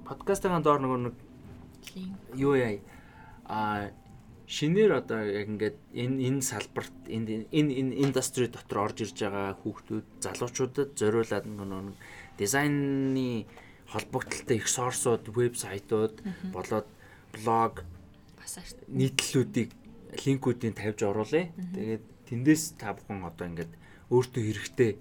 [0.07, 1.17] подкастын доор нөгөө нэг
[2.39, 2.79] юу яа
[3.47, 3.91] а
[4.47, 10.07] шинээр одоо яг ингээд энэ энэ салбарт энэ энэ индастри дотор орж ирж байгаа хүүхдүүд
[10.25, 11.97] залуучуудад зориулаад нөгөө нэг
[12.39, 13.47] дизайны
[13.93, 16.17] холбогдлолтой их сорсууд вебсайтууд
[16.53, 16.89] болоод
[17.33, 17.85] блог
[18.37, 18.59] Бас
[18.89, 19.71] нийтлэлүүдийг
[20.25, 21.53] линкүүдийг тавьж оруулъя.
[21.75, 23.73] Тэгээд тэндээс та бүхэн одоо ингээд
[24.11, 24.93] өөртөө хэрэгтэй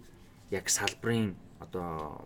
[0.51, 2.25] яг салбарын одоо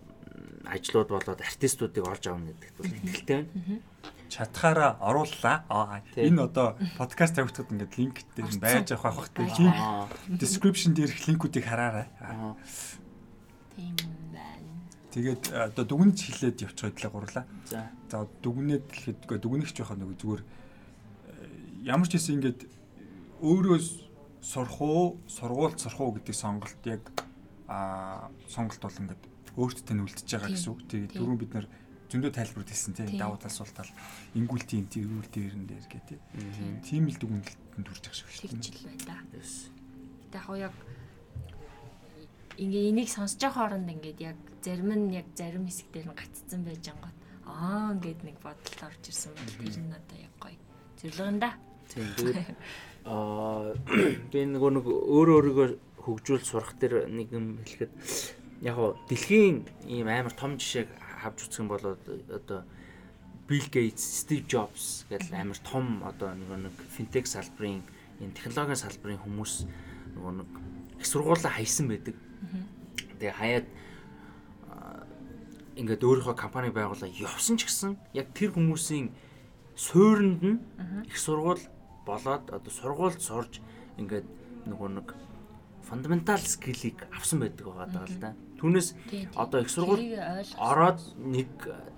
[0.66, 3.82] ажлууд болоод артистуудыг олж авна гэдэгт бол итгэлтэй байна.
[4.30, 6.02] Чатхаараа орууллаа.
[6.18, 9.70] Энэ одоо подкаст тавигдахад ингээд линк дээр байж авах байх хэрэгтэй.
[9.70, 12.07] Линк description дээрх линкүүдийг хараарай.
[12.20, 12.34] Аа.
[12.34, 12.56] Аа.
[13.76, 13.95] Тийм
[14.34, 14.72] байна.
[15.14, 17.45] Тэгээд одоо дүгнэж хилээд явчих байлаа гурлаа.
[17.70, 17.91] За.
[18.10, 20.48] За дүгнээд хэлэхэд дүгнэгч байхаа нөгөө зүгээр э,
[21.86, 22.60] ямар ч хэсэг ингээд
[23.45, 23.78] өөрөө
[24.41, 27.03] сурах уу, сургуульд сурах уу гэдэг сонголт яг
[27.76, 29.24] аа сонголт бол ингээд
[29.60, 30.80] өөртөө нүлдэж байгаа гэсэн үг.
[30.88, 31.68] Тэгээд дөрөв бид нар
[32.12, 33.92] зөндөө тайлбар хэлсэн тийм давуу тал сул тал
[34.38, 36.22] ингүүл тийм дээрэн дээр гэх тийм.
[36.32, 36.76] Мгм.
[36.88, 38.56] Тийм л дүгнэлтэнд хүрч ах шиг шүү дээ.
[38.56, 39.18] Тэгж л байна да.
[39.36, 39.52] Yes.
[40.32, 40.76] Гэтэ яг яг
[42.56, 46.62] ингээ энийг сонсож байгаа хооронд ингээд яг зарим нь яг зарим хэсэг дээр нь гаццсан
[46.64, 50.60] байж ангууд аа ингээд нэг бодолд орж ирсэн бол тэр нь одоо яг гоё
[51.00, 51.52] зөвлөгөн да.
[51.92, 52.10] Тийм.
[53.06, 53.76] Аа
[54.32, 55.68] би нөгөө нэг өөрөө өөрийгөө
[56.06, 57.91] хөгжүүл сурах дээр нэг юм хэлэхэд
[58.61, 60.90] яг гоо дэлхийн ийм амар том жишээг
[61.26, 62.61] авч үзэх юм бол одоо
[63.49, 67.82] Bill Gates, Steve Jobs гэдэг амар том одоо нөгөө нэг финтек салбарын
[68.22, 69.53] энэ технологийн салбарын хүмүүс
[70.15, 70.49] нөгөө нэг
[71.02, 72.15] их сургуулаа хайсан байдаг.
[73.19, 73.68] Тэгээ хаяад
[75.76, 79.11] ингээд өөрийнхөө компани байгуулаа явсан ч гэсэн яг тэр хүмүүсийн
[79.76, 80.60] суурьнд нь
[81.06, 81.60] их сургууль
[82.07, 83.60] болоод одоо сургуульд сурж
[83.99, 84.26] ингээд
[84.72, 85.07] нөгөө нэг
[85.86, 88.32] фундаментал скиллийг авсан байдаг байгаа даа л да.
[88.60, 88.90] Түүнээс
[89.36, 90.18] одоо их сургууль
[90.57, 91.49] ороод нэг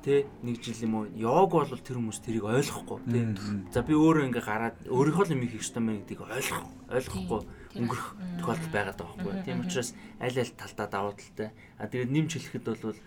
[0.04, 3.24] тэ нэг жил юм уу йог бол тэр хүмүүс тэрийг ойлгохгүй тий.
[3.24, 3.72] Мм.
[3.72, 7.42] За би өөрөө ингээ гараад өөрийнхөө л юм хийх ёстой мэн гэдгийг ойлгох ойлгохгүй
[7.78, 8.08] өнгөрөх
[8.42, 9.46] тохиолдол байгаад байгаа байхгүй.
[9.46, 9.90] Тийм учраас
[10.20, 11.50] аль аль талдаа давуу талтай.
[11.78, 13.00] А тэгээд нэмж хэлэхэд бол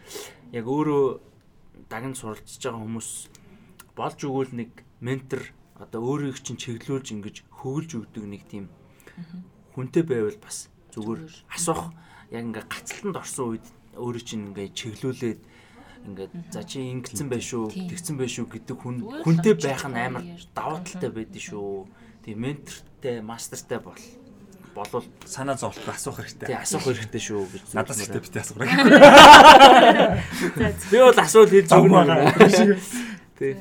[0.54, 1.04] яг өөрөө
[1.90, 3.10] даганд суралцж байгаа хүмүүс
[3.98, 4.70] болж өгвөл нэг
[5.02, 5.42] ментор
[5.76, 8.70] одоо өөрийг чинь чиглүүлж ингэж хөвлж өгдөг нэг тийм
[9.74, 11.22] хүнтэй байвал бас зүгээр
[11.54, 11.90] асуух
[12.30, 15.40] яг ингээ гацалтанд орсон үед өөрөө чинь ингээ чиглүүлээд
[16.06, 20.24] ингээд за чи ингэсэн байх шүү тэгсэн байх шүү гэдэг хүн хүнтэй байх нь амар
[20.56, 21.86] давуу талтай байдаг шүү.
[22.24, 24.00] Тийм ментортэй, мастертай бол
[24.74, 26.56] болвол санаа зовлох асуух тий хэрэгтэй.
[26.56, 28.64] асуух хэрэгтэй шүү гэж Надаас ихтэй битээ асуух.
[30.90, 32.02] Би бол асуул хийж өгнө.
[33.36, 33.54] Тий.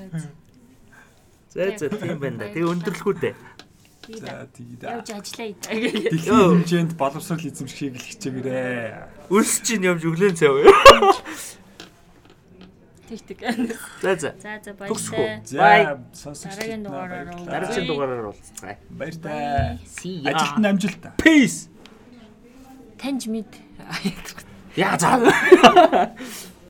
[1.49, 2.53] За за тийм байна да.
[2.53, 3.35] Тэгээ өндөрлөхүү дээ.
[4.17, 5.61] За тэгээд Явж ажиллая гэж.
[6.09, 9.29] дэлхийн хэмжээнд боловсрал эзэмшихийг л хичээгээрээ.
[9.29, 10.57] Үлс чинь явж өглөө цав.
[13.09, 13.39] Тэг тэг.
[14.01, 14.33] За за.
[14.41, 15.41] За за баярлалаа.
[15.45, 17.45] За сонсогч Дараагийн дугаараар уу.
[17.45, 18.77] Дараагийн дугаараар уулзцгаая.
[18.89, 19.77] Баяртай.
[20.25, 21.03] Ажилтны амжилт.
[21.17, 21.69] Peace.
[22.97, 23.49] Таньж мэд.
[24.75, 25.09] Яа за.